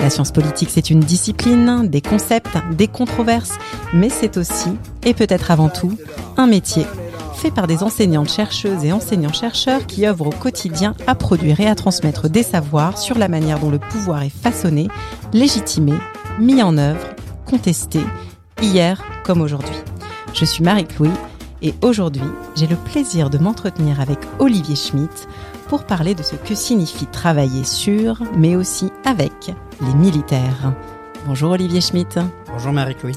La 0.00 0.08
science 0.08 0.32
politique, 0.32 0.70
c'est 0.70 0.90
une 0.90 1.00
discipline, 1.00 1.88
des 1.88 2.00
concepts, 2.00 2.56
des 2.72 2.88
controverses, 2.88 3.58
mais 3.92 4.08
c'est 4.08 4.38
aussi, 4.38 4.70
et 5.04 5.12
peut-être 5.12 5.50
avant 5.50 5.68
tout, 5.68 5.96
un 6.36 6.46
métier 6.46 6.86
fait 7.34 7.50
par 7.50 7.66
des 7.66 7.82
enseignantes 7.82 8.30
chercheuses 8.30 8.84
et 8.84 8.92
enseignants-chercheurs 8.92 9.86
qui 9.86 10.06
œuvrent 10.06 10.26
au 10.26 10.30
quotidien 10.30 10.94
à 11.06 11.14
produire 11.14 11.60
et 11.60 11.68
à 11.68 11.74
transmettre 11.74 12.28
des 12.28 12.42
savoirs 12.42 12.98
sur 12.98 13.16
la 13.16 13.28
manière 13.28 13.58
dont 13.58 13.70
le 13.70 13.78
pouvoir 13.78 14.22
est 14.22 14.28
façonné, 14.28 14.88
légitimé, 15.32 15.94
mis 16.38 16.62
en 16.62 16.76
œuvre, 16.76 17.06
contesté, 17.46 18.00
hier 18.60 19.02
comme 19.24 19.40
aujourd'hui. 19.40 19.76
Je 20.34 20.44
suis 20.44 20.62
Marie-Louis 20.62 21.10
et 21.62 21.74
aujourd'hui, 21.82 22.22
j'ai 22.56 22.66
le 22.66 22.76
plaisir 22.76 23.30
de 23.30 23.38
m'entretenir 23.38 24.00
avec 24.00 24.18
Olivier 24.38 24.76
Schmitt 24.76 25.28
pour 25.70 25.84
parler 25.84 26.16
de 26.16 26.24
ce 26.24 26.34
que 26.34 26.56
signifie 26.56 27.06
travailler 27.06 27.62
sur, 27.62 28.20
mais 28.36 28.56
aussi 28.56 28.90
avec 29.04 29.52
les 29.80 29.94
militaires. 29.94 30.74
Bonjour 31.26 31.52
Olivier 31.52 31.80
Schmitt. 31.80 32.18
Bonjour 32.48 32.72
Marie-Louis. 32.72 33.14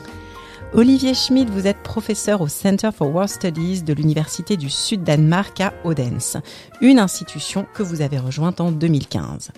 Olivier 0.75 1.13
Schmidt, 1.13 1.51
vous 1.51 1.67
êtes 1.67 1.83
professeur 1.83 2.41
au 2.41 2.47
Center 2.47 2.89
for 2.91 3.13
War 3.13 3.29
Studies 3.29 3.83
de 3.83 3.93
l'Université 3.93 4.57
du 4.57 4.71
Sud-Danemark 4.71 5.61
à 5.61 5.71
Odense, 5.83 6.37
une 6.81 6.97
institution 6.97 7.67
que 7.75 7.83
vous 7.83 8.01
avez 8.01 8.17
rejointe 8.17 8.59
en 8.59 8.71
2015. 8.71 9.51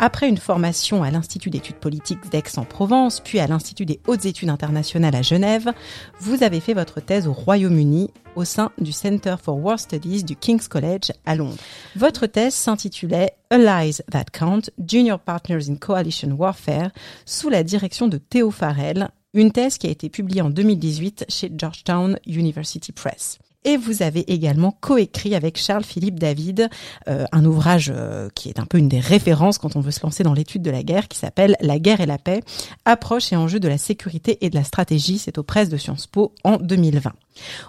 Après 0.00 0.28
une 0.28 0.38
formation 0.38 1.04
à 1.04 1.12
l'Institut 1.12 1.50
d'études 1.50 1.76
politiques 1.76 2.28
d'Aix-en-Provence, 2.32 3.20
puis 3.20 3.38
à 3.38 3.46
l'Institut 3.46 3.86
des 3.86 4.00
hautes 4.08 4.24
études 4.24 4.50
internationales 4.50 5.14
à 5.14 5.22
Genève, 5.22 5.72
vous 6.18 6.42
avez 6.42 6.58
fait 6.58 6.74
votre 6.74 6.98
thèse 6.98 7.28
au 7.28 7.32
Royaume-Uni 7.32 8.10
au 8.34 8.44
sein 8.44 8.72
du 8.78 8.90
Center 8.90 9.36
for 9.40 9.62
War 9.64 9.78
Studies 9.78 10.24
du 10.24 10.34
King's 10.34 10.66
College 10.66 11.12
à 11.26 11.36
Londres. 11.36 11.62
Votre 11.94 12.26
thèse 12.26 12.54
s'intitulait 12.54 13.36
Allies 13.50 14.00
That 14.10 14.26
Count, 14.32 14.62
Junior 14.84 15.20
Partners 15.20 15.70
in 15.70 15.76
Coalition 15.76 16.32
Warfare, 16.32 16.90
sous 17.24 17.50
la 17.50 17.62
direction 17.62 18.08
de 18.08 18.18
Théo 18.18 18.50
Farrell, 18.50 19.10
une 19.36 19.52
thèse 19.52 19.78
qui 19.78 19.86
a 19.86 19.90
été 19.90 20.08
publiée 20.08 20.40
en 20.40 20.50
2018 20.50 21.26
chez 21.28 21.52
Georgetown 21.54 22.18
University 22.26 22.90
Press. 22.90 23.38
Et 23.64 23.76
vous 23.76 24.02
avez 24.02 24.32
également 24.32 24.70
coécrit 24.70 25.34
avec 25.34 25.58
Charles-Philippe 25.58 26.20
David 26.20 26.70
euh, 27.08 27.24
un 27.32 27.44
ouvrage 27.44 27.92
euh, 27.94 28.28
qui 28.34 28.48
est 28.48 28.60
un 28.60 28.64
peu 28.64 28.78
une 28.78 28.88
des 28.88 29.00
références 29.00 29.58
quand 29.58 29.74
on 29.74 29.80
veut 29.80 29.90
se 29.90 30.02
lancer 30.02 30.22
dans 30.22 30.34
l'étude 30.34 30.62
de 30.62 30.70
la 30.70 30.84
guerre, 30.84 31.08
qui 31.08 31.18
s'appelle 31.18 31.56
La 31.60 31.80
guerre 31.80 32.00
et 32.00 32.06
la 32.06 32.16
paix, 32.16 32.42
approche 32.84 33.32
et 33.32 33.36
enjeux 33.36 33.58
de 33.58 33.68
la 33.68 33.76
sécurité 33.76 34.38
et 34.40 34.50
de 34.50 34.54
la 34.54 34.62
stratégie. 34.64 35.18
C'est 35.18 35.36
aux 35.36 35.42
presses 35.42 35.68
de 35.68 35.76
Sciences 35.76 36.06
Po 36.06 36.32
en 36.44 36.58
2020. 36.58 37.12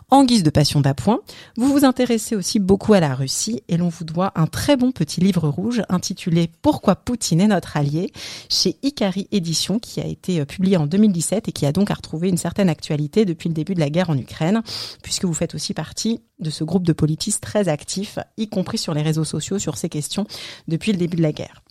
En 0.10 0.24
guise 0.24 0.44
de 0.44 0.50
passion 0.50 0.82
d'appoint, 0.82 1.20
vous 1.56 1.72
vous 1.72 1.86
intéressez 1.86 2.36
aussi 2.36 2.60
beaucoup 2.60 2.94
à 2.94 3.00
la 3.00 3.16
Russie 3.16 3.64
et 3.68 3.78
l'on 3.78 3.90
vous 3.90 4.04
doit 4.04 4.32
un 4.36 4.48
très 4.48 4.78
bon 4.78 4.92
petit 4.92 5.20
livre 5.20 5.48
rouge 5.48 5.82
intitulé 5.90 6.52
Pourquoi 6.62 6.96
Poutine 6.96 7.42
est 7.42 7.48
notre 7.48 7.78
allié 7.78 8.12
chez 8.50 8.78
Ikari 8.84 9.28
Édition 9.32 9.80
qui 9.80 10.02
a 10.02 10.06
été 10.06 10.40
euh, 10.40 10.46
publié 10.46 10.78
en 10.78 10.88
2017 10.88 11.48
et 11.48 11.52
qui 11.52 11.66
a 11.66 11.72
donc 11.72 11.92
à 11.92 11.94
retrouver 11.94 12.30
une 12.30 12.38
certaine 12.38 12.70
actualité 12.70 13.26
depuis 13.26 13.50
le 13.50 13.54
début 13.54 13.74
de 13.74 13.80
la 13.80 13.90
guerre 13.90 14.10
en 14.10 14.18
Ukraine 14.18 14.62
puisque 15.04 15.26
vous 15.26 15.34
faites 15.34 15.56
aussi 15.56 15.74
partie 15.74 16.22
de 16.40 16.50
ce 16.50 16.64
groupe 16.64 16.86
de 16.86 16.94
politistes 16.94 17.42
très 17.42 17.68
actifs, 17.68 18.20
y 18.38 18.48
compris 18.48 18.78
sur 18.78 18.94
les 18.94 19.02
réseaux 19.02 19.24
sociaux 19.24 19.60
sur 19.60 19.78
ces 19.78 19.90
questions 19.90 20.28
depuis 20.68 20.92
le 20.92 20.98
début 20.98 21.18
de 21.18 21.24
la 21.24 21.32
guerre. 21.32 21.62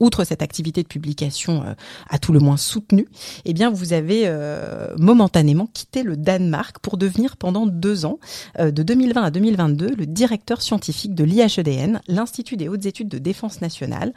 Outre 0.00 0.24
cette 0.24 0.42
activité 0.42 0.82
de 0.82 0.88
publication 0.88 1.62
euh, 1.62 1.74
à 2.08 2.18
tout 2.18 2.32
le 2.32 2.40
moins 2.40 2.56
soutenue, 2.56 3.06
eh 3.44 3.52
bien 3.52 3.70
vous 3.70 3.92
avez 3.92 4.22
euh, 4.26 4.94
momentanément 4.98 5.66
quitté 5.66 6.02
le 6.02 6.16
Danemark 6.16 6.78
pour 6.80 6.96
devenir 6.96 7.36
pendant 7.36 7.66
deux 7.66 8.04
ans, 8.04 8.18
euh, 8.58 8.70
de 8.70 8.82
2020 8.82 9.22
à 9.22 9.30
2022, 9.30 9.94
le 9.96 10.06
directeur 10.06 10.62
scientifique 10.62 11.14
de 11.14 11.24
l'IHEDN, 11.24 12.00
l'Institut 12.08 12.56
des 12.56 12.68
hautes 12.68 12.86
études 12.86 13.08
de 13.08 13.18
défense 13.18 13.60
nationale, 13.60 14.12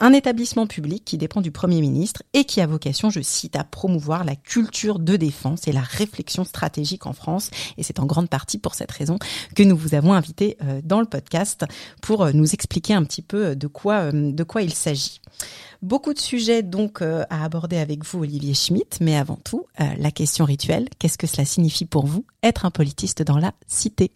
un 0.00 0.12
établissement 0.12 0.66
public 0.66 1.04
qui 1.04 1.18
dépend 1.18 1.40
du 1.40 1.50
Premier 1.50 1.80
ministre 1.80 2.22
et 2.32 2.44
qui 2.44 2.60
a 2.60 2.66
vocation, 2.66 3.10
je 3.10 3.20
cite, 3.20 3.56
à 3.56 3.64
promouvoir 3.64 4.24
la 4.24 4.36
culture 4.36 4.98
de 4.98 5.16
défense 5.16 5.66
et 5.68 5.72
la 5.72 5.80
réflexion 5.80 6.44
stratégique 6.44 7.06
en 7.06 7.12
France. 7.12 7.50
Et 7.78 7.82
c'est 7.82 8.00
en 8.00 8.06
grande 8.06 8.28
partie 8.28 8.58
pour 8.58 8.74
cette 8.74 8.92
raison 8.92 9.18
que 9.54 9.62
nous 9.62 9.76
vous 9.76 9.94
avons 9.94 10.12
invité 10.12 10.56
dans 10.84 11.00
le 11.00 11.06
podcast 11.06 11.64
pour 12.00 12.32
nous 12.32 12.52
expliquer 12.52 12.94
un 12.94 13.04
petit 13.04 13.22
peu 13.22 13.56
de 13.56 13.66
quoi, 13.66 14.12
de 14.12 14.44
quoi 14.44 14.62
il 14.62 14.72
s'agit. 14.72 15.21
Beaucoup 15.82 16.14
de 16.14 16.18
sujets 16.18 16.62
donc 16.62 17.02
euh, 17.02 17.24
à 17.28 17.44
aborder 17.44 17.78
avec 17.78 18.04
vous, 18.04 18.20
Olivier 18.20 18.54
Schmitt, 18.54 18.98
mais 19.00 19.16
avant 19.16 19.38
tout, 19.44 19.66
euh, 19.80 19.84
la 19.98 20.10
question 20.10 20.44
rituelle, 20.44 20.88
qu'est-ce 20.98 21.18
que 21.18 21.26
cela 21.26 21.44
signifie 21.44 21.86
pour 21.86 22.06
vous, 22.06 22.24
être 22.42 22.64
un 22.64 22.70
politiste 22.70 23.22
dans 23.22 23.38
la 23.38 23.52
cité? 23.66 24.12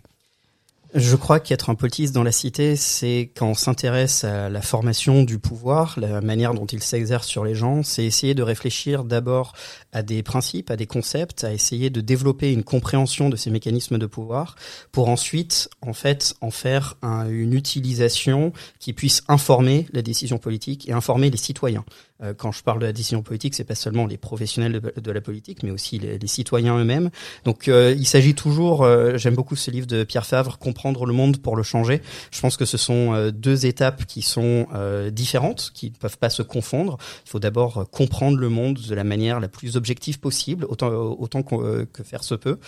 Je 0.96 1.14
crois 1.14 1.40
qu'être 1.40 1.68
un 1.68 1.74
politiste 1.74 2.14
dans 2.14 2.22
la 2.22 2.32
cité, 2.32 2.74
c'est 2.74 3.30
quand 3.36 3.48
on 3.48 3.54
s'intéresse 3.54 4.24
à 4.24 4.48
la 4.48 4.62
formation 4.62 5.24
du 5.24 5.38
pouvoir, 5.38 5.94
la 6.00 6.22
manière 6.22 6.54
dont 6.54 6.64
il 6.64 6.82
s'exerce 6.82 7.26
sur 7.26 7.44
les 7.44 7.54
gens, 7.54 7.82
c'est 7.82 8.04
essayer 8.04 8.34
de 8.34 8.42
réfléchir 8.42 9.04
d'abord 9.04 9.52
à 9.92 10.02
des 10.02 10.22
principes, 10.22 10.70
à 10.70 10.76
des 10.76 10.86
concepts, 10.86 11.44
à 11.44 11.52
essayer 11.52 11.90
de 11.90 12.00
développer 12.00 12.50
une 12.50 12.64
compréhension 12.64 13.28
de 13.28 13.36
ces 13.36 13.50
mécanismes 13.50 13.98
de 13.98 14.06
pouvoir, 14.06 14.56
pour 14.90 15.10
ensuite, 15.10 15.68
en 15.82 15.92
fait, 15.92 16.34
en 16.40 16.50
faire 16.50 16.94
une 17.02 17.52
utilisation 17.52 18.54
qui 18.78 18.94
puisse 18.94 19.22
informer 19.28 19.86
la 19.92 20.00
décision 20.00 20.38
politique 20.38 20.88
et 20.88 20.92
informer 20.92 21.28
les 21.28 21.36
citoyens. 21.36 21.84
Euh, 22.22 22.34
quand 22.34 22.52
je 22.52 22.62
parle 22.62 22.80
de 22.80 22.86
la 22.86 22.92
décision 22.92 23.22
politique, 23.22 23.54
c'est 23.54 23.64
pas 23.64 23.74
seulement 23.74 24.06
les 24.06 24.16
professionnels 24.16 24.80
de, 24.80 25.10
la 25.10 25.20
politique, 25.20 25.62
mais 25.62 25.70
aussi 25.70 25.98
les, 25.98 26.26
citoyens 26.26 26.78
eux-mêmes. 26.78 27.10
Donc, 27.44 27.68
euh, 27.68 27.94
il 27.96 28.06
s'agit 28.06 28.34
toujours. 28.34 28.82
Euh, 28.82 29.16
j'aime 29.16 29.34
beaucoup 29.34 29.56
ce 29.56 29.70
livre 29.70 29.86
de 29.86 30.04
Pierre 30.04 30.26
Favre, 30.26 30.58
Comprendre 30.58 31.06
le 31.06 31.12
monde 31.12 31.38
pour 31.38 31.56
le 31.56 31.62
changer. 31.62 32.00
Je 32.30 32.40
pense 32.40 32.56
que 32.56 32.64
ce 32.64 32.76
sont 32.76 33.30
deux 33.30 33.66
étapes 33.66 34.06
qui 34.06 34.22
sont 34.22 34.66
différentes, 35.12 35.70
qui 35.74 35.90
ne 35.90 35.96
peuvent 35.96 36.18
pas 36.18 36.30
se 36.30 36.42
confondre. 36.42 36.98
Il 37.24 37.30
faut 37.30 37.38
d'abord 37.38 37.88
comprendre 37.90 38.38
le 38.38 38.48
monde 38.48 38.78
de 38.78 38.94
la 38.94 39.04
manière 39.04 39.40
la 39.40 39.48
plus 39.48 39.76
objective 39.76 40.18
possible, 40.18 40.64
autant 40.68 40.88
autant 40.88 41.42
que 41.42 42.02
faire 42.02 42.24
se 42.24 42.34
peut, 42.34 42.58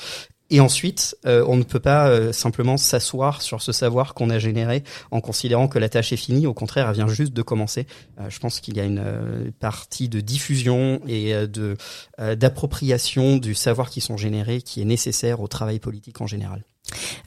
et 0.50 0.60
ensuite, 0.60 1.16
euh, 1.26 1.44
on 1.47 1.56
ne 1.56 1.62
peut 1.62 1.81
pas 1.81 2.09
euh, 2.09 2.32
simplement 2.32 2.76
s'asseoir 2.76 3.42
sur 3.42 3.60
ce 3.60 3.72
savoir 3.72 4.14
qu'on 4.14 4.31
a 4.31 4.38
généré 4.38 4.82
en 5.10 5.20
considérant 5.20 5.69
que 5.69 5.78
la 5.78 5.88
tâche 5.88 6.12
est 6.12 6.16
finie. 6.16 6.47
Au 6.47 6.54
contraire, 6.54 6.88
elle 6.88 6.94
vient 6.94 7.09
juste 7.09 7.34
de 7.34 7.42
commencer. 7.42 7.86
Euh, 8.19 8.31
je 8.31 8.38
pense 8.38 8.60
qu'il 8.60 8.76
y 8.76 8.81
a 8.81 8.84
une 8.84 9.53
partie 9.60 10.09
de 10.09 10.20
diffusion 10.20 11.00
et 11.06 11.32
de 11.47 11.76
d'appropriation 12.19 13.36
du 13.36 13.54
savoir 13.54 13.91
qui 13.91 14.00
sont 14.00 14.16
générés 14.16 14.62
qui 14.62 14.81
est 14.81 14.84
nécessaire 14.84 15.41
au 15.41 15.48
travail 15.48 15.78
politique 15.78 16.20
en 16.20 16.26
général. 16.26 16.65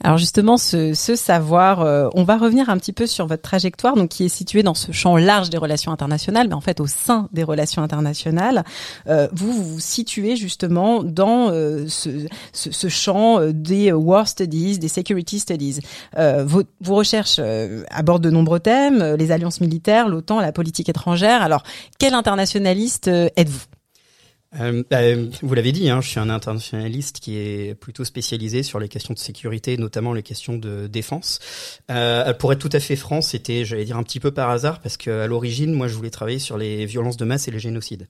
Alors 0.02 0.18
justement, 0.18 0.56
ce, 0.56 0.94
savoir, 0.94 1.80
euh, 1.80 2.08
on 2.14 2.24
va 2.24 2.36
revenir 2.36 2.70
un 2.70 2.76
petit 2.78 2.92
peu 2.92 3.06
sur 3.06 3.26
votre 3.26 3.42
trajectoire, 3.42 3.94
donc 3.94 4.10
qui 4.10 4.24
est 4.24 4.28
située 4.28 4.62
dans 4.62 4.74
ce 4.74 4.92
champ 4.92 5.16
large 5.16 5.50
des 5.50 5.58
relations 5.58 5.92
internationales, 5.92 6.48
mais 6.48 6.54
en 6.54 6.60
fait 6.60 6.80
au 6.80 6.86
sein 6.86 7.28
des 7.32 7.44
relations 7.44 7.82
internationales, 7.82 8.64
euh, 9.08 9.28
vous, 9.32 9.52
vous 9.52 9.80
situez 9.80 10.36
justement 10.36 11.02
dans 11.02 11.50
euh, 11.50 11.86
ce, 11.88 12.88
champ 12.88 13.40
des 13.52 13.92
war 13.92 14.26
studies, 14.28 14.78
des 14.78 14.88
security 14.88 15.40
studies. 15.40 15.80
Vos, 16.16 16.62
vos, 16.80 16.94
recherches 16.94 17.40
abordent 17.90 18.22
de 18.22 18.30
nombreux 18.30 18.60
thèmes, 18.60 19.02
les 19.18 19.30
alliances 19.30 19.60
militaires, 19.60 20.08
l'OTAN, 20.08 20.40
la 20.40 20.52
politique 20.52 20.88
étrangère. 20.88 21.42
Alors, 21.42 21.62
quel 21.98 22.14
internationaliste 22.14 23.08
êtes-vous? 23.08 23.71
Euh, 24.60 24.82
bah, 24.90 25.00
vous 25.42 25.54
l'avez 25.54 25.72
dit, 25.72 25.88
hein, 25.88 26.00
je 26.00 26.08
suis 26.08 26.20
un 26.20 26.30
internationaliste 26.30 27.20
qui 27.20 27.36
est 27.36 27.74
plutôt 27.74 28.04
spécialisé 28.04 28.62
sur 28.62 28.78
les 28.78 28.88
questions 28.88 29.14
de 29.14 29.18
sécurité, 29.18 29.76
notamment 29.76 30.12
les 30.12 30.22
questions 30.22 30.56
de 30.56 30.86
défense. 30.86 31.38
Euh, 31.90 32.32
pour 32.34 32.52
être 32.52 32.58
tout 32.58 32.70
à 32.72 32.80
fait 32.80 32.96
franc, 32.96 33.20
c'était, 33.22 33.64
j'allais 33.64 33.84
dire, 33.84 33.96
un 33.96 34.02
petit 34.02 34.20
peu 34.20 34.30
par 34.30 34.50
hasard, 34.50 34.80
parce 34.80 34.96
que 34.96 35.10
à 35.10 35.26
l'origine, 35.26 35.72
moi, 35.72 35.88
je 35.88 35.94
voulais 35.94 36.10
travailler 36.10 36.38
sur 36.38 36.58
les 36.58 36.86
violences 36.86 37.16
de 37.16 37.24
masse 37.24 37.48
et 37.48 37.50
les 37.50 37.60
génocides, 37.60 38.06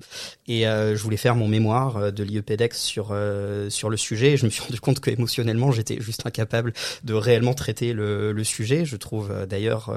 et 0.48 0.66
euh, 0.66 0.96
je 0.96 1.02
voulais 1.02 1.16
faire 1.16 1.36
mon 1.36 1.48
mémoire 1.48 1.96
euh, 1.96 2.10
de 2.10 2.22
l'IEPEDEX 2.22 2.80
sur 2.80 3.08
euh, 3.10 3.70
sur 3.70 3.90
le 3.90 3.96
sujet. 3.96 4.32
Et 4.32 4.36
je 4.36 4.44
me 4.44 4.50
suis 4.50 4.62
rendu 4.66 4.80
compte 4.80 5.00
que 5.00 5.10
émotionnellement, 5.10 5.72
j'étais 5.72 6.00
juste 6.00 6.26
incapable 6.26 6.72
de 7.04 7.14
réellement 7.14 7.54
traiter 7.54 7.92
le, 7.92 8.32
le 8.32 8.44
sujet. 8.44 8.84
Je 8.84 8.96
trouve 8.96 9.30
euh, 9.30 9.46
d'ailleurs 9.46 9.92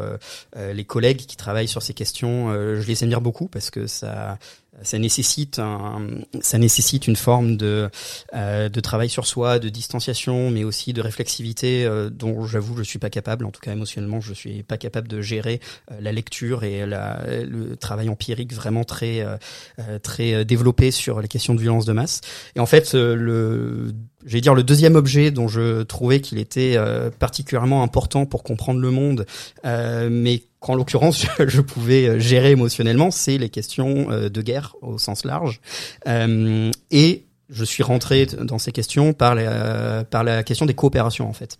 les 0.55 0.85
collègues 0.85 1.25
qui 1.25 1.35
travaillent 1.35 1.67
sur 1.67 1.81
ces 1.81 1.93
questions, 1.93 2.51
je 2.53 2.87
les 2.87 3.03
admire 3.03 3.21
beaucoup 3.21 3.47
parce 3.47 3.69
que 3.69 3.87
ça 3.87 4.37
ça 4.81 4.99
nécessite 4.99 5.59
un, 5.59 6.07
ça 6.41 6.57
nécessite 6.57 7.07
une 7.07 7.15
forme 7.15 7.57
de 7.57 7.89
euh, 8.33 8.69
de 8.69 8.79
travail 8.79 9.09
sur 9.09 9.25
soi, 9.25 9.59
de 9.59 9.69
distanciation, 9.69 10.51
mais 10.51 10.63
aussi 10.63 10.93
de 10.93 11.01
réflexivité 11.01 11.85
euh, 11.85 12.09
dont 12.09 12.45
j'avoue 12.45 12.77
je 12.77 12.83
suis 12.83 12.99
pas 12.99 13.09
capable. 13.09 13.45
En 13.45 13.51
tout 13.51 13.61
cas 13.61 13.71
émotionnellement, 13.71 14.21
je 14.21 14.33
suis 14.33 14.63
pas 14.63 14.77
capable 14.77 15.07
de 15.07 15.21
gérer 15.21 15.59
euh, 15.91 15.95
la 16.01 16.11
lecture 16.11 16.63
et 16.63 16.85
la, 16.85 17.21
le 17.45 17.75
travail 17.77 18.09
empirique 18.09 18.53
vraiment 18.53 18.83
très 18.83 19.21
euh, 19.21 19.99
très 19.99 20.45
développé 20.45 20.91
sur 20.91 21.21
les 21.21 21.27
questions 21.27 21.55
de 21.55 21.61
violence 21.61 21.85
de 21.85 21.93
masse. 21.93 22.21
Et 22.55 22.59
en 22.59 22.65
fait, 22.65 22.93
le 22.93 23.93
j'ai 24.25 24.41
dire 24.41 24.55
le 24.55 24.63
deuxième 24.63 24.95
objet 24.95 25.31
dont 25.31 25.47
je 25.47 25.83
trouvais 25.83 26.19
qu'il 26.19 26.39
était 26.39 26.77
particulièrement 27.19 27.83
important 27.83 28.25
pour 28.25 28.41
comprendre 28.43 28.79
le 28.79 28.89
monde, 28.89 29.25
mais 29.63 30.41
qu'en 30.65 30.75
l'occurrence 30.75 31.27
je 31.47 31.61
pouvais 31.61 32.19
gérer 32.19 32.51
émotionnellement, 32.51 33.11
c'est 33.11 33.37
les 33.37 33.49
questions 33.49 34.07
de 34.09 34.41
guerre 34.41 34.75
au 34.81 34.97
sens 34.97 35.23
large. 35.23 35.61
et 36.07 37.25
je 37.49 37.63
suis 37.63 37.83
rentré 37.83 38.25
dans 38.25 38.57
ces 38.57 38.71
questions 38.71 39.13
par 39.13 39.35
la 39.35 40.43
question 40.43 40.65
des 40.65 40.73
coopérations 40.73 41.29
en 41.29 41.33
fait 41.33 41.59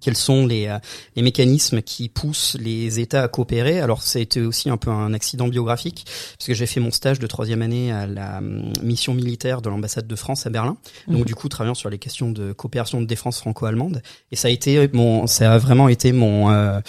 quels 0.00 0.16
sont 0.16 0.46
les, 0.46 0.66
euh, 0.66 0.78
les, 1.16 1.22
mécanismes 1.22 1.82
qui 1.82 2.08
poussent 2.08 2.56
les 2.60 3.00
États 3.00 3.22
à 3.22 3.28
coopérer. 3.28 3.80
Alors, 3.80 4.02
ça 4.02 4.18
a 4.18 4.22
été 4.22 4.40
aussi 4.40 4.70
un 4.70 4.76
peu 4.76 4.90
un 4.90 5.12
accident 5.14 5.48
biographique, 5.48 6.06
puisque 6.38 6.58
j'ai 6.58 6.66
fait 6.66 6.80
mon 6.80 6.90
stage 6.90 7.18
de 7.18 7.26
troisième 7.26 7.62
année 7.62 7.92
à 7.92 8.06
la 8.06 8.38
hum, 8.38 8.72
mission 8.82 9.14
militaire 9.14 9.62
de 9.62 9.68
l'ambassade 9.68 10.06
de 10.06 10.16
France 10.16 10.46
à 10.46 10.50
Berlin. 10.50 10.76
Donc, 11.06 11.20
mhm. 11.20 11.24
du 11.24 11.34
coup, 11.34 11.48
travaillant 11.48 11.74
sur 11.74 11.90
les 11.90 11.98
questions 11.98 12.30
de 12.30 12.52
coopération 12.52 13.00
de 13.00 13.06
défense 13.06 13.38
franco-allemande. 13.40 14.02
Et 14.32 14.36
ça 14.36 14.48
a 14.48 14.50
été 14.50 14.88
mon, 14.92 15.26
ça 15.26 15.52
a 15.52 15.58
vraiment 15.58 15.88
été 15.88 16.12
mon, 16.12 16.50
euh, 16.50 16.80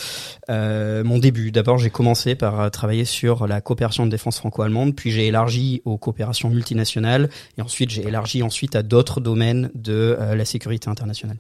euh, 0.49 1.03
mon 1.03 1.19
début. 1.19 1.51
D'abord, 1.51 1.77
j'ai 1.77 1.89
commencé 1.89 2.35
par 2.35 2.69
travailler 2.71 3.05
sur 3.05 3.47
la 3.47 3.61
coopération 3.61 4.05
de 4.05 4.11
défense 4.11 4.37
franco-allemande, 4.37 4.95
puis 4.95 5.11
j'ai 5.11 5.27
élargi 5.27 5.81
aux 5.85 5.97
coopérations 5.97 6.49
multinationales, 6.49 7.29
et 7.57 7.61
ensuite 7.61 7.89
j'ai 7.89 8.07
élargi 8.07 8.43
ensuite 8.43 8.75
à 8.75 8.83
d'autres 8.83 9.21
domaines 9.21 9.69
de 9.73 10.17
la 10.19 10.45
sécurité 10.45 10.89
internationale. 10.89 11.37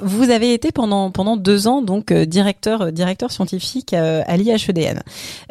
Vous 0.00 0.30
avez 0.30 0.52
été 0.54 0.72
pendant 0.72 1.12
pendant 1.12 1.36
deux 1.36 1.68
ans 1.68 1.80
donc 1.80 2.10
euh, 2.10 2.26
directeur 2.26 2.82
euh, 2.82 2.90
directeur 2.90 3.30
scientifique 3.30 3.94
euh, 3.94 4.24
à 4.26 4.36
l'IHEDN. 4.36 5.00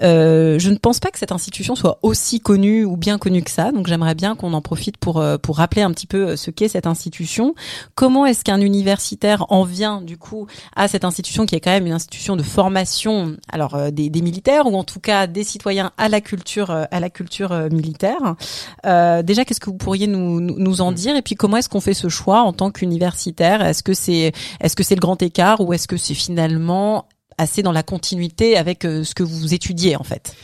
Euh, 0.02 0.60
je 0.60 0.70
ne 0.70 0.76
pense 0.76 1.00
pas 1.00 1.12
que 1.12 1.18
cette 1.18 1.32
institution 1.32 1.76
soit 1.76 1.98
aussi 2.02 2.42
connue 2.42 2.84
ou 2.84 2.98
bien 2.98 3.18
connue 3.18 3.42
que 3.42 3.50
ça, 3.50 3.72
donc 3.72 3.88
j'aimerais 3.88 4.16
bien 4.16 4.36
qu'on 4.36 4.52
en 4.52 4.60
profite 4.60 4.98
pour 4.98 5.24
pour 5.42 5.56
rappeler 5.56 5.82
un 5.82 5.92
petit 5.92 6.08
peu 6.08 6.36
ce 6.36 6.52
qu'est 6.52 6.68
cette 6.68 6.88
institution. 6.88 7.56
Comment 7.96 8.26
est-ce 8.26 8.44
qu'un 8.44 8.60
universitaire 8.60 9.46
en 9.48 9.64
vient 9.64 10.02
du 10.02 10.18
coup 10.18 10.46
à 10.76 10.90
cette 10.90 11.06
institution 11.06 11.46
qui 11.46 11.56
est 11.56 11.62
quand 11.62 11.72
même 11.72 11.88
une 11.88 11.94
institution 11.94 12.36
de 12.36 12.44
formation, 12.44 13.38
alors 13.48 13.94
des, 13.94 14.10
des 14.10 14.22
militaires 14.22 14.68
ou 14.68 14.76
en 14.76 14.84
tout 14.84 15.00
cas 15.00 15.26
des 15.26 15.46
citoyens 15.46 15.94
à 15.98 16.10
la 16.10 16.20
culture 16.20 16.70
à 16.70 17.00
la 17.00 17.10
culture 17.10 17.70
militaire? 17.72 18.36
déjà, 18.84 19.46
qu'est-ce 19.46 19.62
que 19.62 19.70
vous 19.70 19.78
pourriez 19.78 20.08
nous 20.08 20.42
nous 20.42 20.82
en 20.82 20.92
dire? 20.92 21.16
Et 21.16 21.22
puis 21.22 21.36
comment 21.36 21.56
est-ce 21.56 21.70
qu'on 21.70 21.80
fait 21.80 21.94
ce 21.94 22.10
choix 22.10 22.42
en 22.42 22.52
tant 22.52 22.72
qu'universitaire? 22.72 23.66
Est-ce 23.66 23.84
que 23.84 23.94
c'est 23.94 24.33
est-ce 24.62 24.76
que 24.76 24.84
c'est 24.84 24.96
le 24.96 25.02
grand 25.02 25.22
écart 25.22 25.62
ou 25.62 25.74
est-ce 25.74 25.88
que 25.88 25.98
c'est 25.98 26.14
finalement 26.14 27.08
assez 27.38 27.64
dans 27.64 27.72
la 27.72 27.84
continuité 27.84 28.58
avec 28.58 28.86
euh, 28.86 29.04
ce 29.04 29.16
que 29.16 29.24
vous 29.24 29.54
étudiez 29.54 29.96
en 29.96 30.04
fait? 30.04 30.36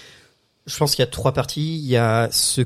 Je 0.65 0.77
pense 0.77 0.95
qu'il 0.95 1.03
y 1.03 1.07
a 1.07 1.11
trois 1.11 1.33
parties. 1.33 1.77
Il 1.77 1.87
y 1.87 1.97
a 1.97 2.29
ce 2.31 2.61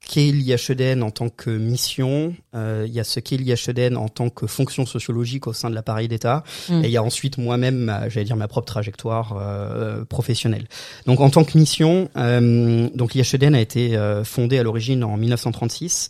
qu'est 0.00 0.32
l'IHEDN 0.32 1.02
en 1.02 1.10
tant 1.10 1.28
que 1.28 1.50
mission, 1.50 2.34
euh, 2.54 2.84
il 2.86 2.94
y 2.94 3.00
a 3.00 3.04
ce 3.04 3.20
qu'est 3.20 3.36
l'IHEDN 3.36 3.96
en 3.96 4.08
tant 4.08 4.30
que 4.30 4.46
fonction 4.46 4.86
sociologique 4.86 5.46
au 5.46 5.52
sein 5.52 5.68
de 5.68 5.74
l'appareil 5.74 6.08
d'État, 6.08 6.44
mm. 6.68 6.84
et 6.84 6.86
il 6.86 6.90
y 6.90 6.96
a 6.96 7.02
ensuite 7.02 7.36
moi-même, 7.36 7.94
j'allais 8.08 8.24
dire 8.24 8.36
ma 8.36 8.48
propre 8.48 8.66
trajectoire 8.66 9.36
euh, 9.38 10.04
professionnelle. 10.04 10.66
Donc 11.04 11.20
en 11.20 11.28
tant 11.28 11.44
que 11.44 11.58
mission, 11.58 12.08
donc 12.14 13.14
l'IHEDN 13.14 13.54
a 13.54 13.60
été 13.60 13.98
fondée 14.24 14.58
à 14.58 14.62
l'origine 14.62 15.04
en 15.04 15.16
1936. 15.16 16.08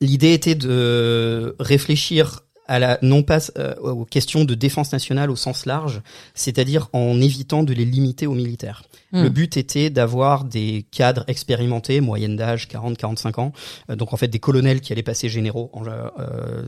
L'idée 0.00 0.32
était 0.32 0.54
de 0.54 1.56
réfléchir 1.58 2.42
à 2.68 2.78
la, 2.78 2.98
non 3.02 3.22
pas 3.22 3.38
euh, 3.58 3.74
aux 3.76 4.04
questions 4.04 4.44
de 4.44 4.54
défense 4.54 4.92
nationale 4.92 5.30
au 5.30 5.36
sens 5.36 5.66
large, 5.66 6.02
c'est-à-dire 6.34 6.88
en 6.92 7.20
évitant 7.20 7.62
de 7.62 7.72
les 7.72 7.84
limiter 7.84 8.26
aux 8.26 8.34
militaires. 8.34 8.84
Hmm. 9.12 9.22
Le 9.22 9.28
but 9.30 9.56
était 9.56 9.90
d'avoir 9.90 10.44
des 10.44 10.86
cadres 10.90 11.24
expérimentés, 11.26 12.00
moyenne 12.00 12.36
d'âge 12.36 12.68
40-45 12.68 13.40
ans, 13.40 13.52
euh, 13.90 13.96
donc 13.96 14.12
en 14.12 14.16
fait 14.16 14.28
des 14.28 14.38
colonels 14.38 14.80
qui 14.80 14.92
allaient 14.92 15.02
passer 15.02 15.28
généraux 15.28 15.70
en, 15.72 15.84
euh, 15.86 16.62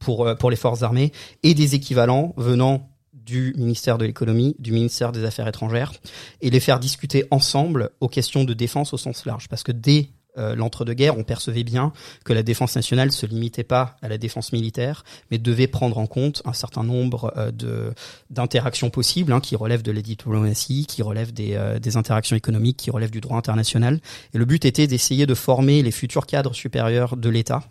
pour, 0.00 0.28
pour 0.38 0.50
les 0.50 0.56
forces 0.56 0.82
armées, 0.82 1.12
et 1.42 1.54
des 1.54 1.74
équivalents 1.74 2.34
venant 2.36 2.90
du 3.12 3.54
ministère 3.56 3.98
de 3.98 4.04
l'économie, 4.04 4.56
du 4.58 4.72
ministère 4.72 5.12
des 5.12 5.24
Affaires 5.24 5.46
étrangères, 5.46 5.92
et 6.40 6.50
les 6.50 6.60
faire 6.60 6.80
discuter 6.80 7.24
ensemble 7.30 7.90
aux 8.00 8.08
questions 8.08 8.44
de 8.44 8.54
défense 8.54 8.92
au 8.92 8.96
sens 8.96 9.24
large. 9.24 9.48
Parce 9.48 9.62
que 9.62 9.72
dès 9.72 10.08
euh, 10.40 10.54
l'entre-deux-guerres, 10.54 11.18
on 11.18 11.24
percevait 11.24 11.64
bien 11.64 11.92
que 12.24 12.32
la 12.32 12.42
défense 12.42 12.74
nationale 12.74 13.12
se 13.12 13.26
limitait 13.26 13.64
pas 13.64 13.96
à 14.02 14.08
la 14.08 14.18
défense 14.18 14.52
militaire, 14.52 15.04
mais 15.30 15.38
devait 15.38 15.66
prendre 15.66 15.98
en 15.98 16.06
compte 16.06 16.42
un 16.44 16.52
certain 16.52 16.82
nombre 16.82 17.32
euh, 17.36 17.50
de 17.50 17.92
d'interactions 18.30 18.90
possibles, 18.90 19.32
hein, 19.32 19.40
qui 19.40 19.56
relèvent 19.56 19.82
de 19.82 19.92
la 19.92 20.02
diplomatie, 20.02 20.86
qui 20.86 21.02
relèvent 21.02 21.32
des, 21.32 21.54
euh, 21.54 21.78
des 21.78 21.96
interactions 21.96 22.36
économiques, 22.36 22.76
qui 22.76 22.90
relèvent 22.90 23.10
du 23.10 23.20
droit 23.20 23.36
international. 23.36 24.00
Et 24.34 24.38
le 24.38 24.44
but 24.44 24.64
était 24.64 24.86
d'essayer 24.86 25.26
de 25.26 25.34
former 25.34 25.82
les 25.82 25.90
futurs 25.90 26.26
cadres 26.26 26.54
supérieurs 26.54 27.16
de 27.16 27.28
l'État 27.28 27.62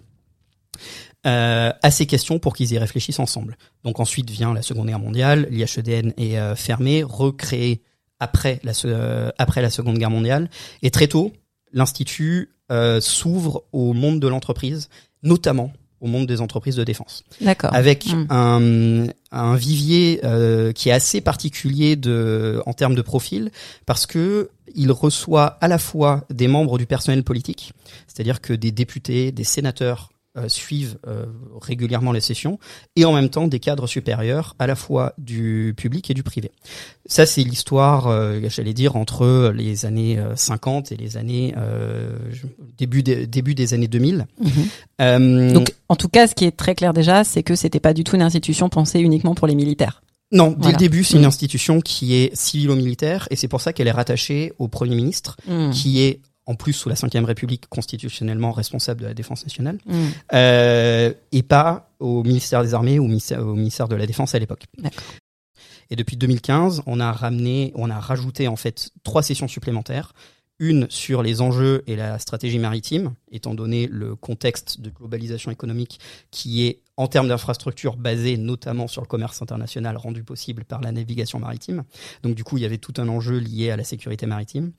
euh, 1.25 1.71
à 1.81 1.91
ces 1.91 2.05
questions 2.05 2.39
pour 2.39 2.55
qu'ils 2.55 2.71
y 2.71 2.77
réfléchissent 2.77 3.19
ensemble. 3.19 3.57
Donc 3.83 3.99
ensuite 3.99 4.29
vient 4.29 4.53
la 4.53 4.61
Seconde 4.61 4.87
Guerre 4.87 4.99
mondiale, 4.99 5.47
l'IHEDN 5.49 6.13
est 6.17 6.37
euh, 6.37 6.55
fermé, 6.55 7.03
recréé 7.03 7.81
après 8.21 8.61
la, 8.63 8.71
après 9.37 9.61
la 9.61 9.69
Seconde 9.69 9.97
Guerre 9.97 10.11
mondiale, 10.11 10.49
et 10.81 10.91
très 10.91 11.07
tôt, 11.07 11.33
l'Institut 11.73 12.51
euh, 12.71 13.01
s'ouvre 13.01 13.63
au 13.71 13.93
monde 13.93 14.19
de 14.19 14.27
l'entreprise, 14.27 14.89
notamment 15.23 15.71
au 16.01 16.07
monde 16.07 16.27
des 16.27 16.39
entreprises 16.41 16.75
de 16.75 16.83
défense. 16.83 17.23
D'accord. 17.41 17.73
Avec 17.73 18.05
hmm. 18.07 18.27
un, 18.29 19.07
un, 19.31 19.55
vivier 19.55 20.21
euh, 20.23 20.71
qui 20.71 20.89
est 20.89 20.93
assez 20.93 21.19
particulier 21.19 21.95
de, 21.95 22.61
en 22.65 22.73
termes 22.73 22.95
de 22.95 23.01
profil, 23.01 23.51
parce 23.85 24.05
que 24.05 24.49
il 24.75 24.91
reçoit 24.91 25.57
à 25.61 25.67
la 25.67 25.77
fois 25.77 26.25
des 26.29 26.47
membres 26.47 26.77
du 26.77 26.85
personnel 26.85 27.23
politique, 27.23 27.73
c'est-à-dire 28.07 28.39
que 28.39 28.53
des 28.53 28.71
députés, 28.71 29.31
des 29.31 29.43
sénateurs 29.43 30.11
suivent 30.47 30.97
euh, 31.07 31.25
régulièrement 31.59 32.11
les 32.11 32.21
sessions 32.21 32.59
et 32.95 33.05
en 33.05 33.13
même 33.13 33.29
temps 33.29 33.47
des 33.47 33.59
cadres 33.59 33.87
supérieurs 33.87 34.55
à 34.59 34.67
la 34.67 34.75
fois 34.75 35.13
du 35.17 35.73
public 35.75 36.09
et 36.09 36.13
du 36.13 36.23
privé. 36.23 36.51
Ça 37.05 37.25
c'est 37.25 37.43
l'histoire, 37.43 38.07
euh, 38.07 38.39
j'allais 38.47 38.73
dire, 38.73 38.95
entre 38.95 39.51
les 39.55 39.85
années 39.85 40.19
50 40.35 40.91
et 40.91 40.97
les 40.97 41.17
années 41.17 41.53
début 42.77 43.03
des, 43.03 43.27
début 43.27 43.55
des 43.55 43.73
années 43.73 43.87
2000. 43.87 44.27
Mhm. 44.99 45.53
Donc 45.53 45.73
en 45.89 45.95
tout 45.95 46.09
cas, 46.09 46.27
ce 46.27 46.35
qui 46.35 46.45
est 46.45 46.55
très 46.55 46.75
clair 46.75 46.93
déjà, 46.93 47.23
c'est 47.23 47.43
que 47.43 47.55
c'était 47.55 47.79
pas 47.79 47.93
du 47.93 48.03
tout 48.03 48.15
une 48.15 48.21
institution 48.21 48.69
pensée 48.69 48.99
uniquement 48.99 49.35
pour 49.35 49.47
les 49.47 49.55
militaires. 49.55 50.01
Non, 50.31 50.55
dès 50.55 50.71
le 50.71 50.77
début, 50.77 51.03
c'est 51.03 51.15
une 51.15 51.21
mhm. 51.21 51.27
institution 51.27 51.81
qui 51.81 52.13
est 52.13 52.35
civilo-militaire 52.35 53.27
et 53.31 53.35
c'est 53.35 53.47
pour 53.47 53.61
ça 53.61 53.73
qu'elle 53.73 53.87
est 53.87 53.91
rattachée 53.91 54.53
au 54.59 54.67
Premier 54.67 54.95
ministre, 54.95 55.37
mhm. 55.47 55.71
qui 55.71 56.01
est 56.01 56.19
en 56.49 56.55
plus 56.55 56.73
sous 56.73 56.89
la 56.89 56.95
Ve 56.95 57.25
République 57.25 57.67
constitutionnellement 57.69 58.51
responsable 58.51 59.01
de 59.01 59.05
la 59.05 59.13
défense 59.13 59.43
nationale, 59.43 59.77
mm. 59.85 59.93
euh, 60.33 61.13
et 61.31 61.43
pas 61.43 61.91
au 61.99 62.23
ministère 62.23 62.63
des 62.63 62.73
Armées 62.73 62.97
ou 62.97 63.05
au 63.05 63.55
ministère, 63.55 63.87
de 63.87 63.95
la 63.95 64.07
Défense 64.07 64.33
à 64.33 64.39
l'époque. 64.39 64.65
Et 65.91 65.95
depuis 65.95 66.17
2015, 66.17 66.81
on 66.87 66.99
a 66.99 67.11
ramené, 67.11 67.71
on 67.75 67.91
a 67.91 67.99
rajouté 67.99 68.47
en 68.47 68.55
fait 68.55 68.89
trois 69.03 69.21
sessions 69.21 69.47
supplémentaires. 69.47 70.13
Une 70.61 70.87
sur 70.89 71.23
les 71.23 71.39
enjeux 71.39 71.83
et 71.87 71.95
la 71.95 72.19
stratégie 72.19 72.59
maritime, 72.59 73.13
étant 73.31 73.53
donné 73.53 73.87
le 73.87 74.15
contexte 74.15 74.81
de 74.81 74.89
globalisation 74.89 75.51
économique 75.51 75.99
qui 76.31 76.65
est 76.65 76.81
en 76.97 77.07
termes 77.07 77.29
d'infrastructures 77.29 77.95
basé 77.95 78.35
notamment 78.35 78.87
sur 78.87 79.01
le 79.01 79.07
commerce 79.07 79.41
international 79.41 79.95
rendu 79.95 80.23
possible 80.25 80.65
par 80.65 80.81
la 80.81 80.91
navigation 80.91 81.39
maritime. 81.39 81.83
Donc 82.23 82.35
du 82.35 82.43
coup, 82.43 82.57
il 82.57 82.63
y 82.63 82.65
avait 82.65 82.77
tout 82.77 82.93
un 82.97 83.07
enjeu 83.07 83.37
lié 83.37 83.71
à 83.71 83.77
la 83.77 83.85
sécurité 83.85 84.25
maritime 84.25 84.73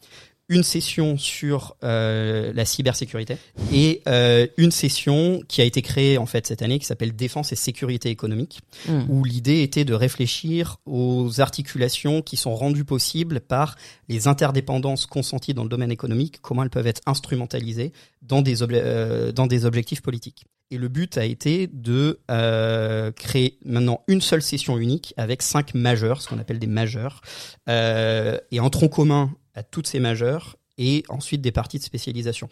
une 0.50 0.64
session 0.64 1.16
sur 1.16 1.76
euh, 1.84 2.52
la 2.52 2.64
cybersécurité 2.64 3.36
et 3.72 4.02
euh, 4.08 4.48
une 4.58 4.72
session 4.72 5.40
qui 5.46 5.62
a 5.62 5.64
été 5.64 5.80
créée 5.80 6.18
en 6.18 6.26
fait 6.26 6.46
cette 6.46 6.60
année 6.60 6.80
qui 6.80 6.86
s'appelle 6.86 7.14
défense 7.14 7.52
et 7.52 7.56
sécurité 7.56 8.10
économique 8.10 8.60
hmm. 8.88 9.02
où 9.08 9.24
l'idée 9.24 9.62
était 9.62 9.84
de 9.84 9.94
réfléchir 9.94 10.78
aux 10.86 11.40
articulations 11.40 12.20
qui 12.20 12.36
sont 12.36 12.54
rendues 12.56 12.84
possibles 12.84 13.40
par 13.40 13.76
les 14.08 14.26
interdépendances 14.26 15.06
consenties 15.06 15.54
dans 15.54 15.62
le 15.62 15.68
domaine 15.68 15.92
économique 15.92 16.40
comment 16.42 16.64
elles 16.64 16.70
peuvent 16.70 16.88
être 16.88 17.02
instrumentalisées 17.06 17.92
dans 18.20 18.42
des 18.42 18.64
euh, 18.64 19.30
dans 19.30 19.46
des 19.46 19.64
objectifs 19.64 20.02
politiques 20.02 20.44
et 20.70 20.78
le 20.78 20.88
but 20.88 21.18
a 21.18 21.24
été 21.24 21.66
de 21.66 22.20
euh, 22.30 23.10
créer 23.12 23.58
maintenant 23.64 24.02
une 24.06 24.20
seule 24.20 24.42
session 24.42 24.78
unique 24.78 25.14
avec 25.16 25.42
cinq 25.42 25.74
majeurs, 25.74 26.22
ce 26.22 26.28
qu'on 26.28 26.38
appelle 26.38 26.58
des 26.58 26.68
majeurs, 26.68 27.22
euh, 27.68 28.38
et 28.50 28.60
un 28.60 28.70
tronc 28.70 28.88
commun 28.88 29.32
à 29.54 29.62
toutes 29.62 29.88
ces 29.88 29.98
majeures 29.98 30.56
et 30.78 31.02
ensuite 31.10 31.42
des 31.42 31.52
parties 31.52 31.78
de 31.78 31.82
spécialisation. 31.82 32.48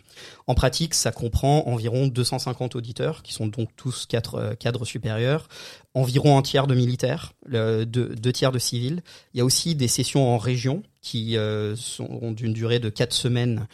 En 0.47 0.55
pratique, 0.55 0.93
ça 0.93 1.13
comprend 1.13 1.67
environ 1.67 2.09
250 2.09 2.77
auditeurs, 2.77 3.23
qui 3.23 3.33
sont 3.33 3.47
donc 3.47 3.71
tous 3.77 4.05
quatre 4.05 4.35
euh, 4.35 4.55
cadres 4.55 4.85
supérieurs, 4.85 5.49
environ 5.95 6.37
un 6.37 6.43
tiers 6.43 6.67
de 6.67 6.75
militaires, 6.75 7.33
deux, 7.47 8.33
tiers 8.33 8.53
de 8.53 8.59
civils. 8.59 9.03
Il 9.33 9.39
y 9.39 9.41
a 9.41 9.45
aussi 9.45 9.77
des 9.77 9.89
sessions 9.89 10.29
en 10.29 10.39
région 10.39 10.83
qui 11.01 11.37
sont 11.77 12.33
d'une 12.33 12.53
durée 12.53 12.81
de 12.81 12.91
quatre 12.91 13.15
semaines 13.15 13.67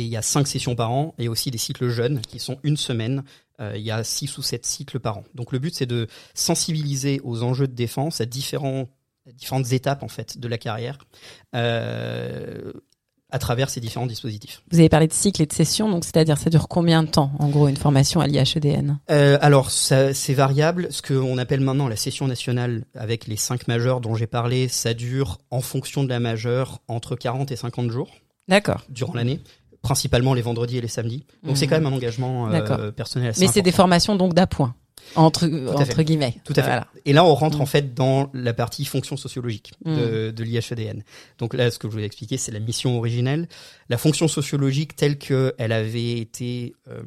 et 0.00 0.04
il 0.04 0.08
y 0.08 0.16
a 0.16 0.22
cinq 0.22 0.48
sessions 0.48 0.74
par 0.74 0.90
an 0.90 1.14
et 1.18 1.28
aussi 1.28 1.50
des 1.50 1.58
cycles 1.58 1.88
jeunes 1.88 2.20
qui 2.22 2.38
sont 2.38 2.58
une 2.62 2.76
semaine. 2.76 3.22
Euh, 3.60 3.74
il 3.76 3.82
y 3.82 3.90
a 3.90 4.02
six 4.02 4.36
ou 4.38 4.42
sept 4.42 4.64
cycles 4.64 4.98
par 4.98 5.18
an. 5.18 5.24
Donc 5.34 5.52
le 5.52 5.58
but 5.58 5.74
c'est 5.74 5.86
de 5.86 6.06
sensibiliser 6.34 7.20
aux 7.22 7.42
enjeux 7.42 7.68
de 7.68 7.74
défense 7.74 8.20
à 8.20 8.26
différents 8.26 8.88
différentes 9.34 9.72
étapes 9.72 10.02
en 10.02 10.08
fait 10.08 10.38
de 10.38 10.48
la 10.48 10.56
carrière 10.56 10.98
euh, 11.54 12.72
à 13.28 13.38
travers 13.38 13.68
ces 13.68 13.80
différents 13.80 14.06
dispositifs. 14.06 14.62
Vous 14.72 14.78
avez 14.80 14.88
parlé 14.88 15.06
de 15.06 15.12
cycle 15.12 15.42
et 15.42 15.46
de 15.46 15.52
session, 15.52 15.88
donc 15.88 16.04
c'est-à-dire 16.04 16.38
ça 16.38 16.50
dure 16.50 16.66
combien 16.66 17.02
de 17.02 17.10
temps 17.10 17.30
en 17.38 17.48
gros 17.48 17.68
une 17.68 17.76
formation 17.76 18.20
à 18.20 18.26
l'IHEDN 18.26 18.98
euh, 19.10 19.38
Alors 19.42 19.70
c'est 19.70 20.34
variable. 20.34 20.88
Ce 20.90 21.02
qu'on 21.02 21.36
appelle 21.36 21.60
maintenant 21.60 21.88
la 21.88 21.96
session 21.96 22.26
nationale 22.26 22.86
avec 22.94 23.26
les 23.26 23.36
cinq 23.36 23.68
majeurs 23.68 24.00
dont 24.00 24.14
j'ai 24.14 24.26
parlé, 24.26 24.66
ça 24.66 24.94
dure 24.94 25.38
en 25.50 25.60
fonction 25.60 26.02
de 26.02 26.08
la 26.08 26.18
majeure 26.20 26.80
entre 26.88 27.14
40 27.14 27.52
et 27.52 27.56
50 27.56 27.90
jours. 27.90 28.10
D'accord. 28.48 28.82
Durant 28.88 29.14
l'année 29.14 29.40
principalement 29.82 30.34
les 30.34 30.42
vendredis 30.42 30.78
et 30.78 30.80
les 30.80 30.88
samedis. 30.88 31.24
Donc 31.42 31.56
c'est 31.56 31.66
mmh. 31.66 31.70
quand 31.70 31.76
même 31.76 31.86
un 31.86 31.96
engagement 31.96 32.50
euh, 32.52 32.90
personnel. 32.90 33.32
Mais 33.38 33.46
c'est 33.46 33.62
des 33.62 33.72
formations 33.72 34.16
donc 34.16 34.34
d'appoint 34.34 34.74
entre 35.16 35.46
entre 35.74 36.02
guillemets. 36.02 36.36
Tout 36.44 36.52
à 36.56 36.62
fait. 36.62 36.80
Et 37.04 37.12
là, 37.12 37.24
on 37.24 37.34
rentre 37.34 37.58
mm. 37.58 37.62
en 37.62 37.66
fait 37.66 37.94
dans 37.94 38.30
la 38.32 38.52
partie 38.52 38.84
fonction 38.84 39.16
sociologique 39.16 39.72
de, 39.84 40.30
mm. 40.30 40.32
de 40.32 40.44
l'IHEDN. 40.44 41.02
Donc 41.38 41.54
là, 41.54 41.70
ce 41.70 41.78
que 41.78 41.88
je 41.88 41.92
voulais 41.92 42.06
expliquer, 42.06 42.36
c'est 42.36 42.52
la 42.52 42.60
mission 42.60 42.96
originelle. 42.98 43.48
La 43.88 43.98
fonction 43.98 44.28
sociologique 44.28 44.96
telle 44.96 45.18
qu'elle 45.18 45.72
avait 45.72 46.18
été 46.18 46.74
euh, 46.88 47.02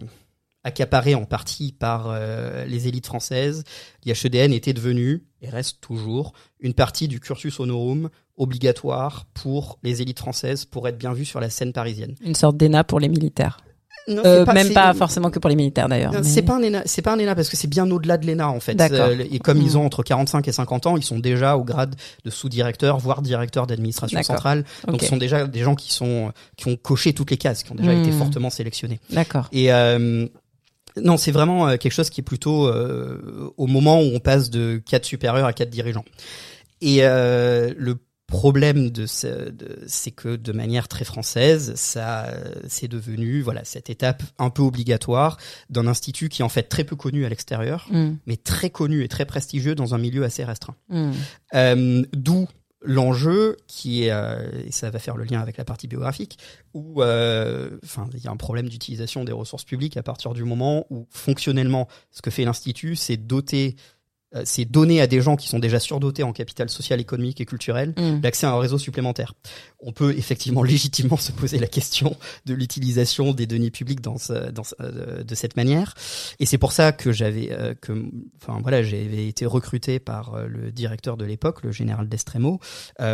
accaparée 0.64 1.16
en 1.16 1.26
partie 1.26 1.74
par 1.74 2.08
euh, 2.08 2.66
les 2.66 2.88
élites 2.88 3.06
françaises, 3.06 3.64
l'IHEDN 4.06 4.54
était 4.54 4.74
devenue 4.74 5.24
et 5.42 5.50
reste 5.50 5.82
toujours 5.82 6.34
une 6.60 6.74
partie 6.74 7.08
du 7.08 7.20
cursus 7.20 7.60
honorum 7.60 8.10
obligatoire 8.38 9.26
pour 9.34 9.78
les 9.84 10.02
élites 10.02 10.20
françaises 10.20 10.66
pour 10.66 10.88
être 10.88 10.98
bien 10.98 11.14
vu 11.14 11.26
sur 11.26 11.40
la 11.40 11.50
scène 11.50 11.74
parisienne. 11.74 12.16
Une 12.22 12.36
sorte 12.36 12.58
d'ENA 12.58 12.84
pour 12.84 13.00
les 13.00 13.10
militaires. 13.10 13.58
Euh, 14.10 14.46
même 14.54 14.74
pas 14.74 14.94
forcément 14.94 15.30
que 15.30 15.40
pour 15.40 15.50
les 15.50 15.56
militaires 15.56 15.88
d'ailleurs. 15.88 16.14
C'est 16.24 16.42
pas 16.42 16.56
un 16.56 16.64
ENA, 16.64 16.82
c'est 16.86 17.02
pas 17.02 17.14
un 17.14 17.20
ENA 17.20 17.36
parce 17.36 17.50
que 17.50 17.56
c'est 17.56 17.70
bien 17.70 17.90
au-delà 17.90 18.18
de 18.18 18.28
l'ENA 18.28 18.50
en 18.50 18.60
fait. 18.60 18.80
Euh, 18.80 19.24
et 19.32 19.40
comme 19.40 19.62
ils 19.62 19.74
mm. 19.74 19.78
ont 19.78 19.86
entre 19.86 20.04
45 20.04 20.48
et 20.48 20.52
50 20.52 20.88
ans, 20.88 20.98
ils 20.98 21.04
sont 21.04 21.20
déjà 21.20 21.56
au 21.56 21.64
grade 21.64 21.96
de 22.26 22.30
sous-directeur, 22.30 22.98
voire 22.98 23.22
directeur 23.22 23.66
d'administration 23.68 24.22
centrale. 24.24 24.66
Donc 24.88 25.02
ce 25.02 25.08
sont 25.08 25.18
déjà 25.18 25.48
des 25.48 25.60
gens 25.60 25.76
qui 25.76 25.94
sont 25.94 26.32
qui 26.58 26.68
ont 26.68 26.76
coché 26.76 27.14
toutes 27.14 27.32
les 27.32 27.38
cases, 27.38 27.64
qui 27.64 27.72
ont 27.72 27.76
déjà 27.76 27.94
été 27.94 28.12
mm. 28.12 28.18
fortement 28.18 28.50
sélectionnés. 28.50 29.00
D'accord. 29.10 29.48
Et 29.52 29.72
euh, 29.72 30.28
non, 31.02 31.18
c'est 31.18 31.32
vraiment 31.32 31.78
quelque 31.78 31.92
chose 31.92 32.10
qui 32.10 32.22
est 32.22 32.24
plutôt 32.24 32.72
au 33.58 33.68
moment 33.68 34.00
où 34.00 34.12
on 34.14 34.20
passe 34.20 34.50
de 34.50 34.82
cadre 34.86 35.06
supérieur 35.06 35.48
à 35.48 35.54
cadre 35.54 35.72
dirigeant. 35.72 36.06
Et 36.82 37.02
le 37.02 37.96
problème 38.34 38.90
de, 38.90 39.06
c'est 39.06 40.12
que 40.12 40.36
de 40.36 40.52
manière 40.52 40.88
très 40.88 41.06
française, 41.06 41.74
ça 41.76 42.34
c'est 42.68 42.88
devenu 42.88 43.42
voilà 43.42 43.64
cette 43.64 43.92
étape 43.92 44.24
un 44.40 44.50
peu 44.50 44.64
obligatoire 44.64 45.38
d'un 45.70 45.86
institut 45.86 46.30
qui 46.30 46.42
est 46.42 46.46
en 46.46 46.50
fait 46.50 46.64
très 46.64 46.84
peu 46.84 46.96
connu 46.96 47.26
à 47.26 47.30
l'extérieur, 47.30 47.86
mm. 47.92 48.14
mais 48.26 48.38
très 48.38 48.72
connu 48.72 49.04
et 49.04 49.08
très 49.08 49.26
prestigieux 49.26 49.76
dans 49.76 49.94
un 49.94 50.00
milieu 50.00 50.24
assez 50.24 50.44
restreint. 50.44 50.76
Mm. 50.90 51.12
Euh, 51.54 52.04
d'où 52.14 52.48
l'enjeu 52.84 53.58
qui 53.68 54.04
est, 54.04 54.12
euh, 54.12 54.64
et 54.66 54.72
ça 54.72 54.90
va 54.90 55.00
faire 55.00 55.16
le 55.16 55.24
lien 55.24 55.40
avec 55.40 55.58
la 55.58 55.66
partie 55.66 55.88
biographique, 55.88 56.38
où 56.74 57.02
euh, 57.02 57.70
enfin 57.84 58.08
il 58.14 58.24
y 58.24 58.28
a 58.28 58.32
un 58.32 58.38
problème 58.38 58.70
d'utilisation 58.70 59.24
des 59.24 59.32
ressources 59.32 59.64
publiques 59.64 59.98
à 59.98 60.04
partir 60.04 60.34
du 60.34 60.44
moment 60.44 60.86
où 60.90 61.08
fonctionnellement 61.10 61.88
ce 62.12 62.22
que 62.22 62.30
fait 62.30 62.46
l'institut, 62.46 62.96
c'est 62.96 63.18
doter 63.18 63.76
c'est 64.44 64.66
donner 64.66 65.02
à 65.02 65.08
des 65.08 65.22
gens 65.22 65.36
qui 65.36 65.48
sont 65.48 65.60
déjà 65.60 65.80
surdotés 65.80 66.24
en 66.24 66.34
capital 66.34 66.70
social, 66.70 67.00
économique 67.00 67.42
et 67.42 67.46
culturel 67.46 67.94
mm. 67.98 68.22
l'accès 68.22 68.46
à 68.46 68.52
un 68.52 68.60
réseau 68.60 68.78
supplémentaire. 68.78 69.34
On 69.80 69.92
peut 69.92 70.16
effectivement 70.18 70.64
légitimement 70.74 71.18
se 71.18 71.32
poser 71.32 71.60
la 71.60 71.68
question 71.68 72.16
de 72.46 72.54
l'utilisation 72.54 73.34
des 73.34 73.46
deniers 73.46 73.72
publics 73.72 74.02
dans, 74.02 74.18
dans 74.52 74.64
euh, 74.82 75.24
de 75.24 75.36
cette 75.36 75.56
manière, 75.56 75.94
et 76.40 76.46
c'est 76.46 76.58
pour 76.58 76.72
ça 76.72 76.92
que 76.92 77.12
j'avais 77.12 77.52
euh, 77.52 77.74
que 77.80 77.94
enfin 78.42 78.60
voilà 78.62 78.84
j'avais 78.84 79.28
été 79.28 79.46
recruté 79.46 80.00
par 80.00 80.48
le 80.48 80.72
directeur 80.72 81.18
de 81.18 81.26
l'époque, 81.26 81.64
le 81.64 81.72
général 81.72 82.08
Destremo, 82.08 82.60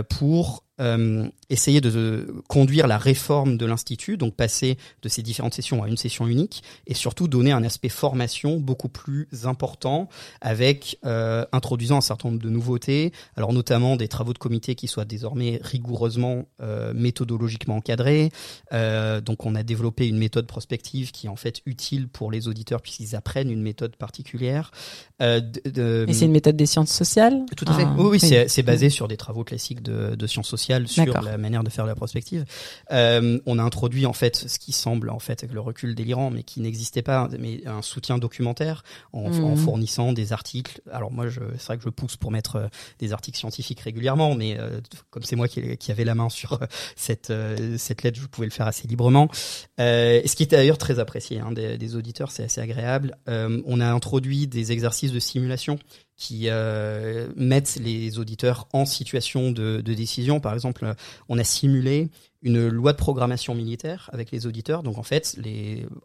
pour 0.10 0.64
euh, 0.80 1.28
essayer 1.50 1.82
de, 1.82 2.42
conduire 2.48 2.86
la 2.86 2.98
réforme 3.00 3.58
de 3.58 3.66
l'institut, 3.66 4.18
donc 4.18 4.36
passer 4.36 4.78
de 5.02 5.10
ces 5.10 5.24
différentes 5.24 5.56
sessions 5.56 5.84
à 5.84 5.88
une 5.88 5.98
session 5.98 6.28
unique, 6.28 6.64
et 6.86 6.94
surtout 6.94 7.28
donner 7.28 7.52
un 7.52 7.64
aspect 7.64 7.90
formation 7.90 8.60
beaucoup 8.60 8.88
plus 8.88 9.28
important, 9.44 10.10
avec 10.42 11.00
euh, 11.06 11.46
introduisant 11.52 11.98
un 11.98 12.02
certain 12.02 12.30
nombre 12.30 12.42
de 12.42 12.50
nouveautés, 12.50 13.12
alors 13.36 13.52
notamment 13.52 13.96
des 13.96 14.08
travaux 14.08 14.34
de 14.34 14.38
comité 14.38 14.76
qui 14.76 14.88
soient 14.88 15.06
désormais 15.06 15.60
rigoureusement 15.64 16.46
euh, 16.62 16.94
méthodologiquement 16.94 17.78
encadrés. 17.78 18.32
Donc 18.72 19.46
on 19.46 19.56
a 19.56 19.64
développé 19.64 20.08
une 20.08 20.18
méthode 20.18 20.46
prospective 20.46 21.12
qui 21.12 21.28
est 21.28 21.30
en 21.30 21.36
fait 21.36 21.62
utile 21.66 22.08
pour 22.08 22.32
les 22.32 22.48
auditeurs 22.48 22.82
puisqu'ils 22.82 23.16
apprennent 23.16 23.50
une 23.50 23.62
méthode 23.62 23.96
particulière. 23.96 24.72
De, 25.20 26.06
et 26.08 26.14
c'est 26.14 26.26
une 26.26 26.32
méthode 26.32 26.56
des 26.56 26.66
sciences 26.66 26.92
sociales? 26.92 27.46
Tout 27.58 27.66
à 27.68 27.74
fait. 27.74 27.84
Ah, 27.86 27.96
oui, 27.98 28.20
oui, 28.22 28.48
c'est 28.48 28.64
basé 28.64 28.90
sur 28.90 29.08
des 29.08 29.18
travaux 29.18 29.44
classiques 29.44 29.82
de, 29.82 30.16
de 30.16 30.28
sciences 30.28 30.48
sociales 30.48 30.69
sur 30.88 31.22
la 31.22 31.38
manière 31.38 31.64
de 31.64 31.70
faire 31.70 31.86
la 31.86 31.96
prospective. 31.96 32.46
Euh, 32.92 33.40
on 33.46 33.60
a 33.60 33.64
introduit 33.64 34.06
en 34.06 34.14
fait 34.14 34.36
ce 34.36 34.60
qui 34.60 34.72
semble 34.72 35.10
en 35.10 35.20
fait 35.20 35.44
avec 35.44 35.54
le 35.54 35.60
recul 35.60 35.96
délirant, 35.96 36.30
mais 36.30 36.44
qui 36.44 36.62
n'existait 36.62 37.02
pas, 37.02 37.30
mais 37.40 37.66
un 37.66 37.82
soutien 37.82 38.18
documentaire 38.18 38.84
en, 39.14 39.26
en, 39.26 39.50
mhm. 39.50 39.58
fournissant 39.58 40.14
des 40.14 40.34
articles. 40.34 40.82
Alors 40.92 41.12
moi, 41.12 41.26
c'est 41.58 41.66
vrai 41.66 41.78
que 41.78 41.84
je 41.84 41.90
pousse 41.90 42.18
pour 42.18 42.32
mettre 42.32 42.56
euh, 42.56 42.68
des 43.00 43.14
articles 43.14 43.38
scientifiques 43.38 43.80
régulièrement, 43.82 44.36
mais 44.36 44.58
euh, 44.60 44.80
comme 45.10 45.24
c'est 45.24 45.36
moi 45.36 45.48
qui, 45.48 45.78
qui 45.78 45.92
avait 45.92 46.06
la 46.06 46.16
main 46.16 46.30
sur 46.30 46.60
cette 46.96 47.34
cette 47.78 48.04
lettre, 48.04 48.20
je 48.20 48.28
pouvais 48.28 48.48
le 48.48 48.54
faire 48.54 48.68
assez 48.68 48.88
librement. 48.88 49.30
ce 49.78 50.36
qui 50.36 50.44
était 50.44 50.58
d'ailleurs 50.58 50.78
très 50.78 51.00
apprécié 51.00 51.40
hein, 51.40 51.52
des, 51.52 51.78
des, 51.78 51.96
auditeurs, 51.96 52.32
c'est 52.32 52.44
assez 52.44 52.62
agréable. 52.62 53.16
on 53.28 53.80
a 53.80 53.88
introduit 53.92 54.48
des 54.48 54.72
exercices 54.72 55.12
de 55.12 55.20
simulation 55.20 55.80
qui 56.20 56.50
euh, 56.50 57.30
mettent 57.38 57.80
les 57.82 58.20
auditeurs 58.20 58.68
en 58.74 58.86
situation 58.86 59.52
de, 59.52 59.80
décision. 59.82 60.42
Par 60.42 60.54
exemple, 60.54 60.94
on 61.30 61.40
a 61.40 61.44
simulé 61.46 62.10
une 62.42 62.68
loi 62.68 62.92
de 62.92 62.98
programmation 62.98 63.56
militaire 63.56 64.10
avec 64.12 64.30
les 64.32 64.46
auditeurs. 64.46 64.84
Donc 64.84 64.98
en 64.98 65.04
fait, 65.04 65.40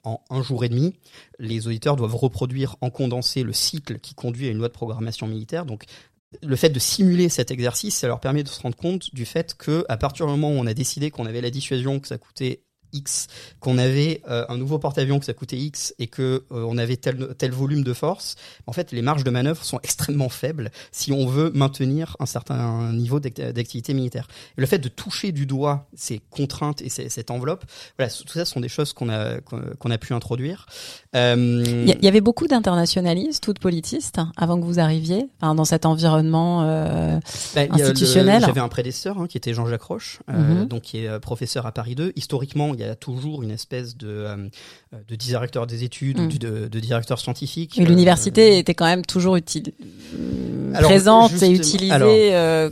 en 0.04 0.20
un 0.30 0.40
jour 0.40 0.64
et 0.64 0.68
demi, 0.68 0.94
les 1.40 1.66
auditeurs 1.66 1.96
doivent 1.96 2.14
reproduire 2.14 2.76
en 2.80 2.90
condensé 2.90 3.42
le 3.42 3.52
cycle 3.52 3.98
qui 3.98 4.14
conduit 4.14 4.46
à 4.46 4.50
une 4.52 4.58
loi 4.58 4.68
de 4.68 4.72
programmation 4.72 5.26
militaire. 5.26 5.66
Donc 5.66 5.84
le 6.42 6.56
fait 6.56 6.70
de 6.70 6.78
simuler 6.78 7.28
cet 7.28 7.50
exercice, 7.50 7.96
ça 7.96 8.06
leur 8.06 8.20
permet 8.20 8.44
de 8.44 8.48
se 8.48 8.60
rendre 8.60 8.76
compte 8.76 9.12
du 9.14 9.24
fait 9.24 9.54
que 9.54 9.84
à 9.88 9.96
partir 9.96 10.26
du 10.26 10.32
moment 10.32 10.50
où 10.50 10.54
on 10.54 10.66
a 10.66 10.74
décidé 10.74 11.10
qu'on 11.10 11.26
avait 11.26 11.40
la 11.40 11.50
dissuasion, 11.50 11.98
que 11.98 12.06
ça 12.06 12.18
coûtait 12.18 12.62
X, 12.94 13.26
qu'on 13.60 13.76
avait 13.76 14.22
euh, 14.28 14.46
un 14.48 14.56
nouveau 14.56 14.78
porte-avions 14.78 15.18
que 15.18 15.26
ça 15.26 15.34
coûtait 15.34 15.58
X 15.58 15.94
et 15.98 16.06
que 16.06 16.44
euh, 16.52 16.64
on 16.66 16.78
avait 16.78 16.96
tel, 16.96 17.34
tel 17.36 17.50
volume 17.50 17.82
de 17.82 17.92
force, 17.92 18.36
en 18.66 18.72
fait, 18.72 18.92
les 18.92 19.02
marges 19.02 19.24
de 19.24 19.30
manœuvre 19.30 19.64
sont 19.64 19.80
extrêmement 19.82 20.28
faibles 20.28 20.70
si 20.92 21.12
on 21.12 21.26
veut 21.26 21.50
maintenir 21.54 22.16
un 22.20 22.26
certain 22.26 22.92
niveau 22.92 23.20
d'activité 23.20 23.92
militaire. 23.94 24.28
Et 24.56 24.60
le 24.60 24.66
fait 24.66 24.78
de 24.78 24.88
toucher 24.88 25.32
du 25.32 25.46
doigt 25.46 25.88
ces 25.94 26.20
contraintes 26.30 26.80
et 26.82 26.88
cette 26.88 27.30
enveloppe, 27.30 27.64
voilà, 27.98 28.10
tout 28.10 28.32
ça 28.32 28.44
sont 28.44 28.60
des 28.60 28.68
choses 28.68 28.92
qu'on 28.92 29.08
a 29.08 29.40
qu'on 29.40 29.90
a 29.90 29.98
pu 29.98 30.14
introduire. 30.14 30.66
Euh, 31.16 31.62
il 31.66 32.04
y, 32.04 32.08
avait 32.08 32.20
beaucoup 32.20 32.46
d'internationalistes 32.46 33.46
ou 33.48 33.52
de 33.52 33.58
politistes 33.58 34.20
avant 34.36 34.60
que 34.60 34.64
vous 34.64 34.78
arriviez, 34.78 35.28
enfin, 35.40 35.54
dans 35.54 35.64
cet 35.64 35.86
environnement 35.86 36.62
ben, 36.62 37.72
institutionnel. 37.72 38.42
J'avais 38.44 38.60
un 38.60 38.68
prédécesseur 38.68 39.18
hein, 39.18 39.26
qui 39.26 39.36
était 39.36 39.54
Jean-Jacques 39.54 39.82
Roche, 39.82 40.20
mm-hmm. 40.30 40.66
donc 40.66 40.82
qui 40.82 40.98
est 40.98 41.20
professeur 41.20 41.66
à 41.66 41.72
Paris 41.72 41.94
2. 41.94 42.12
Historiquement, 42.16 42.74
il 42.74 42.80
y 42.80 42.83
a 42.90 42.94
toujours 42.96 43.42
une 43.42 43.50
espèce 43.50 43.96
de, 43.96 44.08
euh, 44.08 44.36
de 45.08 45.16
directeur 45.16 45.66
des 45.66 45.84
études 45.84 46.18
ou 46.18 46.24
mm. 46.24 46.38
de, 46.38 46.68
de, 46.68 46.80
directeur 46.80 47.18
scientifique. 47.18 47.76
Mais 47.78 47.84
l'université 47.84 48.52
euh, 48.54 48.58
était 48.58 48.74
quand 48.74 48.86
même 48.86 49.04
toujours 49.04 49.36
utile, 49.36 49.72
présente 50.74 51.42
et 51.42 51.50
utilisée 51.50 52.34
euh, 52.34 52.70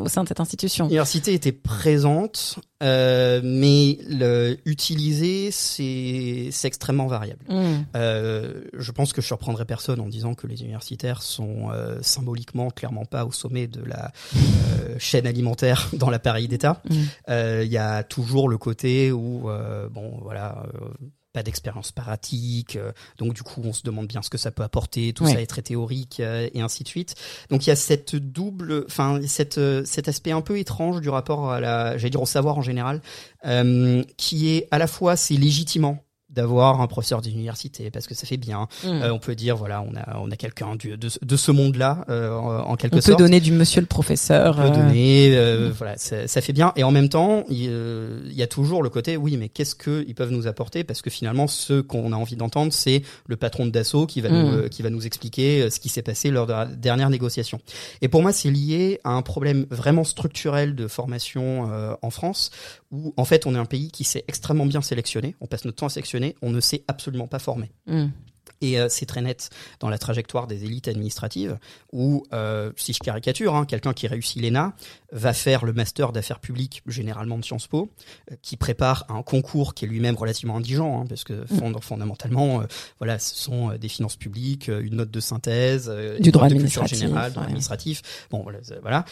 au 0.00 0.08
sein 0.08 0.22
de 0.22 0.28
cette 0.28 0.40
institution. 0.40 0.86
L'université 0.86 1.34
était 1.34 1.52
présente, 1.52 2.56
euh, 2.82 3.40
mais 3.44 3.98
le, 4.08 4.56
utiliser, 4.64 5.50
c'est 5.50 6.50
extrêmement 6.64 7.06
variable. 7.06 7.44
Mm. 7.48 7.84
Euh, 7.96 8.62
je 8.76 8.92
pense 8.92 9.12
que 9.12 9.20
je 9.20 9.26
surprendrai 9.26 9.64
personne 9.64 10.00
en 10.00 10.08
disant 10.08 10.34
que 10.34 10.46
les 10.46 10.62
universitaires 10.62 11.22
sont 11.22 11.70
euh, 11.72 11.98
symboliquement 12.02 12.70
clairement 12.70 13.04
pas 13.04 13.24
au 13.24 13.32
sommet 13.32 13.66
de 13.66 13.82
la 13.84 14.12
euh, 14.36 14.96
chaîne 14.98 15.26
alimentaire 15.26 15.88
dans 15.92 16.10
l'appareil 16.10 16.48
d'État. 16.48 16.82
Mm. 16.88 16.94
Euh, 17.28 17.62
il 17.64 17.70
y 17.70 17.78
a 17.78 18.02
toujours 18.02 18.48
le 18.48 18.58
côté 18.58 19.12
où, 19.12 19.29
bon, 19.38 20.18
voilà 20.22 20.66
pas 21.32 21.42
d'expérience 21.42 21.92
pratique, 21.92 22.76
euh, 22.76 22.92
donc 23.18 23.34
du 23.34 23.42
coup 23.42 23.60
on 23.64 23.72
se 23.72 23.82
demande 23.82 24.06
bien 24.06 24.22
ce 24.22 24.30
que 24.30 24.38
ça 24.38 24.50
peut 24.50 24.62
apporter, 24.62 25.12
tout 25.12 25.26
ça 25.26 25.40
est 25.40 25.46
très 25.46 25.62
théorique 25.62 26.20
euh, 26.20 26.48
et 26.52 26.60
ainsi 26.60 26.82
de 26.82 26.88
suite. 26.88 27.14
Donc 27.50 27.66
il 27.66 27.70
y 27.70 27.72
a 27.72 27.76
cette 27.76 28.16
double, 28.16 28.84
enfin 28.86 29.20
cette 29.26 29.58
euh, 29.58 29.84
cet 29.84 30.08
aspect 30.08 30.32
un 30.32 30.40
peu 30.40 30.58
étrange 30.58 31.00
du 31.00 31.08
rapport 31.08 31.50
à 31.50 31.60
la, 31.60 31.96
j'allais 31.98 32.10
dire 32.10 32.22
au 32.22 32.26
savoir 32.26 32.58
en 32.58 32.62
général, 32.62 33.00
qui 34.16 34.48
est 34.48 34.68
à 34.70 34.78
la 34.78 34.86
fois 34.86 35.16
c'est 35.16 35.34
légitimement 35.34 36.04
d'avoir 36.30 36.80
un 36.80 36.86
professeur 36.86 37.20
d'université 37.22 37.90
parce 37.90 38.06
que 38.06 38.14
ça 38.14 38.26
fait 38.26 38.36
bien. 38.36 38.68
Mm. 38.84 38.88
Euh, 38.88 39.12
on 39.12 39.18
peut 39.18 39.34
dire 39.34 39.56
voilà, 39.56 39.82
on 39.82 39.94
a 39.96 40.18
on 40.18 40.30
a 40.30 40.36
quelqu'un 40.36 40.76
de, 40.76 40.96
de 40.96 41.36
ce 41.36 41.50
monde-là 41.50 42.04
euh, 42.08 42.36
en, 42.38 42.76
quelque 42.76 42.94
On 42.94 42.96
peut 42.98 43.02
sorte. 43.02 43.18
donner 43.18 43.40
du 43.40 43.52
monsieur 43.52 43.80
le 43.80 43.86
professeur. 43.86 44.56
On 44.58 44.62
peut 44.62 44.68
euh, 44.68 44.82
donner, 44.82 45.36
euh, 45.36 45.70
voilà, 45.76 45.96
ça, 45.96 46.26
ça 46.28 46.40
fait 46.40 46.52
bien. 46.52 46.72
Et 46.76 46.84
en 46.84 46.90
même 46.90 47.08
temps, 47.08 47.44
il, 47.48 47.66
euh, 47.70 48.20
y 48.30 48.42
a 48.42 48.46
toujours 48.46 48.82
le 48.82 48.90
côté, 48.90 49.16
oui, 49.16 49.36
mais 49.36 49.48
qu'est-ce 49.48 49.74
qu'ils 49.74 50.14
peuvent 50.14 50.30
nous 50.32 50.46
apporter? 50.46 50.84
Parce 50.84 51.02
que 51.02 51.10
finalement, 51.10 51.46
ce 51.46 51.80
qu'on 51.80 52.12
a 52.12 52.16
envie 52.16 52.36
d'entendre, 52.36 52.72
c'est 52.72 53.02
le 53.26 53.36
patron 53.36 53.66
de 53.66 53.70
Dassault 53.70 54.06
qui 54.06 54.20
va 54.20 54.30
Mm. 54.30 54.32
nous, 54.42 54.52
euh, 54.56 54.68
qui 54.68 54.82
va 54.82 54.90
nous 54.90 55.06
expliquer 55.06 55.68
ce 55.70 55.80
qui 55.80 55.88
s'est 55.88 56.02
passé 56.02 56.30
lors 56.30 56.46
de 56.46 56.52
la 56.52 56.66
dernière 56.66 57.10
négociation. 57.10 57.60
Et 58.02 58.08
pour 58.08 58.22
moi, 58.22 58.32
c'est 58.32 58.50
lié 58.50 59.00
à 59.04 59.10
un 59.10 59.22
problème 59.22 59.66
vraiment 59.70 60.04
structurel 60.04 60.74
de 60.74 60.86
formation 60.86 61.68
euh, 61.70 61.94
en 62.02 62.10
France, 62.10 62.50
où 62.90 63.14
en 63.16 63.24
fait, 63.24 63.46
on 63.46 63.54
est 63.54 63.58
un 63.58 63.64
pays 63.66 63.90
qui 63.90 64.04
sait 64.04 64.24
extrêmement 64.28 64.66
bien 64.66 64.82
sélectionner. 64.82 65.36
On 65.40 65.46
passe 65.46 65.64
notre 65.64 65.76
temps 65.78 65.86
à 65.86 65.90
sélectionner, 65.90 66.34
on 66.42 66.50
ne 66.50 66.60
sait 66.60 66.82
absolument 66.88 67.28
pas 67.28 67.38
former. 67.38 67.70
mm. 67.86 68.06
Et 68.62 68.78
euh, 68.78 68.88
c'est 68.90 69.06
très 69.06 69.22
net 69.22 69.48
dans 69.78 69.88
la 69.88 69.96
trajectoire 69.96 70.46
des 70.46 70.64
élites 70.64 70.88
administratives, 70.88 71.56
où, 71.92 72.24
euh, 72.34 72.72
si 72.76 72.92
je 72.92 72.98
caricature, 72.98 73.54
hein, 73.54 73.64
quelqu'un 73.64 73.94
qui 73.94 74.06
réussit 74.06 74.42
l'ENA 74.42 74.74
va 75.12 75.32
faire 75.32 75.64
le 75.64 75.72
master 75.72 76.12
d'affaires 76.12 76.40
publiques, 76.40 76.82
généralement 76.86 77.38
de 77.38 77.44
Sciences 77.44 77.68
Po, 77.68 77.88
euh, 78.30 78.34
qui 78.42 78.56
prépare 78.58 79.06
un 79.08 79.22
concours 79.22 79.72
qui 79.72 79.84
est 79.86 79.88
lui-même 79.88 80.16
relativement 80.16 80.56
indigent, 80.56 81.00
hein, 81.00 81.06
parce 81.08 81.24
que 81.24 81.46
fond- 81.46 81.72
fondamentalement, 81.80 82.62
voilà, 82.98 83.18
ce 83.18 83.34
sont 83.34 83.68
des 83.78 83.88
finances 83.88 84.16
publiques, 84.16 84.68
une 84.68 84.96
note 84.96 85.10
de 85.10 85.20
synthèse, 85.20 85.88
Du 85.88 86.26
une 86.26 86.30
droit 86.30 86.48
note 86.48 86.58
de 86.58 86.62
culture 86.62 86.82
administratif, 86.82 87.08
droit. 87.30 87.44
Bon, 88.30 88.44
voilà. 88.82 89.04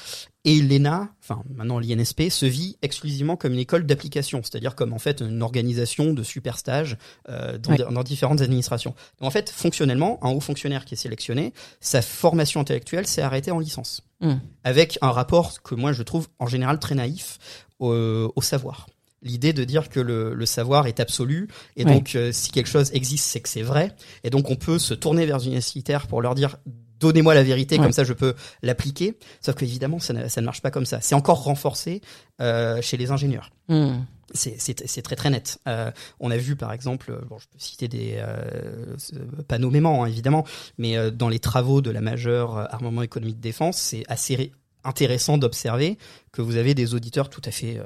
Et 0.51 0.63
l'ENA, 0.63 1.11
enfin 1.23 1.43
maintenant 1.55 1.79
l'INSP, 1.79 2.31
se 2.31 2.47
vit 2.47 2.77
exclusivement 2.81 3.37
comme 3.37 3.53
une 3.53 3.59
école 3.59 3.85
d'application, 3.85 4.41
c'est-à-dire 4.43 4.75
comme 4.75 4.93
en 4.95 4.99
fait 4.99 5.21
une 5.21 5.43
organisation 5.43 6.15
de 6.15 6.23
super 6.23 6.57
stages 6.57 6.97
euh, 7.29 7.59
dans, 7.59 7.73
Ouais. 7.73 7.79
dans 7.93 8.03
différentes 8.03 8.41
administrations. 8.41 8.95
Donc 9.21 9.29
en 9.29 9.31
fait, 9.31 9.51
fonctionnellement, 9.51 10.19
un 10.25 10.31
haut 10.31 10.41
fonctionnaire 10.41 10.85
qui 10.87 10.95
est 10.95 10.97
sélectionné, 10.97 11.53
sa 11.81 12.01
formation 12.01 12.61
intellectuelle 12.61 13.07
s'est 13.07 13.21
arrêtée 13.23 13.51
en 13.51 13.59
licence, 13.59 14.03
Mm. 14.21 14.35
avec 14.65 14.99
un 15.03 15.11
rapport 15.13 15.63
que 15.63 15.75
moi 15.75 15.93
je 15.93 16.03
trouve 16.03 16.29
en 16.39 16.47
général 16.47 16.79
très 16.79 16.95
naïf 16.95 17.39
au, 17.79 18.33
au 18.35 18.43
savoir. 18.43 18.87
L'idée 19.23 19.53
de 19.53 19.65
dire 19.65 19.89
que 19.89 20.01
le, 20.01 20.33
le 20.35 20.47
savoir 20.47 20.87
est 20.87 20.99
absolu 21.01 21.49
et 21.77 21.85
Ouais. 21.85 21.93
donc 21.93 22.15
euh, 22.15 22.31
si 22.33 22.51
quelque 22.53 22.69
chose 22.69 22.91
existe, 22.95 23.27
c'est 23.27 23.41
que 23.41 23.49
c'est 23.49 23.63
vrai 23.63 23.95
et 24.25 24.31
donc 24.31 24.49
on 24.51 24.57
peut 24.57 24.79
se 24.79 24.95
tourner 24.95 25.27
vers 25.27 25.39
les 25.39 25.47
universitaires 25.47 26.07
pour 26.07 26.23
leur 26.23 26.35
dire 26.35 26.57
donnez-moi 27.01 27.35
la 27.35 27.43
vérité 27.43 27.77
Ouais. 27.77 27.83
comme 27.83 27.93
ça 27.93 28.05
je 28.05 28.13
peux 28.13 28.35
l'appliquer. 28.63 29.17
Sauf 29.41 29.55
qu'évidemment 29.55 29.99
ça 29.99 30.13
ne, 30.13 30.29
ça 30.29 30.41
ne 30.41 30.47
marche 30.47 30.63
pas 30.63 30.71
comme 30.71 30.87
ça. 30.87 31.01
C'est 31.01 31.15
encore 31.15 31.43
renforcé 31.45 32.01
euh, 32.41 32.81
chez 32.83 32.97
les 32.97 33.11
ingénieurs. 33.11 33.51
Mm. 33.69 33.99
C'est 34.35 35.03
très 35.03 35.17
très 35.17 35.31
net. 35.31 35.59
Euh, 35.67 35.91
on 36.21 36.31
a 36.31 36.37
vu 36.37 36.55
par 36.55 36.73
exemple, 36.73 37.13
euh, 37.13 37.21
bon, 37.29 37.39
je 37.39 37.47
peux 37.47 37.59
citer 37.59 37.89
des, 37.89 38.17
euh, 38.19 38.85
pas 39.49 39.59
nommément 39.59 40.05
hein, 40.05 40.07
évidemment, 40.07 40.45
mais 40.77 40.99
euh, 40.99 41.11
dans 41.11 41.31
les 41.31 41.39
travaux 41.39 41.81
de 41.81 41.91
la 41.91 42.03
majeure 42.03 42.59
armement 42.73 43.01
économique 43.03 43.37
de 43.37 43.43
défense, 43.43 43.79
c'est 43.79 44.05
assez 44.09 44.53
intéressant 44.85 45.39
d'observer 45.39 45.97
que 46.31 46.43
vous 46.43 46.57
avez 46.57 46.75
des 46.75 46.95
auditeurs 46.95 47.31
tout 47.31 47.43
à 47.45 47.51
fait 47.51 47.81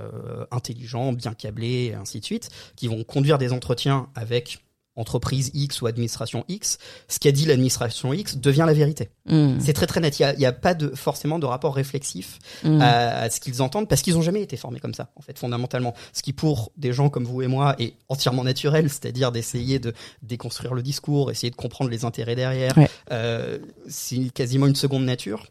intelligents, 0.51 1.13
bien 1.13 1.33
câblés, 1.33 1.91
et 1.91 1.95
ainsi 1.95 2.21
de 2.21 2.25
suite, 2.25 2.51
qui 2.77 2.87
vont 2.87 3.03
conduire 3.03 3.39
des 3.39 3.53
entretiens 3.53 4.09
avec 4.15 4.59
entreprise 4.97 5.51
X 5.55 5.81
ou 5.81 5.87
administration 5.87 6.45
X. 6.49 6.79
Ce 7.09 7.19
qu'a 7.19 7.33
dit 7.33 7.47
l'administration 7.47 8.13
X 8.13 8.37
devient 8.37 8.65
la 8.67 8.75
vérité. 8.75 9.11
Mm. 9.27 9.59
C'est 9.61 9.73
très 9.73 9.87
très 9.87 10.01
net. 10.01 10.19
Il 10.21 10.41
y 10.41 10.47
a, 10.47 10.53
pas 10.53 10.75
de 10.75 10.89
forcément 10.95 11.39
de 11.39 11.47
rapport 11.47 11.75
réflexif 11.75 12.39
Mm. 12.65 12.81
à, 12.81 13.21
à 13.23 13.31
ce 13.31 13.41
qu'ils 13.41 13.63
entendent 13.63 13.89
parce 13.89 14.03
qu'ils 14.03 14.17
ont 14.19 14.23
jamais 14.23 14.43
été 14.43 14.57
formés 14.57 14.79
comme 14.81 14.95
ça 14.95 15.11
en 15.17 15.23
fait 15.23 15.39
fondamentalement 15.39 15.95
ce 16.13 16.23
qui 16.23 16.33
pour 16.33 16.73
des 16.77 16.93
gens 16.93 17.09
comme 17.09 17.25
vous 17.25 17.43
et 17.43 17.47
moi 17.47 17.75
est 17.79 17.95
entièrement 18.09 18.45
naturel 18.45 18.89
c'est-à-dire 18.89 19.33
d'essayer 19.33 19.79
de 19.79 19.93
déconstruire 20.23 20.75
le 20.75 20.83
discours 20.83 21.31
essayer 21.31 21.51
de 21.51 21.57
comprendre 21.57 21.91
les 21.91 22.05
intérêts 22.05 22.35
derrière 22.37 22.77
Ouais. 22.77 22.89
euh, 23.11 23.59
c'est 23.89 24.31
quasiment 24.33 24.67
une 24.67 24.75
seconde 24.77 25.05
nature 25.05 25.47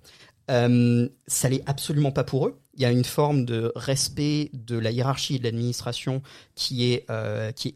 euh, 0.49 1.07
ça 1.27 1.49
l'est 1.49 1.63
absolument 1.65 2.11
pas 2.11 2.23
pour 2.23 2.47
eux 2.47 2.59
il 2.75 2.81
y 2.81 2.85
a 2.85 2.91
une 2.91 3.03
forme 3.05 3.45
de 3.45 3.71
respect 3.75 4.49
de 4.53 4.77
la 4.77 4.91
hiérarchie 4.91 5.35
et 5.35 5.39
de 5.39 5.43
l'administration 5.43 6.21
qui 6.55 6.91
est 6.91 7.05
euh, 7.09 7.51
qui 7.51 7.69
est 7.69 7.75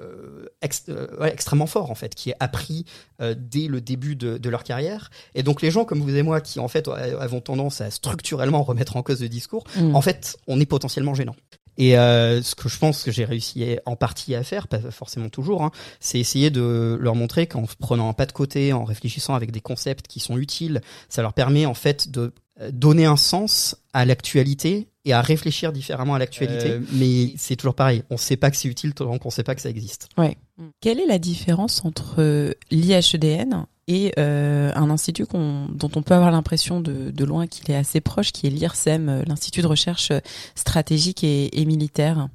euh, 0.00 0.46
euh, 0.88 1.20
ouais, 1.20 1.32
extrêmement 1.32 1.66
fort 1.66 1.90
en 1.90 1.94
fait, 1.94 2.14
qui 2.14 2.30
est 2.30 2.36
appris 2.40 2.84
euh, 3.20 3.34
dès 3.36 3.66
le 3.66 3.80
début 3.80 4.16
de, 4.16 4.38
de 4.38 4.48
leur 4.50 4.64
carrière. 4.64 5.10
Et 5.34 5.42
donc 5.42 5.62
les 5.62 5.70
gens 5.70 5.84
comme 5.84 6.00
vous 6.00 6.14
et 6.14 6.22
moi 6.22 6.40
qui 6.40 6.60
en 6.60 6.68
fait 6.68 6.88
avons 6.88 7.40
tendance 7.40 7.80
à 7.80 7.90
structurellement 7.90 8.62
remettre 8.62 8.96
en 8.96 9.02
cause 9.02 9.20
le 9.20 9.28
discours, 9.28 9.64
Mm. 9.76 9.94
en 9.94 10.00
fait, 10.00 10.36
on 10.46 10.60
est 10.60 10.66
potentiellement 10.66 11.14
gênant. 11.14 11.36
Et 11.76 11.98
euh, 11.98 12.40
ce 12.40 12.54
que 12.54 12.68
je 12.68 12.78
pense 12.78 13.02
que 13.02 13.10
j'ai 13.10 13.24
réussi 13.24 13.78
en 13.84 13.96
partie 13.96 14.34
à 14.36 14.44
faire, 14.44 14.68
pas 14.68 14.78
forcément 14.78 15.28
toujours, 15.28 15.64
hein, 15.64 15.72
c'est 15.98 16.20
essayer 16.20 16.50
de 16.50 16.96
leur 17.00 17.16
montrer 17.16 17.48
qu'en 17.48 17.64
prenant 17.80 18.08
un 18.08 18.12
pas 18.12 18.26
de 18.26 18.32
côté, 18.32 18.72
en 18.72 18.84
réfléchissant 18.84 19.34
avec 19.34 19.50
des 19.50 19.60
concepts 19.60 20.06
qui 20.06 20.20
sont 20.20 20.38
utiles, 20.38 20.82
ça 21.08 21.22
leur 21.22 21.32
permet 21.32 21.66
en 21.66 21.74
fait 21.74 22.10
de 22.10 22.32
donner 22.70 23.04
un 23.04 23.16
sens 23.16 23.76
à 23.92 24.04
l'actualité 24.04 24.88
et 25.04 25.12
à 25.12 25.20
réfléchir 25.20 25.72
différemment 25.72 26.14
à 26.14 26.18
l'actualité. 26.18 26.70
Euh, 26.70 26.80
mais 26.92 27.34
c'est 27.36 27.56
toujours 27.56 27.74
pareil, 27.74 28.02
on 28.10 28.16
sait 28.16 28.36
pas 28.36 28.50
que 28.50 28.56
c'est 28.56 28.68
utile 28.68 28.94
tant 28.94 29.18
qu'on 29.18 29.30
sait 29.30 29.42
pas 29.42 29.54
que 29.54 29.60
ça 29.60 29.70
existe. 29.70 30.08
Ouais. 30.16 30.36
Quelle 30.80 31.00
est 31.00 31.06
la 31.06 31.18
différence 31.18 31.84
entre 31.84 32.16
euh, 32.18 32.52
l'IHEDN 32.70 33.66
et 33.86 34.12
euh, 34.18 34.72
un 34.74 34.88
institut 34.88 35.26
dont 35.30 35.90
on 35.94 36.02
peut 36.02 36.14
avoir 36.14 36.30
l'impression 36.30 36.80
de, 36.80 37.10
de 37.10 37.24
loin 37.24 37.46
qu'il 37.46 37.70
est 37.70 37.76
assez 37.76 38.00
proche, 38.00 38.32
qui 38.32 38.46
est 38.46 38.50
l'IRSEM, 38.50 39.08
euh, 39.08 39.22
l'Institut 39.26 39.60
de 39.60 39.66
recherche 39.66 40.10
euh, 40.10 40.20
stratégique 40.54 41.22
et, 41.22 41.60
et 41.60 41.64
militaire? 41.66 42.20
Euh, 42.20 42.26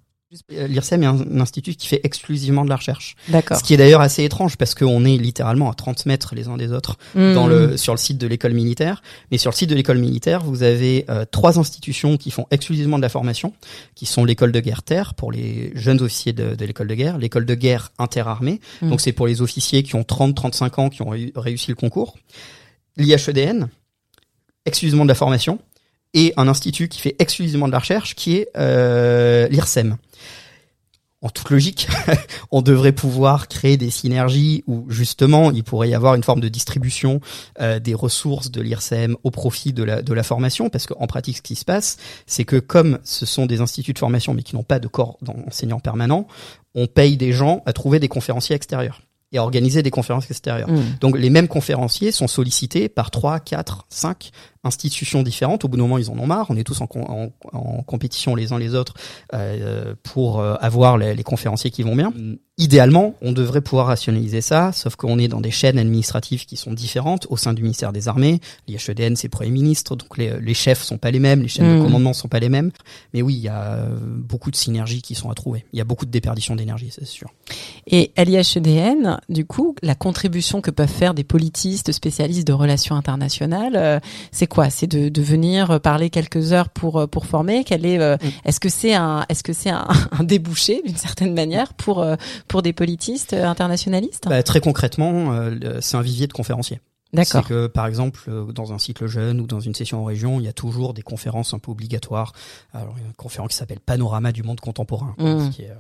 L'IRSEM 0.50 1.02
est 1.02 1.06
un, 1.08 1.42
institut 1.42 1.74
qui 1.74 1.88
fait 1.88 2.02
exclusivement 2.04 2.64
de 2.64 2.70
la 2.70 2.76
recherche. 2.76 3.16
D'accord. 3.30 3.58
Ce 3.58 3.64
qui 3.64 3.74
est 3.74 3.78
d'ailleurs 3.78 4.02
assez 4.02 4.24
étrange 4.24 4.58
parce 4.58 4.76
qu'on 4.76 5.04
est 5.04 5.18
littéralement 5.18 5.72
à 5.72 5.74
30 5.74 6.06
mètres 6.06 6.36
les 6.36 6.48
uns 6.48 6.56
des 6.56 6.72
autres 6.72 6.98
dans 7.16 7.48
Mm. 7.48 7.50
le 7.50 7.78
sur 7.78 7.94
le 7.94 7.98
site 7.98 8.20
de 8.20 8.28
l'école 8.28 8.54
militaire. 8.54 9.02
Mais 9.32 9.40
sur 9.40 9.50
le 9.50 9.56
site 9.56 9.72
de 9.72 9.76
l'école 9.76 9.98
militaire, 9.98 10.44
vous 10.44 10.62
avez 10.62 11.06
euh, 11.10 11.26
trois 11.30 11.58
institutions 11.58 12.16
qui 12.18 12.30
font 12.30 12.46
exclusivement 12.52 12.98
de 12.98 13.02
la 13.02 13.10
formation, 13.10 13.54
qui 13.96 14.06
sont 14.06 14.24
l'école 14.24 14.52
de 14.52 14.60
guerre 14.60 14.84
terre 14.84 15.16
pour 15.16 15.32
les 15.32 15.72
jeunes 15.76 16.00
officiers 16.02 16.34
de, 16.34 16.54
de 16.54 16.66
l'école 16.66 16.88
de 16.88 16.96
guerre, 16.96 17.18
l'école 17.18 17.46
de 17.46 17.56
guerre 17.56 17.92
interarmée, 17.98 18.60
Mm. 18.84 18.90
donc 18.92 19.02
c'est 19.02 19.14
pour 19.14 19.26
les 19.26 19.42
officiers 19.42 19.82
qui 19.82 19.96
ont 19.96 20.04
30-35 20.04 20.80
ans 20.80 20.90
qui 20.90 21.02
ont 21.02 21.10
réu- 21.12 21.32
réussi 21.36 21.72
le 21.72 21.76
concours, 21.76 22.18
l'IHEDN, 22.98 23.68
exclusivement 24.66 25.06
de 25.06 25.10
la 25.10 25.16
formation, 25.16 25.58
et 26.14 26.34
un 26.38 26.48
institut 26.48 26.88
qui 26.88 27.02
fait 27.02 27.16
exclusivement 27.20 27.68
de 27.68 27.72
la 27.72 27.80
recherche, 27.80 28.16
qui 28.16 28.36
est 28.36 28.50
euh, 28.58 29.48
l'IRSEM. 29.50 29.98
En 31.22 31.30
toute 31.30 31.50
logique, 31.50 31.90
on 32.52 32.62
devrait 32.62 32.94
pouvoir 32.94 33.50
créer 33.50 33.76
des 33.76 33.90
synergies 33.90 34.64
où 34.68 34.86
justement 34.90 35.52
il 35.52 35.66
pourrait 35.66 35.90
y 35.90 35.94
avoir 35.94 36.16
une 36.16 36.24
forme 36.24 36.40
de 36.40 36.48
distribution 36.48 37.20
euh, 37.60 37.80
des 37.80 37.94
ressources 37.94 38.52
de 38.52 38.62
l'IRSEM 38.62 39.18
au 39.26 39.30
profit 39.30 39.74
de 39.74 39.84
la, 39.84 40.02
de 40.02 40.14
la 40.14 40.24
formation, 40.24 40.70
parce 40.70 40.88
qu'en 40.88 41.08
pratique 41.08 41.38
ce 41.38 41.42
qui 41.42 41.56
se 41.56 41.66
passe, 41.66 41.98
c'est 42.26 42.46
que 42.46 42.56
comme 42.56 43.00
ce 43.04 43.26
sont 43.26 43.48
des 43.48 43.60
instituts 43.60 43.92
de 43.92 44.00
formation 44.00 44.34
mais 44.34 44.44
qui 44.44 44.56
n'ont 44.56 44.64
pas 44.64 44.80
de 44.80 44.88
corps 44.88 45.18
d'enseignants 45.22 45.82
permanents, 45.82 46.26
on 46.74 46.88
paye 46.88 47.18
des 47.18 47.34
gens 47.34 47.64
à 47.66 47.74
trouver 47.74 48.00
des 48.00 48.08
conférenciers 48.08 48.56
extérieurs 48.56 49.02
et 49.32 49.38
à 49.38 49.44
organiser 49.44 49.84
des 49.84 49.92
conférences 49.92 50.30
extérieures. 50.32 50.70
Mm. 50.70 50.84
Donc 51.02 51.18
les 51.18 51.30
mêmes 51.30 51.48
conférenciers 51.48 52.12
sont 52.12 52.28
sollicités 52.28 52.90
par 52.90 53.12
trois, 53.12 53.40
quatre, 53.40 53.86
cinq 53.90 54.32
institutions 54.64 55.24
différentes. 55.24 55.64
Au 55.66 55.68
bout 55.68 55.78
d'un 55.78 55.84
moment, 55.84 55.98
ils 55.98 56.10
en 56.10 56.18
ont 56.20 56.28
marre. 56.28 56.48
On 56.50 56.58
est 56.58 56.64
tous 56.64 56.82
en, 56.82 56.88
en, 56.96 57.30
en 57.54 57.84
compétition 57.84 58.36
les 58.36 58.52
uns 58.52 58.60
les 58.60 58.76
autres 58.76 58.94
euh, 59.34 59.96
pour 60.04 60.40
euh, 60.40 60.56
avoir 60.60 60.98
les, 60.98 61.16
les 61.16 61.24
conférenciers 61.24 61.72
qui 61.72 61.84
vont 61.84 61.96
bien. 61.96 62.14
Idéalement, 62.58 63.16
on 63.22 63.32
devrait 63.32 63.62
pouvoir 63.62 63.88
rationaliser 63.88 64.42
ça, 64.42 64.74
sauf 64.74 64.98
qu'on 64.98 65.18
est 65.18 65.30
dans 65.30 65.40
des 65.40 65.50
chaînes 65.50 65.80
administratives 65.80 66.46
qui 66.46 66.58
sont 66.58 66.74
différentes 66.74 67.26
au 67.30 67.38
sein 67.38 67.54
du 67.54 67.62
ministère 67.62 67.94
des 67.94 68.10
Armées. 68.10 68.42
L'IHEDN, 68.68 69.16
c'est 69.16 69.30
Premier 69.30 69.52
ministre, 69.52 69.96
donc 69.96 70.18
les, 70.18 70.42
les 70.42 70.54
chefs 70.54 70.84
sont 70.84 70.98
pas 70.98 71.10
les 71.10 71.20
mêmes, 71.20 71.42
les 71.42 71.48
chaînes 71.48 71.78
de 71.78 71.82
commandement 71.82 72.12
sont 72.12 72.28
pas 72.28 72.40
les 72.40 72.50
mêmes. 72.50 72.72
Mais 73.14 73.22
oui, 73.22 73.36
il 73.36 73.42
y 73.42 73.48
a 73.48 73.76
euh, 73.76 73.98
beaucoup 74.02 74.52
de 74.52 74.58
synergies 74.58 75.02
qui 75.02 75.16
sont 75.16 75.30
à 75.30 75.36
trouver. 75.36 75.66
Il 75.72 75.80
y 75.80 75.82
a 75.82 75.86
beaucoup 75.86 76.06
de 76.06 76.12
déperdition 76.12 76.58
d'énergie, 76.58 76.90
c'est 76.92 77.06
sûr. 77.06 77.30
Et 77.88 78.12
à 78.18 78.26
l'IHEDN, 78.26 79.22
du 79.30 79.46
coup, 79.46 79.76
la 79.82 79.96
contribution 79.96 80.60
que 80.60 80.70
peuvent 80.70 80.90
faire 80.90 81.14
des 81.14 81.24
politistes 81.24 81.94
spécialistes 81.94 82.46
de 82.46 82.52
relations 82.52 82.96
internationales, 82.98 84.02
c'est 84.34 84.48
quoi 84.50 84.70
C'est 84.70 84.88
de, 84.88 85.08
de 85.08 85.22
venir 85.22 85.80
parler 85.80 86.10
quelques 86.10 86.52
heures 86.52 86.70
pour 86.70 86.98
euh, 86.98 87.08
pour 87.08 87.26
former. 87.26 87.64
Quel 87.64 87.86
est 87.86 88.00
euh, 88.00 88.18
Mm. 88.22 88.28
Est-ce 88.46 88.60
que 88.60 88.70
c'est 88.70 88.94
un 88.96 89.26
est-ce 89.30 89.44
que 89.44 89.54
c'est 89.54 89.70
un, 89.70 89.88
un 90.12 90.24
débouché 90.24 90.82
d'une 90.86 90.98
certaine 90.98 91.34
manière 91.34 91.74
pour 91.74 92.02
euh, 92.02 92.16
pour 92.48 92.62
des 92.62 92.74
politistes 92.74 93.34
internationalistes? 93.34 94.26
Bah, 94.28 94.44
très 94.44 94.60
concrètement, 94.60 95.34
c'est 95.80 95.96
un 95.96 96.02
vivier 96.02 96.28
de 96.28 96.34
conférenciers. 96.34 96.82
D'accord. 97.14 97.42
C'est 97.44 97.50
que, 97.50 97.68
par 97.68 97.88
exemple, 97.88 98.30
dans 98.54 98.72
un 98.74 98.78
cycle 98.78 99.08
jeune 99.08 99.40
ou 99.42 99.48
dans 99.48 99.60
une 99.60 99.74
session 99.74 100.02
en 100.02 100.04
région, 100.04 100.40
il 100.40 100.46
y 100.46 100.48
a 100.48 100.54
toujours 100.54 100.94
des 100.94 101.02
conférences 101.02 101.54
un 101.54 101.60
peu 101.60 101.72
obligatoires. 101.72 102.34
Alors, 102.74 102.94
il 102.98 103.02
y 103.02 103.06
a 103.06 103.08
une 103.08 103.14
conférence 103.14 103.50
qui 103.52 103.58
s'appelle 103.58 103.80
Panorama 103.80 104.32
du 104.32 104.44
monde 104.44 104.60
contemporain, 104.60 105.16
quoi, 105.18 105.36
Mm. 105.36 105.50
qui 105.50 105.64
est 105.64 105.72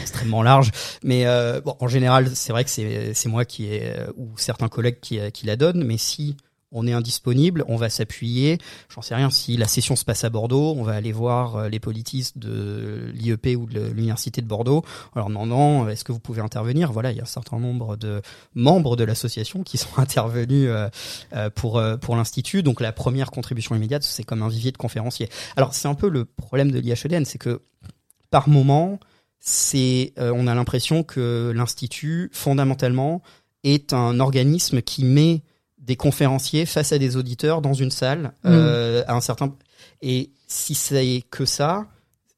extrêmement 0.00 0.42
large. 0.42 0.70
Mais 1.02 1.26
euh, 1.26 1.60
bon, 1.60 1.74
en 1.80 1.88
général, 1.88 2.30
c'est 2.34 2.52
vrai 2.52 2.64
que 2.64 2.70
c'est 2.70 3.28
moi 3.28 3.44
qui 3.44 3.66
ai, 3.66 3.94
ou 4.16 4.28
certains 4.36 4.68
collègues 4.68 5.00
qui, 5.00 5.18
qui 5.32 5.44
la 5.46 5.56
donnent. 5.56 5.84
Mais 5.84 5.98
si 5.98 6.36
on 6.72 6.86
est 6.86 6.92
indisponible, 6.92 7.64
on 7.68 7.76
va 7.76 7.90
s'appuyer. 7.90 8.58
J'en 8.94 9.02
sais 9.02 9.14
rien. 9.14 9.30
Si 9.30 9.56
la 9.56 9.66
session 9.66 9.96
se 9.96 10.04
passe 10.04 10.24
à 10.24 10.30
Bordeaux, 10.30 10.74
on 10.76 10.82
va 10.82 10.92
aller 10.92 11.12
voir 11.12 11.56
euh, 11.56 11.68
les 11.68 11.80
politistes 11.80 12.38
de 12.38 13.10
l'IEP 13.12 13.56
ou 13.56 13.66
de 13.66 13.80
l'université 13.80 14.40
de 14.40 14.46
Bordeaux. 14.46 14.84
Alors 15.16 15.30
non, 15.30 15.46
non, 15.46 15.88
est-ce 15.88 16.04
que 16.04 16.12
vous 16.12 16.20
pouvez 16.20 16.40
intervenir? 16.40 16.92
Voilà, 16.92 17.10
il 17.10 17.16
y 17.16 17.20
a 17.20 17.24
un 17.24 17.26
certain 17.26 17.58
nombre 17.58 17.96
de 17.96 18.22
membres 18.54 18.96
de 18.96 19.04
l'association 19.04 19.62
qui 19.62 19.78
sont 19.78 19.98
intervenus 19.98 20.68
euh, 20.68 20.88
euh, 21.34 21.50
pour 21.50 21.82
pour 22.00 22.16
l'institut. 22.16 22.62
Donc 22.62 22.80
la 22.80 22.92
première 22.92 23.30
contribution 23.30 23.74
immédiate, 23.74 24.02
c'est 24.02 24.24
comme 24.24 24.42
un 24.42 24.48
vivier 24.48 24.72
de 24.72 24.78
conférenciers. 24.78 25.28
Alors 25.56 25.74
c'est 25.74 25.88
un 25.88 25.94
peu 25.94 26.08
le 26.08 26.24
problème 26.24 26.70
de 26.70 26.78
l'IHEDN, 26.78 27.24
c'est 27.24 27.38
que 27.38 27.62
par 28.30 28.48
moment, 28.48 29.00
c'est 29.40 30.12
on 30.18 30.46
a 30.46 30.54
l'impression 30.54 31.02
que 31.02 31.52
l'institut 31.54 32.30
fondamentalement 32.32 33.22
est 33.64 33.92
un 33.92 34.20
organisme 34.20 34.82
qui 34.82 35.04
met 35.04 35.42
des 35.80 35.96
conférenciers 35.96 36.66
face 36.66 36.92
à 36.92 36.98
des 36.98 37.16
auditeurs 37.16 37.62
dans 37.62 37.74
une 37.74 37.90
salle 37.90 38.32
mm. 38.44 38.46
euh, 38.46 39.02
à 39.06 39.14
un 39.14 39.20
certain 39.20 39.54
et 40.02 40.30
si 40.46 40.74
c'est 40.74 41.22
que 41.30 41.44
ça 41.44 41.86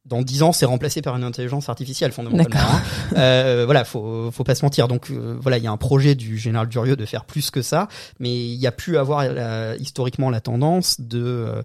dans 0.04 0.22
dix 0.22 0.42
ans 0.42 0.52
c'est 0.52 0.66
remplacé 0.66 1.02
par 1.02 1.16
une 1.16 1.24
intelligence 1.24 1.68
artificielle 1.68 2.12
fondamentalement 2.12 2.60
hein. 2.60 2.82
euh, 3.16 3.64
voilà 3.64 3.84
faut 3.84 4.30
faut 4.30 4.44
pas 4.44 4.54
se 4.54 4.64
mentir 4.64 4.88
donc 4.88 5.10
euh, 5.10 5.36
voilà 5.40 5.58
il 5.58 5.64
y 5.64 5.66
a 5.66 5.72
un 5.72 5.76
projet 5.76 6.14
du 6.14 6.38
général 6.38 6.68
Durieux 6.68 6.96
de 6.96 7.04
faire 7.04 7.24
plus 7.24 7.50
que 7.50 7.62
ça 7.62 7.88
mais 8.18 8.32
il 8.32 8.56
y 8.56 8.66
a 8.66 8.72
pu 8.72 8.96
avoir 8.96 9.24
historiquement 9.78 10.30
la 10.30 10.40
tendance 10.40 11.00
de 11.00 11.62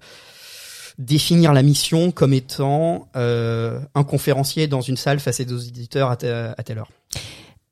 définir 0.98 1.54
la 1.54 1.62
mission 1.62 2.12
comme 2.12 2.34
étant 2.34 3.08
un 3.13 4.04
conférencier 4.04 4.68
dans 4.68 4.82
une 4.82 4.98
salle 4.98 5.20
face 5.20 5.40
à 5.40 5.44
des 5.44 5.54
auditeurs 5.54 6.10
à, 6.10 6.13
à 6.13 6.63
telle 6.63 6.80
heure 6.80 6.90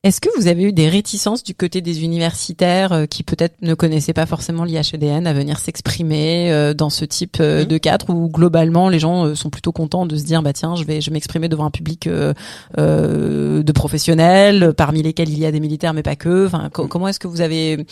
est-ce 0.06 0.22
que 0.22 0.30
vous 0.38 0.46
avez 0.46 0.66
eu 0.66 0.72
des 0.72 0.88
réticences 0.88 1.44
du 1.44 1.56
côté 1.56 1.82
des 1.82 2.04
universitaires 2.04 2.94
euh, 2.94 3.06
qui 3.08 3.24
peut-être 3.24 3.56
ne 3.64 3.74
connaissaient 3.74 4.14
pas 4.14 4.28
forcément 4.28 4.64
l'IHEDN 4.64 5.26
à 5.26 5.34
venir 5.34 5.58
s'exprimer 5.58 6.52
euh, 6.52 6.76
dans 6.76 6.92
ce 6.92 7.06
type 7.06 7.38
euh, 7.40 7.64
mmh. 7.64 7.66
de 7.66 7.78
cadre 7.80 8.10
où 8.12 8.30
globalement 8.30 8.88
les 8.88 9.00
gens 9.00 9.34
sont 9.34 9.50
plutôt 9.50 9.72
contents 9.72 10.06
de 10.06 10.16
se 10.16 10.24
dire 10.24 10.44
bah 10.44 10.54
tiens 10.54 10.76
je 10.76 10.84
vais 10.84 11.02
je 11.02 11.10
m'exprimer 11.10 11.50
devant 11.50 11.66
un 11.66 11.72
public 11.72 12.08
de 12.08 13.72
professionnels 13.72 14.76
parmi 14.78 15.02
lesquels 15.02 15.30
il 15.30 15.40
y 15.40 15.46
a 15.48 15.52
des 15.52 15.60
militaires 15.60 15.96
mais 15.96 16.04
pas 16.04 16.16
que. 16.16 16.46
Enfin 16.46 16.68
mmh. 16.68 16.88
comment 16.88 17.08
est-ce 17.08 17.20
que 17.20 17.28
vous 17.28 17.42
avez 17.42 17.84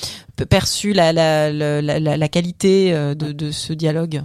perçu 0.49 0.93
la 0.93 1.13
la 1.13 1.51
la, 1.51 1.81
la, 1.81 2.17
la 2.17 2.27
qualité 2.27 2.91
de, 2.91 3.31
de 3.31 3.49
ce 3.49 3.73
dialogue? 3.73 4.21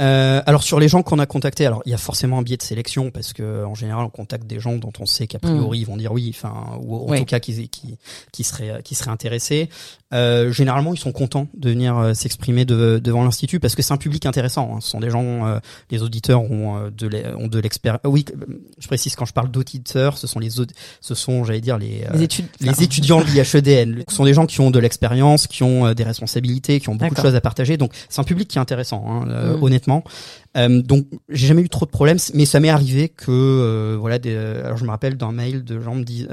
Euh, 0.00 0.42
alors 0.46 0.62
sur 0.62 0.80
les 0.80 0.88
gens 0.88 1.02
qu'on 1.02 1.18
a 1.18 1.26
contactés, 1.26 1.66
alors 1.66 1.82
il 1.84 1.90
y 1.90 1.94
a 1.94 1.98
forcément 1.98 2.38
un 2.38 2.42
biais 2.42 2.56
de 2.56 2.62
sélection 2.62 3.10
parce 3.10 3.32
que 3.32 3.64
en 3.64 3.74
général 3.74 4.04
on 4.04 4.10
contacte 4.10 4.46
des 4.46 4.58
gens 4.58 4.76
dont 4.76 4.92
on 4.98 5.06
sait 5.06 5.26
qu'a 5.26 5.38
priori 5.38 5.78
mm. 5.78 5.82
ils 5.82 5.86
vont 5.86 5.96
dire 5.96 6.12
oui, 6.12 6.32
enfin 6.34 6.78
ou 6.80 7.12
en 7.12 7.16
tout 7.16 7.24
cas 7.24 7.40
qui 7.40 7.68
qui 7.68 7.98
qui 8.32 8.44
seraient 8.44 8.82
qui 8.82 8.94
seraient 8.94 9.10
intéressés. 9.10 9.68
Euh, 10.12 10.52
généralement, 10.52 10.92
ils 10.92 10.98
sont 10.98 11.12
contents 11.12 11.48
de 11.56 11.70
venir 11.70 11.96
euh, 11.96 12.14
s'exprimer 12.14 12.64
devant 12.64 13.24
l'institut 13.24 13.60
parce 13.60 13.74
que 13.74 13.82
c'est 13.82 13.94
un 13.94 13.98
public 13.98 14.26
intéressant. 14.26 14.74
Hein. 14.74 14.78
Ce 14.80 14.90
sont 14.90 15.00
des 15.00 15.08
gens, 15.08 15.46
euh, 15.46 15.58
les 15.90 16.02
auditeurs 16.02 16.42
ont 16.42 16.90
de 16.90 17.08
de 17.08 17.58
l'expérience. 17.58 18.00
oui, 18.04 18.24
je 18.78 18.86
précise 18.86 19.16
quand 19.16 19.24
je 19.24 19.32
parle 19.32 19.50
d'auditeurs, 19.50 20.18
ce 20.18 20.26
sont 20.26 20.38
les 20.38 20.50
ce 21.00 21.14
sont, 21.14 21.44
j'allais 21.44 21.60
dire 21.60 21.78
les 21.78 22.04
les, 22.14 22.28
les 22.60 22.82
étudiants 22.82 23.20
de 23.20 23.26
l'IHEDN. 23.26 24.04
Ce 24.08 24.16
sont 24.16 24.24
des 24.24 24.34
gens 24.34 24.46
qui 24.46 24.60
ont 24.60 24.70
de 24.70 24.78
l'expérience, 24.78 25.46
qui 25.46 25.62
ont 25.62 25.92
des 25.94 26.04
responsabilités, 26.04 26.80
qui 26.80 26.88
ont 26.88 26.94
beaucoup 26.94 27.14
de 27.14 27.20
choses 27.20 27.34
à 27.34 27.40
partager. 27.40 27.76
Donc 27.76 27.92
c'est 28.08 28.20
un 28.20 28.24
public 28.24 28.48
qui 28.48 28.58
est 28.58 28.60
intéressant, 28.60 29.04
hein, 29.08 29.24
mm. 29.26 29.62
honnêtement 29.62 29.91
classement. 30.00 30.04
Euh, 30.56 30.82
donc 30.82 31.06
j'ai 31.28 31.46
jamais 31.46 31.62
eu 31.62 31.68
trop 31.68 31.86
de 31.86 31.90
problèmes, 31.90 32.18
mais 32.34 32.44
ça 32.44 32.60
m'est 32.60 32.68
arrivé 32.68 33.08
que 33.08 33.30
euh, 33.30 33.96
voilà. 33.98 34.18
Des, 34.18 34.34
euh, 34.34 34.64
alors 34.64 34.76
je 34.76 34.84
me 34.84 34.90
rappelle 34.90 35.16
d'un 35.16 35.32
mail 35.32 35.64
de 35.64 35.80
gens 35.80 35.94
me 35.94 36.04
disent 36.04 36.28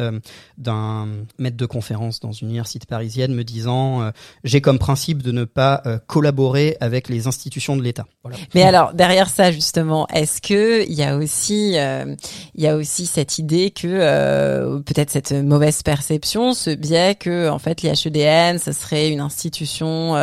d'un 0.58 1.08
maître 1.38 1.58
de 1.58 1.66
conférence 1.66 2.20
dans 2.20 2.32
une 2.32 2.50
université 2.50 2.86
parisienne 2.86 3.34
me 3.34 3.44
disant 3.44 4.12
j'ai 4.44 4.62
comme 4.62 4.80
principe 4.80 5.22
de 5.22 5.32
ne 5.32 5.46
pas 5.46 5.82
collaborer 6.08 6.78
avec 6.80 7.10
les 7.10 7.28
institutions 7.28 7.78
de 7.78 7.82
l'État. 7.82 8.06
Mais 8.54 8.64
alors 8.64 8.94
derrière 8.94 9.30
ça 9.30 9.52
justement, 9.52 10.08
est-ce 10.08 10.42
que 10.42 10.86
il 10.88 10.94
y 10.94 11.04
a 11.04 11.16
aussi 11.18 11.76
il 11.76 12.62
y 12.62 12.68
a 12.68 12.76
aussi 12.76 13.06
cette 13.06 13.40
idée 13.40 13.72
que 13.72 14.80
peut-être 14.82 15.12
cette 15.12 15.32
mauvaise 15.32 15.82
perception, 15.84 16.54
ce 16.54 16.72
biais 16.72 17.16
que 17.16 17.50
en 17.50 17.60
fait 17.60 17.82
l'IHEDN, 17.82 18.58
ça 18.58 18.74
serait 18.74 19.10
une 19.10 19.22
institution 19.22 20.14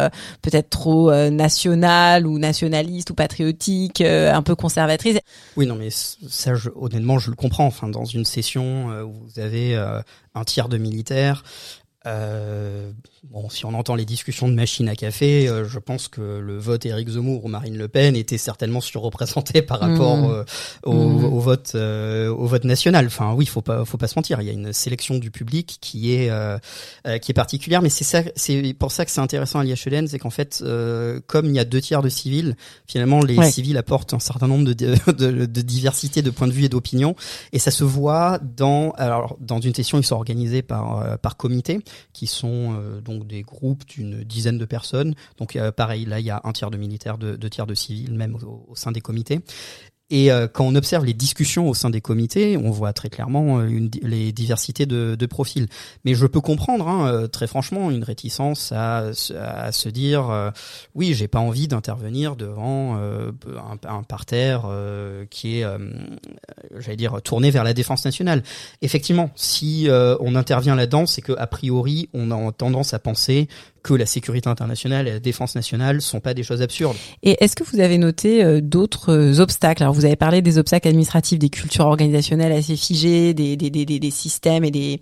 peut-être 0.42 0.70
trop 0.70 1.12
nationale 1.30 2.26
ou 2.26 2.38
nationaliste 2.38 3.10
ou 3.10 3.14
patriotique 3.14 3.85
euh, 4.00 4.32
un 4.32 4.42
peu 4.42 4.54
conservatrice. 4.54 5.18
Oui, 5.56 5.66
non, 5.66 5.76
mais 5.76 5.90
ça, 5.90 6.52
honnêtement, 6.74 7.18
je 7.18 7.30
le 7.30 7.36
comprends. 7.36 7.66
Enfin, 7.66 7.88
dans 7.88 8.04
une 8.04 8.24
session 8.24 8.90
euh, 8.90 9.02
où 9.02 9.12
vous 9.12 9.40
avez 9.40 9.76
euh, 9.76 10.00
un 10.34 10.44
tiers 10.44 10.68
de 10.68 10.78
militaires, 10.78 11.42
bon, 13.30 13.48
si 13.48 13.64
on 13.66 13.74
entend 13.74 13.94
les 13.94 14.04
discussions 14.04 14.48
de 14.48 14.54
machines 14.54 14.88
à 14.88 14.96
café, 14.96 15.48
euh, 15.48 15.64
je 15.64 15.78
pense 15.78 16.08
que 16.08 16.20
le 16.20 16.58
vote 16.58 16.86
Éric 16.86 17.08
Zemmour 17.08 17.44
ou 17.44 17.48
Marine 17.48 17.76
Le 17.76 17.88
Pen 17.88 18.16
était 18.16 18.38
certainement 18.38 18.80
surreprésenté 18.80 19.62
par 19.62 19.80
rapport 19.80 20.16
mmh. 20.16 20.30
euh, 20.30 20.44
au, 20.84 20.94
mmh. 20.94 21.24
au, 21.24 21.40
vote 21.40 21.74
au 21.74 22.46
vote 22.46 22.64
national. 22.64 23.06
Enfin, 23.06 23.32
oui, 23.34 23.46
faut 23.46 23.62
pas 23.62 23.84
faut 23.84 23.98
pas 23.98 24.08
se 24.08 24.18
mentir. 24.18 24.40
Il 24.40 24.46
y 24.46 24.50
a 24.50 24.52
une 24.52 24.72
sélection 24.72 25.18
du 25.18 25.30
public 25.30 25.78
qui 25.80 26.12
est 26.12 26.30
qui 27.20 27.30
est 27.30 27.34
particulière, 27.34 27.82
mais 27.82 27.88
c'est 27.88 28.04
ça, 28.04 28.22
c'est 28.34 28.74
pour 28.74 28.92
ça 28.92 29.04
que 29.04 29.10
c'est 29.10 29.20
intéressant 29.20 29.58
à 29.58 29.64
l'IHLN, 29.64 30.06
c'est 30.06 30.18
qu'en 30.18 30.30
fait, 30.30 30.62
comme 31.26 31.46
il 31.46 31.54
y 31.54 31.58
a 31.58 31.64
deux 31.64 31.80
tiers 31.80 32.02
de 32.02 32.08
civils, 32.08 32.56
finalement 32.86 33.20
les 33.20 33.42
civils 33.50 33.76
apportent 33.76 34.14
un 34.14 34.18
certain 34.18 34.48
nombre 34.48 34.64
de, 34.64 34.72
de, 34.74 35.46
de, 35.46 35.60
diversité 35.62 36.22
de 36.22 36.30
points 36.30 36.48
de 36.48 36.52
vue 36.52 36.64
et 36.64 36.68
d'opinions, 36.68 37.16
et 37.52 37.58
ça 37.58 37.70
se 37.70 37.84
voit 37.84 38.38
dans 38.56 38.90
alors 38.92 39.36
dans 39.40 39.60
une 39.60 39.74
session 39.74 39.98
ils 39.98 40.04
sont 40.04 40.16
organisés 40.16 40.62
par 40.62 41.18
par 41.18 41.36
comité 41.36 41.80
qui 42.12 42.26
sont 42.26 42.76
euh, 42.76 43.00
des 43.24 43.42
groupes 43.42 43.86
d'une 43.86 44.24
dizaine 44.24 44.58
de 44.58 44.64
personnes. 44.64 45.14
Donc 45.38 45.58
pareil, 45.76 46.04
là 46.04 46.20
il 46.20 46.26
y 46.26 46.30
a 46.30 46.40
un 46.44 46.52
tiers 46.52 46.70
de 46.70 46.76
militaires, 46.76 47.18
deux, 47.18 47.50
tiers 47.50 47.66
de 47.66 47.74
civils, 47.74 48.14
même 48.14 48.36
au 48.36 48.74
sein 48.74 48.92
des 48.92 49.00
comités. 49.00 49.40
Et 50.08 50.30
euh, 50.30 50.46
quand 50.46 50.64
on 50.64 50.76
observe 50.76 51.04
les 51.04 51.14
discussions 51.14 51.68
au 51.68 51.74
sein 51.74 51.90
des 51.90 52.00
comités, 52.00 52.56
on 52.56 52.70
voit 52.70 52.92
très 52.92 53.08
clairement 53.08 53.58
euh, 53.58 53.66
une, 53.66 53.90
les 54.02 54.30
diversités 54.30 54.86
de, 54.86 55.16
de, 55.16 55.26
profils. 55.26 55.66
Mais 56.04 56.14
je 56.14 56.26
peux 56.26 56.40
comprendre, 56.40 56.86
hein, 56.86 57.08
euh, 57.08 57.26
très 57.26 57.48
franchement, 57.48 57.90
une 57.90 58.04
réticence 58.04 58.70
à, 58.70 59.10
à 59.36 59.72
se 59.72 59.88
dire, 59.88 60.52
oui, 60.94 61.14
j'ai 61.14 61.26
pas 61.26 61.40
envie 61.40 61.66
d'intervenir 61.66 62.36
devant 62.36 62.96
un, 62.96 63.32
un, 63.88 64.02
parterre 64.02 64.70
qui 65.30 65.60
est, 65.60 65.66
j'allais 66.78 66.96
dire, 66.96 67.20
tourné 67.22 67.50
vers 67.50 67.64
la 67.64 67.74
défense 67.74 68.04
nationale. 68.04 68.42
Effectivement, 68.82 69.30
si 69.34 69.88
on 69.90 70.34
intervient 70.34 70.76
là-dedans, 70.76 71.06
c'est 71.06 71.22
que 71.22 71.32
a 71.36 71.46
priori, 71.46 72.08
on 72.14 72.30
a 72.30 72.52
tendance 72.52 72.94
à 72.94 72.98
penser 72.98 73.48
que 73.86 73.94
la 73.94 74.04
sécurité 74.04 74.48
internationale 74.50 75.06
et 75.06 75.12
la 75.12 75.20
défense 75.20 75.54
nationale 75.54 76.00
sont 76.00 76.18
pas 76.18 76.34
des 76.34 76.42
choses 76.42 76.60
absurdes. 76.60 76.96
Et 77.22 77.36
est-ce 77.42 77.54
que 77.54 77.62
vous 77.62 77.78
avez 77.78 77.98
noté 77.98 78.42
euh, 78.42 78.60
d'autres 78.60 79.12
euh, 79.12 79.38
obstacles? 79.40 79.84
Alors 79.84 79.94
vous 79.94 80.04
avez 80.04 80.16
parlé 80.16 80.42
des 80.42 80.58
obstacles 80.58 80.88
administratifs, 80.88 81.38
des 81.38 81.50
cultures 81.50 81.86
organisationnelles 81.86 82.50
assez 82.50 82.74
figées, 82.74 83.32
des, 83.32 83.56
des, 83.56 83.70
des, 83.70 83.84
des 83.86 84.10
systèmes 84.10 84.64
et 84.64 84.72
des, 84.72 84.98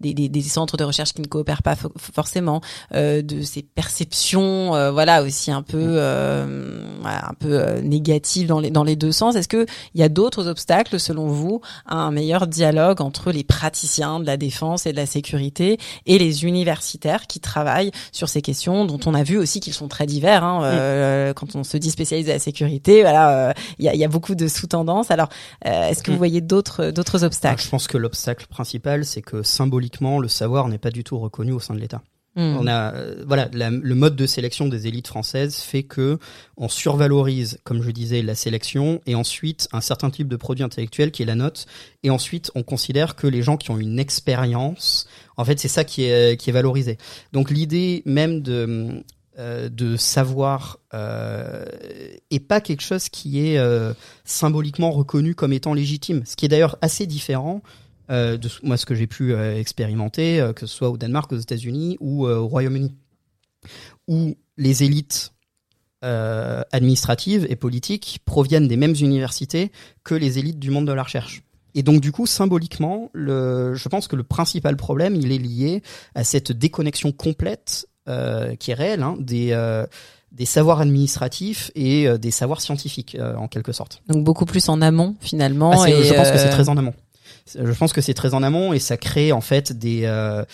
des, 0.00 0.14
des, 0.14 0.42
centres 0.42 0.78
de 0.78 0.84
recherche 0.84 1.12
qui 1.12 1.20
ne 1.20 1.26
coopèrent 1.26 1.62
pas 1.62 1.76
forcément, 2.14 2.62
euh, 2.94 3.20
de 3.20 3.42
ces 3.42 3.62
perceptions, 3.62 4.74
euh, 4.74 4.90
voilà 4.90 5.22
aussi 5.22 5.50
un 5.50 5.62
peu, 5.62 6.00
un 6.00 7.34
peu 7.38 7.80
négatives 7.80 8.46
dans 8.46 8.60
les 8.60 8.70
dans 8.70 8.84
les 8.84 8.96
deux 8.96 9.12
sens. 9.12 9.36
Est-ce 9.36 9.48
que 9.48 9.66
il 9.94 10.00
y 10.00 10.04
a 10.04 10.08
d'autres 10.08 10.48
obstacles 10.48 10.98
selon 10.98 11.26
vous 11.26 11.60
à 11.86 11.96
un 11.96 12.10
meilleur 12.10 12.46
dialogue 12.46 13.02
entre 13.02 13.30
les 13.30 13.44
praticiens 13.44 14.20
de 14.20 14.26
la 14.26 14.38
défense 14.38 14.86
et 14.86 14.92
de 14.92 14.96
la 14.96 15.06
sécurité 15.06 15.78
et 16.06 16.18
les 16.18 16.44
universitaires 16.44 17.26
qui 17.26 17.38
travaillent 17.38 17.90
sur 18.10 18.21
sur 18.22 18.28
ces 18.28 18.40
questions 18.40 18.84
dont 18.84 19.00
on 19.06 19.14
a 19.14 19.24
vu 19.24 19.36
aussi 19.36 19.58
qu'ils 19.58 19.72
sont 19.72 19.88
très 19.88 20.06
divers. 20.06 20.44
Hein, 20.44 20.62
euh, 20.62 21.34
quand 21.34 21.56
on 21.56 21.64
se 21.64 21.76
dit 21.76 21.90
spécialiste 21.90 22.28
de 22.28 22.34
la 22.34 22.38
sécurité, 22.38 23.00
voilà, 23.02 23.48
euh, 23.48 23.52
il 23.80 23.84
y, 23.84 23.88
a, 23.88 23.96
y, 23.96 24.04
a, 24.04 24.08
beaucoup 24.08 24.36
de 24.36 24.46
sous-tendances. 24.46 25.10
Alors, 25.10 25.28
euh, 25.66 25.88
est-ce 25.88 26.04
que 26.04 26.12
vous 26.12 26.18
mm. 26.18 26.18
voyez 26.18 26.40
d'autres 26.40 26.92
d'autres 26.92 27.24
obstacles? 27.24 27.60
Je 27.60 27.68
pense 27.68 27.88
que 27.88 27.98
l'obstacle 27.98 28.46
principal, 28.46 29.04
c'est 29.04 29.22
que 29.22 29.42
symboliquement, 29.42 30.20
le 30.20 30.28
savoir 30.28 30.68
n'est 30.68 30.78
pas 30.78 30.92
du 30.92 31.02
tout 31.02 31.18
reconnu 31.18 31.50
au 31.50 31.58
sein 31.58 31.74
de 31.74 31.80
l'État. 31.80 32.00
Mm. 32.34 32.56
On 32.60 32.66
a 32.66 32.94
voilà 33.26 33.48
le 33.52 33.94
mode 33.94 34.16
de 34.16 34.26
sélection 34.26 34.68
des 34.68 34.86
élites 34.86 35.08
françaises 35.08 35.56
fait 35.56 35.82
que 35.82 36.18
on 36.56 36.68
survalorise 36.68 37.58
comme 37.64 37.82
je 37.82 37.90
disais 37.90 38.22
la 38.22 38.34
sélection 38.34 39.02
et 39.06 39.14
ensuite 39.14 39.68
un 39.72 39.82
certain 39.82 40.08
type 40.08 40.28
de 40.28 40.36
produit 40.36 40.64
intellectuel 40.64 41.10
qui 41.10 41.22
est 41.22 41.26
la 41.26 41.34
note 41.34 41.66
et 42.02 42.08
ensuite 42.08 42.50
on 42.54 42.62
considère 42.62 43.16
que 43.16 43.26
les 43.26 43.42
gens 43.42 43.58
qui 43.58 43.70
ont 43.70 43.78
une 43.78 43.98
expérience 43.98 45.06
en 45.36 45.44
fait, 45.44 45.58
c'est 45.58 45.68
ça 45.68 45.84
qui 45.84 46.04
est, 46.04 46.40
qui 46.40 46.50
est 46.50 46.52
valorisé. 46.52 46.98
Donc 47.32 47.50
l'idée 47.50 48.02
même 48.04 48.42
de, 48.42 49.02
euh, 49.38 49.68
de 49.68 49.96
savoir 49.96 50.78
euh, 50.94 51.64
pas 52.48 52.60
quelque 52.60 52.82
chose 52.82 53.08
qui 53.08 53.46
est 53.46 53.58
euh, 53.58 53.94
symboliquement 54.24 54.90
reconnu 54.90 55.34
comme 55.34 55.52
étant 55.52 55.74
légitime. 55.74 56.22
Ce 56.26 56.36
qui 56.36 56.44
est 56.44 56.48
d'ailleurs 56.48 56.76
assez 56.82 57.06
différent 57.06 57.62
euh, 58.10 58.36
de 58.36 58.48
moi 58.62 58.76
ce 58.76 58.86
que 58.86 58.94
j'ai 58.94 59.06
pu 59.06 59.32
euh, 59.32 59.58
expérimenter, 59.58 60.40
euh, 60.40 60.52
que 60.52 60.66
ce 60.66 60.74
soit 60.74 60.90
au 60.90 60.96
Danemark, 60.96 61.30
aux 61.32 61.38
États-Unis 61.38 61.96
ou 62.00 62.26
au 62.26 62.46
Royaume-Uni, 62.46 62.94
où 64.08 64.36
les 64.56 64.82
élites 64.84 65.32
administratives 66.04 67.46
et 67.48 67.54
politiques 67.54 68.18
proviennent 68.24 68.66
des 68.66 68.76
mêmes 68.76 68.96
universités 69.00 69.70
que 70.02 70.16
les 70.16 70.40
élites 70.40 70.58
du 70.58 70.72
monde 70.72 70.84
de 70.84 70.92
la 70.92 71.04
recherche. 71.04 71.44
Et 71.76 71.84
donc 71.84 72.00
du 72.00 72.10
coup, 72.10 72.26
symboliquement, 72.26 73.08
le, 73.12 73.74
je 73.76 73.88
pense 73.88 74.08
que 74.08 74.16
le 74.16 74.24
principal 74.24 74.76
problème, 74.76 75.14
il 75.14 75.30
est 75.30 75.38
lié 75.38 75.80
à 76.16 76.24
cette 76.24 76.50
déconnexion 76.50 77.12
complète 77.12 77.86
qui 78.58 78.70
est 78.72 78.74
réelle, 78.74 79.04
hein, 79.04 79.14
des 79.20 79.56
des 80.32 80.46
savoirs 80.46 80.80
administratifs 80.80 81.70
et 81.76 82.08
des 82.18 82.30
savoirs 82.32 82.62
scientifiques 82.62 83.16
en 83.36 83.46
quelque 83.46 83.70
sorte. 83.70 84.02
Donc 84.08 84.24
beaucoup 84.24 84.44
plus 84.44 84.68
en 84.68 84.82
amont 84.82 85.14
finalement. 85.20 85.82
Ah, 85.82 85.88
et 85.88 86.02
je 86.02 86.14
pense 86.14 86.32
que 86.32 86.38
c'est 86.38 86.50
très 86.50 86.68
en 86.68 86.76
amont. 86.76 86.94
Je 87.60 87.72
pense 87.72 87.92
que 87.92 88.00
c'est 88.00 88.14
très 88.14 88.34
en 88.34 88.42
amont 88.42 88.72
et 88.72 88.78
ça 88.78 88.96
crée 88.96 89.32
en 89.32 89.40
fait 89.40 89.72
des 89.72 90.02
euh, 90.04 90.44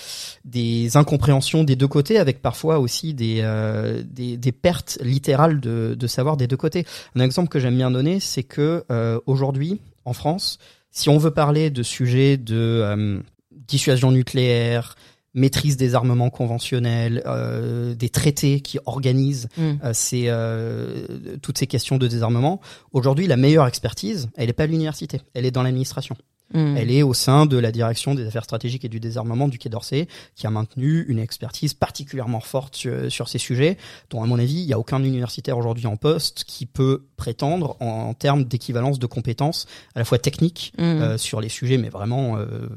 des 0.44 0.96
incompréhensions 0.96 1.64
des 1.64 1.76
deux 1.76 1.88
côtés, 1.88 2.18
avec 2.18 2.42
parfois 2.42 2.78
aussi 2.78 3.14
des 3.14 3.40
euh, 3.42 4.02
des, 4.04 4.36
des, 4.36 4.52
pertes 4.52 4.98
littérales 5.02 5.60
de, 5.60 5.94
de 5.98 6.06
savoir 6.06 6.36
des 6.36 6.46
deux 6.46 6.56
côtés. 6.56 6.86
Un 7.14 7.20
exemple 7.20 7.48
que 7.48 7.58
j'aime 7.58 7.76
bien 7.76 7.90
donner, 7.90 8.20
c'est 8.20 8.42
que 8.42 8.84
euh, 8.90 9.20
aujourd'hui 9.26 9.80
en 10.04 10.12
France, 10.12 10.58
si 10.90 11.08
on 11.08 11.18
veut 11.18 11.32
parler 11.32 11.70
de 11.70 11.82
sujets 11.82 12.36
de 12.36 13.22
dissuasion 13.52 14.10
nucléaire, 14.10 14.96
maîtrise 15.34 15.76
des 15.76 15.94
armements 15.94 16.30
conventionnels, 16.30 17.22
euh, 17.26 17.94
des 17.94 18.08
traités 18.08 18.60
qui 18.60 18.78
organisent 18.86 19.48
mm. 19.56 19.62
euh, 19.84 19.90
ces, 19.92 20.24
euh, 20.26 21.06
toutes 21.42 21.58
ces 21.58 21.66
questions 21.66 21.96
de 21.96 22.06
désarmement. 22.06 22.60
Aujourd'hui, 22.92 23.26
la 23.26 23.36
meilleure 23.36 23.66
expertise, 23.66 24.28
elle 24.36 24.48
n'est 24.48 24.52
pas 24.52 24.64
à 24.64 24.66
l'université, 24.66 25.20
elle 25.34 25.46
est 25.46 25.50
dans 25.50 25.62
l'administration. 25.62 26.16
Mm. 26.54 26.76
Elle 26.76 26.90
est 26.90 27.02
au 27.02 27.14
sein 27.14 27.46
de 27.46 27.58
la 27.58 27.72
direction 27.72 28.14
des 28.14 28.26
affaires 28.26 28.44
stratégiques 28.44 28.84
et 28.84 28.88
du 28.88 29.00
désarmement 29.00 29.48
du 29.48 29.58
Quai 29.58 29.68
d'Orsay, 29.68 30.08
qui 30.34 30.46
a 30.46 30.50
maintenu 30.50 31.04
une 31.08 31.18
expertise 31.18 31.74
particulièrement 31.74 32.40
forte 32.40 32.76
sur, 33.08 33.28
ces 33.28 33.38
sujets, 33.38 33.76
dont 34.10 34.22
à 34.22 34.26
mon 34.26 34.38
avis, 34.38 34.60
il 34.60 34.66
n'y 34.66 34.72
a 34.72 34.78
aucun 34.78 35.02
universitaire 35.02 35.58
aujourd'hui 35.58 35.86
en 35.86 35.96
poste 35.96 36.44
qui 36.44 36.66
peut 36.66 37.04
prétendre 37.16 37.76
en, 37.80 38.14
termes 38.14 38.44
d'équivalence 38.44 38.98
de 38.98 39.06
compétences 39.06 39.66
à 39.94 40.00
la 40.00 40.04
fois 40.04 40.18
techniques 40.18 40.72
mm. 40.78 41.18
sur 41.18 41.40
les 41.40 41.48
sujets, 41.48 41.78
mais 41.78 41.88
vraiment 41.88 42.36
euh, 42.36 42.68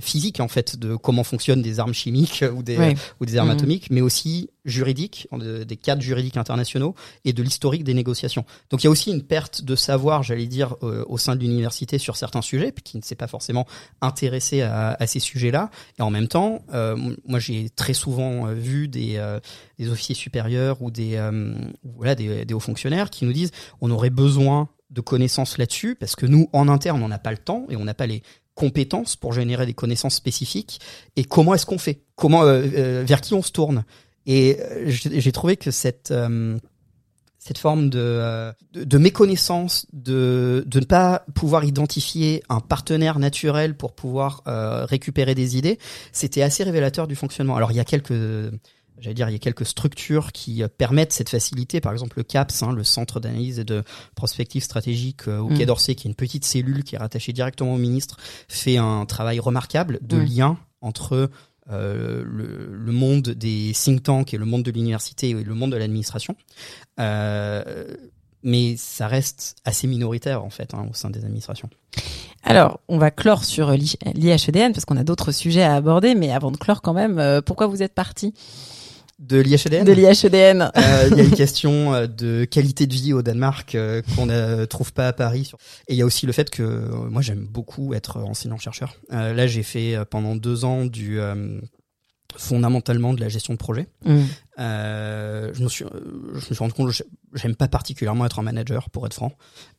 physique 0.00 0.40
en 0.40 0.48
fait 0.48 0.76
de 0.76 0.96
comment 0.96 1.22
fonctionnent 1.22 1.62
des 1.62 1.78
armes 1.78 1.94
chimiques 1.94 2.44
ou 2.52 2.62
des 2.62 2.96
ou 3.20 3.26
des 3.26 3.36
armes 3.36 3.48
mmh. 3.48 3.52
atomiques, 3.52 3.90
mais 3.90 4.00
aussi 4.00 4.50
juridique, 4.64 5.28
des 5.32 5.76
cadres 5.76 6.02
juridiques 6.02 6.36
internationaux 6.36 6.94
et 7.24 7.32
de 7.32 7.42
l'historique 7.42 7.84
des 7.84 7.94
négociations. 7.94 8.44
Donc 8.70 8.82
il 8.82 8.86
y 8.86 8.88
a 8.88 8.90
aussi 8.90 9.10
une 9.10 9.22
perte 9.22 9.62
de 9.62 9.76
savoir, 9.76 10.22
j'allais 10.22 10.46
dire, 10.46 10.74
euh, 10.82 11.04
au 11.08 11.18
sein 11.18 11.36
de 11.36 11.40
l'université 11.40 11.98
sur 11.98 12.16
certains 12.16 12.42
sujets, 12.42 12.72
puis 12.72 12.82
qui 12.82 12.96
ne 12.96 13.02
s'est 13.02 13.14
pas 13.14 13.28
forcément 13.28 13.66
intéressé 14.00 14.62
à, 14.62 14.96
à 14.98 15.06
ces 15.06 15.20
sujets-là. 15.20 15.70
Et 15.98 16.02
en 16.02 16.10
même 16.10 16.28
temps, 16.28 16.62
euh, 16.74 16.96
moi 17.26 17.38
j'ai 17.38 17.70
très 17.70 17.94
souvent 17.94 18.46
vu 18.52 18.88
des, 18.88 19.22
des 19.78 19.88
officiers 19.88 20.14
supérieurs 20.14 20.82
ou 20.82 20.90
des 20.90 21.18
voilà 21.96 22.14
des, 22.14 22.44
des 22.44 22.54
hauts 22.54 22.60
fonctionnaires 22.60 23.10
qui 23.10 23.24
nous 23.24 23.32
disent 23.32 23.52
on 23.80 23.90
aurait 23.90 24.10
besoin 24.10 24.68
de 24.90 25.00
connaissances 25.00 25.58
là-dessus 25.58 25.94
parce 25.94 26.16
que 26.16 26.26
nous 26.26 26.48
en 26.52 26.68
interne 26.68 27.02
on 27.02 27.08
n'a 27.08 27.18
pas 27.18 27.30
le 27.30 27.38
temps 27.38 27.66
et 27.68 27.76
on 27.76 27.84
n'a 27.84 27.94
pas 27.94 28.06
les 28.06 28.22
compétences 28.58 29.14
pour 29.14 29.32
générer 29.32 29.66
des 29.66 29.72
connaissances 29.72 30.16
spécifiques 30.16 30.80
et 31.14 31.24
comment 31.24 31.54
est-ce 31.54 31.64
qu'on 31.64 31.78
fait? 31.78 32.02
Comment 32.16 32.42
euh, 32.42 32.64
euh, 32.76 33.04
vers 33.06 33.20
qui 33.20 33.32
on 33.34 33.42
se 33.42 33.52
tourne? 33.52 33.84
Et 34.26 34.58
euh, 34.60 34.84
j'ai 34.90 35.32
trouvé 35.32 35.56
que 35.56 35.70
cette 35.70 36.12
cette 37.38 37.58
forme 37.58 37.88
de, 37.88 38.52
de, 38.74 38.98
méconnaissance, 38.98 39.86
de, 39.94 40.64
de 40.66 40.80
ne 40.80 40.84
pas 40.84 41.24
pouvoir 41.34 41.64
identifier 41.64 42.42
un 42.50 42.60
partenaire 42.60 43.20
naturel 43.20 43.74
pour 43.74 43.94
pouvoir 43.94 44.42
récupérer 44.44 45.34
des 45.34 45.56
idées, 45.56 45.78
c'était 46.12 46.42
assez 46.42 46.64
révélateur 46.64 47.06
du 47.06 47.14
fonctionnement. 47.14 47.56
Alors 47.56 47.70
il 47.70 47.76
y 47.76 47.80
a 47.80 47.84
quelques 47.84 48.12
j'allais 49.00 49.14
dire, 49.14 49.28
il 49.28 49.32
y 49.32 49.36
a 49.36 49.38
quelques 49.38 49.66
structures 49.66 50.32
qui 50.32 50.62
euh, 50.62 50.68
permettent 50.68 51.12
cette 51.12 51.28
facilité. 51.28 51.80
Par 51.80 51.92
exemple, 51.92 52.18
le 52.18 52.24
CAPS, 52.24 52.62
hein, 52.62 52.72
le 52.72 52.84
Centre 52.84 53.20
d'analyse 53.20 53.58
et 53.58 53.64
de 53.64 53.82
prospective 54.14 54.62
stratégique 54.62 55.28
euh, 55.28 55.38
au 55.38 55.48
Quai 55.48 55.64
mm. 55.64 55.66
d'Orsay, 55.66 55.94
qui 55.94 56.08
est 56.08 56.10
une 56.10 56.16
petite 56.16 56.44
cellule 56.44 56.84
qui 56.84 56.94
est 56.94 56.98
rattachée 56.98 57.32
directement 57.32 57.74
au 57.74 57.78
ministre, 57.78 58.16
fait 58.48 58.76
un 58.76 59.06
travail 59.06 59.40
remarquable 59.40 59.98
de 60.02 60.16
mm. 60.16 60.24
lien 60.24 60.58
entre 60.80 61.30
euh, 61.70 62.24
le, 62.24 62.66
le, 62.72 62.92
monde 62.92 63.28
des 63.28 63.72
think 63.74 64.02
tanks 64.02 64.32
et 64.32 64.38
le 64.38 64.46
monde 64.46 64.62
de 64.62 64.70
l'université 64.70 65.30
et 65.30 65.34
le 65.44 65.54
monde 65.54 65.72
de 65.72 65.76
l'administration. 65.76 66.34
Euh, 66.98 67.84
mais 68.42 68.76
ça 68.78 69.06
reste 69.06 69.56
assez 69.64 69.86
minoritaire 69.86 70.44
en 70.44 70.50
fait 70.50 70.72
hein, 70.72 70.86
au 70.90 70.94
sein 70.94 71.10
des 71.10 71.24
administrations. 71.24 71.68
Alors, 72.44 72.80
on 72.88 72.96
va 72.96 73.10
clore 73.10 73.44
sur 73.44 73.72
l'IHEDN 73.72 74.72
parce 74.72 74.84
qu'on 74.84 74.96
a 74.96 75.04
d'autres 75.04 75.32
sujets 75.32 75.64
à 75.64 75.74
aborder, 75.74 76.14
mais 76.14 76.32
avant 76.32 76.52
de 76.52 76.56
clore 76.56 76.80
quand 76.80 76.94
même, 76.94 77.42
pourquoi 77.44 77.66
vous 77.66 77.82
êtes 77.82 77.94
parti? 77.94 78.32
De 79.18 79.38
l'IHEDN 79.38 79.84
De 79.84 79.92
l'IHEDN. 79.92 80.70
Euh, 80.76 81.08
il 81.10 81.16
y 81.16 81.20
a 81.20 81.24
une 81.24 81.34
question 81.34 81.94
euh, 81.94 82.06
de 82.06 82.44
qualité 82.44 82.86
de 82.86 82.94
vie 82.94 83.12
au 83.12 83.22
Danemark 83.22 83.74
euh, 83.74 84.00
qu'on 84.14 84.26
ne 84.26 84.64
trouve 84.64 84.92
pas 84.92 85.08
à 85.08 85.12
Paris. 85.12 85.50
Et 85.88 85.94
il 85.94 85.96
y 85.96 86.02
a 86.02 86.06
aussi 86.06 86.26
le 86.26 86.32
fait 86.32 86.50
que 86.50 86.62
moi 86.62 87.22
j'aime 87.22 87.46
beaucoup 87.46 87.94
être 87.94 88.18
enseignant-chercheur. 88.18 88.96
là 89.10 89.46
j'ai 89.46 89.62
fait 89.62 89.96
pendant 90.10 90.36
deux 90.36 90.64
ans 90.64 90.84
du 90.84 91.18
fondamentalement 92.36 93.14
de 93.14 93.20
la 93.20 93.28
gestion 93.28 93.54
de 93.54 93.58
projet. 93.58 93.88
Mm. 94.04 94.22
je 94.58 95.62
me 95.62 95.68
suis 95.68 95.84
je 95.84 96.36
me 96.36 96.40
suis 96.40 96.58
rendu 96.58 96.74
compte 96.74 96.92
que 96.92 97.04
j'aime 97.34 97.56
pas 97.56 97.68
particulièrement 97.68 98.26
être 98.26 98.38
un 98.38 98.42
manager 98.42 98.90
pour 98.90 99.06
être 99.06 99.14
franc. 99.14 99.32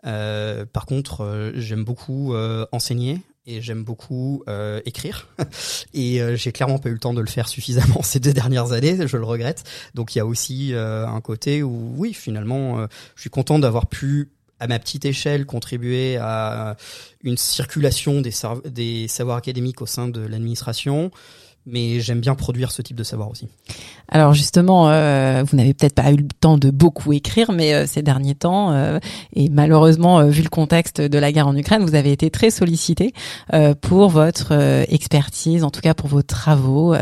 par 0.04 0.86
contre 0.86 1.52
j'aime 1.56 1.84
beaucoup 1.84 2.34
enseigner 2.72 3.22
et 3.46 3.62
j'aime 3.62 3.84
beaucoup 3.84 4.44
euh, 4.48 4.82
écrire. 4.86 5.28
Et 5.94 6.22
euh, 6.22 6.36
j'ai 6.36 6.52
clairement 6.52 6.78
pas 6.78 6.90
eu 6.90 6.94
le 6.94 7.00
temps 7.00 7.14
de 7.14 7.22
le 7.22 7.28
faire 7.28 7.48
suffisamment 7.48 8.02
ces 8.04 8.20
deux 8.20 8.34
dernières 8.34 8.72
années 8.72 9.08
je 9.08 9.18
le 9.18 9.26
regrette. 9.26 9.64
Donc 9.96 10.16
il 10.16 10.20
y 10.20 10.22
a 10.22 10.26
aussi 10.26 10.74
euh, 10.74 11.08
un 11.08 11.22
côté 11.22 11.64
où 11.64 11.94
oui 11.98 12.14
finalement 12.14 12.88
je 13.16 13.22
suis 13.22 13.30
content 13.30 13.60
d'avoir 13.60 13.88
pu 13.88 14.30
à 14.60 14.68
ma 14.68 14.78
petite 14.78 15.06
échelle 15.06 15.46
contribuer 15.46 16.18
à 16.18 16.76
une 17.24 17.38
circulation 17.38 18.22
des, 18.22 18.34
des 18.66 19.08
savoirs 19.08 19.38
académiques 19.38 19.82
au 19.82 19.86
sein 19.86 20.08
de 20.08 20.20
l'administration 20.20 21.12
mais 21.72 22.00
j'aime 22.00 22.20
bien 22.20 22.36
produire 22.36 22.72
ce 22.72 22.82
type 22.82 22.98
de 22.98 23.04
savoir 23.04 23.30
aussi. 23.30 23.48
Alors 24.12 24.34
justement, 24.34 24.90
euh, 24.90 25.44
vous 25.46 25.56
n'avez 25.56 25.74
peut-être 25.74 25.94
pas 25.94 26.12
eu 26.12 26.18
le 26.18 26.28
temps 26.40 26.58
de 26.58 26.72
beaucoup 26.72 27.14
écrire, 27.14 27.52
mais 27.52 27.74
euh, 27.74 27.86
ces 27.86 28.02
derniers 28.02 28.36
temps, 28.36 28.72
euh, 28.72 29.00
et 29.34 29.50
malheureusement 29.50 30.24
vu 30.26 30.42
le 30.42 30.50
contexte 30.50 31.00
de 31.00 31.20
la 31.20 31.32
guerre 31.32 31.48
en 31.48 31.56
Ukraine, 31.56 31.84
vous 31.84 31.96
avez 31.96 32.12
été 32.12 32.30
très 32.30 32.50
sollicité 32.50 33.14
pour 33.82 34.10
votre 34.10 34.54
expertise, 34.90 35.64
en 35.64 35.70
tout 35.70 35.82
cas 35.82 35.94
pour 35.94 36.10
vos 36.10 36.22
travaux 36.22 36.96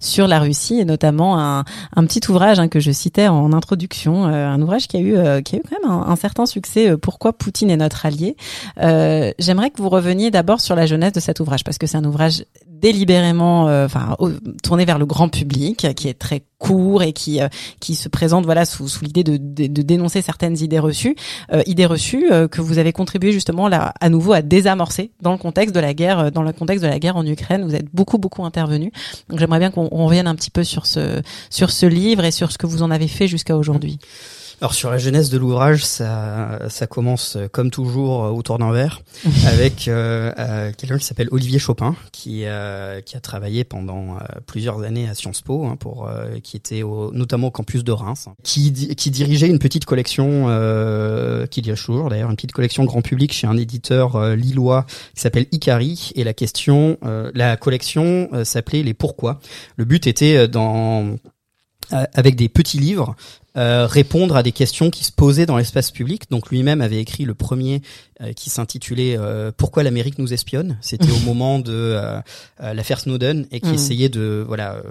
sur 0.00 0.26
la 0.26 0.38
Russie, 0.38 0.80
et 0.80 0.84
notamment 0.84 1.38
un, 1.38 1.64
un 1.94 2.06
petit 2.06 2.20
ouvrage 2.30 2.58
hein, 2.58 2.68
que 2.68 2.80
je 2.80 2.90
citais 2.90 3.28
en 3.28 3.52
introduction, 3.52 4.24
un 4.24 4.60
ouvrage 4.60 4.88
qui 4.88 4.96
a 4.96 5.00
eu 5.00 5.42
qui 5.42 5.56
a 5.56 5.58
eu 5.58 5.62
quand 5.62 5.80
même 5.80 5.90
un, 5.90 6.06
un 6.08 6.16
certain 6.16 6.46
succès. 6.46 6.96
Pourquoi 6.96 7.32
Poutine 7.32 7.70
est 7.70 7.76
notre 7.76 8.06
allié 8.06 8.36
J'aimerais 8.76 9.70
que 9.70 9.80
vous 9.80 9.88
reveniez 9.88 10.30
d'abord 10.30 10.60
sur 10.60 10.74
la 10.74 10.86
jeunesse 10.86 11.12
de 11.12 11.20
cet 11.20 11.40
ouvrage, 11.40 11.64
parce 11.64 11.78
que 11.78 11.86
c'est 11.86 11.98
un 11.98 12.04
ouvrage 12.04 12.44
délibérément, 12.84 13.64
enfin 13.84 14.14
tourné 14.62 14.84
vers 14.84 14.98
le 14.98 15.06
grand 15.06 15.30
public, 15.30 15.86
qui 15.94 16.08
est 16.08 16.18
très 16.18 16.42
court 16.64 17.02
et 17.02 17.12
qui 17.12 17.40
euh, 17.40 17.48
qui 17.80 17.94
se 17.94 18.08
présente 18.08 18.44
voilà 18.44 18.64
sous, 18.64 18.88
sous 18.88 19.04
l'idée 19.04 19.22
de, 19.24 19.36
de, 19.36 19.66
de, 19.66 19.82
dénoncer 19.82 20.22
certaines 20.22 20.56
idées 20.58 20.78
reçues, 20.78 21.14
euh, 21.52 21.62
idées 21.66 21.84
reçues 21.84 22.32
euh, 22.32 22.48
que 22.48 22.62
vous 22.62 22.78
avez 22.78 22.92
contribué 22.92 23.32
justement 23.32 23.68
là 23.68 23.92
à 24.00 24.08
nouveau 24.08 24.32
à 24.32 24.40
désamorcer 24.40 25.10
dans 25.20 25.32
le 25.32 25.38
contexte 25.38 25.74
de 25.74 25.80
la 25.80 25.92
guerre, 25.92 26.32
dans 26.32 26.42
le 26.42 26.52
contexte 26.52 26.82
de 26.82 26.88
la 26.88 26.98
guerre 26.98 27.16
en 27.16 27.26
Ukraine. 27.26 27.64
Vous 27.64 27.74
êtes 27.74 27.88
beaucoup 27.92 28.18
beaucoup 28.18 28.44
intervenu. 28.44 28.92
Donc 29.28 29.38
j'aimerais 29.38 29.58
bien 29.58 29.70
qu'on 29.70 29.88
revienne 30.06 30.26
un 30.26 30.34
petit 30.34 30.50
peu 30.50 30.64
sur 30.64 30.86
ce 30.86 31.20
sur 31.50 31.70
ce 31.70 31.86
livre 31.86 32.24
et 32.24 32.30
sur 32.30 32.50
ce 32.50 32.58
que 32.58 32.66
vous 32.66 32.82
en 32.82 32.90
avez 32.90 33.08
fait 33.08 33.28
jusqu'à 33.28 33.56
aujourd'hui. 33.56 33.98
Alors 34.60 34.74
sur 34.74 34.90
la 34.90 34.98
jeunesse 34.98 35.30
de 35.30 35.38
l'ouvrage, 35.38 35.84
ça, 35.84 36.60
ça 36.68 36.86
commence 36.86 37.36
euh, 37.36 37.48
comme 37.48 37.70
toujours 37.70 38.32
au 38.32 38.42
tournant 38.42 38.70
vert 38.70 39.02
avec 39.46 39.88
euh, 39.88 40.32
euh, 40.38 40.72
quelqu'un 40.76 40.98
qui 40.98 41.04
s'appelle 41.04 41.28
Olivier 41.30 41.58
Chopin, 41.58 41.96
qui 42.12 42.44
euh, 42.44 43.00
qui 43.00 43.16
a 43.16 43.20
travaillé 43.20 43.64
pendant 43.64 44.18
plusieurs 44.46 44.82
années 44.82 45.08
à 45.08 45.14
Sciences 45.14 45.40
Po, 45.40 45.66
hein, 45.66 45.76
pour 45.78 46.08
qui 46.42 46.56
était 46.56 46.82
au, 46.82 47.12
notamment 47.12 47.48
au 47.48 47.50
campus 47.50 47.84
de 47.84 47.92
Reims, 47.92 48.28
qui 48.42 48.72
qui 48.94 49.10
dirigeait 49.10 49.48
une 49.48 49.58
petite 49.58 49.84
collection, 49.84 50.46
qui 51.50 51.62
dirige 51.62 51.84
toujours 51.84 52.10
d'ailleurs 52.10 52.30
une 52.30 52.36
petite 52.36 52.52
collection 52.52 52.84
grand 52.84 53.02
public 53.02 53.32
chez 53.32 53.46
un 53.46 53.56
éditeur 53.56 54.34
lillois 54.36 54.86
qui 55.14 55.20
s'appelle 55.20 55.46
Ikari, 55.52 56.12
et 56.14 56.24
la 56.24 56.34
question, 56.34 56.98
la 57.02 57.56
collection 57.56 58.28
s'appelait 58.44 58.82
les 58.82 58.94
pourquoi. 58.94 59.40
Le 59.76 59.84
but 59.84 60.06
était 60.06 60.48
dans 60.48 61.16
avec 61.90 62.36
des 62.36 62.48
petits 62.48 62.78
livres 62.78 63.14
euh, 63.56 63.86
répondre 63.86 64.34
à 64.34 64.42
des 64.42 64.50
questions 64.50 64.90
qui 64.90 65.04
se 65.04 65.12
posaient 65.12 65.46
dans 65.46 65.56
l'espace 65.56 65.92
public. 65.92 66.28
Donc 66.28 66.50
lui-même 66.50 66.80
avait 66.80 66.98
écrit 66.98 67.24
le 67.24 67.34
premier 67.34 67.82
euh, 68.20 68.32
qui 68.32 68.50
s'intitulait 68.50 69.16
euh, 69.16 69.52
Pourquoi 69.56 69.84
l'Amérique 69.84 70.18
nous 70.18 70.32
espionne? 70.32 70.76
C'était 70.80 71.12
au 71.12 71.18
moment 71.24 71.60
de 71.60 71.96
l'affaire 72.58 72.98
Snowden 72.98 73.46
et 73.52 73.60
qui 73.60 73.70
mmh. 73.70 73.74
essayait 73.74 74.08
de 74.08 74.44
voilà 74.46 74.82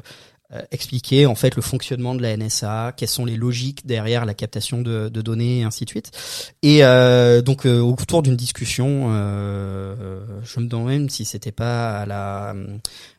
expliquer 0.70 1.26
en 1.26 1.34
fait 1.34 1.56
le 1.56 1.64
fonctionnement 1.64 2.14
de 2.14 2.22
la 2.22 2.38
NSA, 2.38 2.94
quelles 2.96 3.10
sont 3.10 3.26
les 3.26 3.36
logiques 3.36 3.88
derrière 3.88 4.24
la 4.24 4.36
captation 4.36 4.82
de, 4.82 5.10
de 5.10 5.22
données 5.22 5.62
et 5.62 5.64
ainsi 5.64 5.84
de 5.84 5.90
suite. 5.90 6.12
Et 6.62 6.82
donc 7.44 7.66
autour 7.66 8.22
d'une 8.22 8.36
discussion, 8.36 9.10
je 9.12 10.60
me 10.60 10.68
demande 10.68 10.88
même 10.88 11.10
si 11.10 11.26
c'était 11.26 11.52
pas 11.52 12.02
à 12.02 12.06
la 12.06 12.56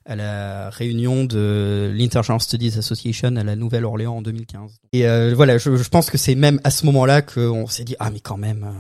à 0.07 0.17
la 0.17 0.71
réunion 0.71 1.25
de 1.25 1.91
l'International 1.95 2.41
Studies 2.41 2.75
Association 2.77 3.37
à 3.37 3.45
la 3.45 3.57
Nouvelle-Orléans 3.57 4.17
en 4.17 4.23
2015. 4.23 4.73
Et 4.93 5.07
euh, 5.07 5.33
voilà, 5.35 5.57
je, 5.57 5.77
je, 5.77 5.89
pense 5.89 6.11
que 6.11 6.19
c'est 6.19 6.35
même 6.35 6.61
à 6.63 6.71
ce 6.71 6.85
moment-là 6.87 7.23
qu'on 7.23 7.67
s'est 7.67 7.85
dit 7.85 7.97
ah 7.99 8.11
mais 8.11 8.21
quand 8.21 8.37
même 8.37 8.71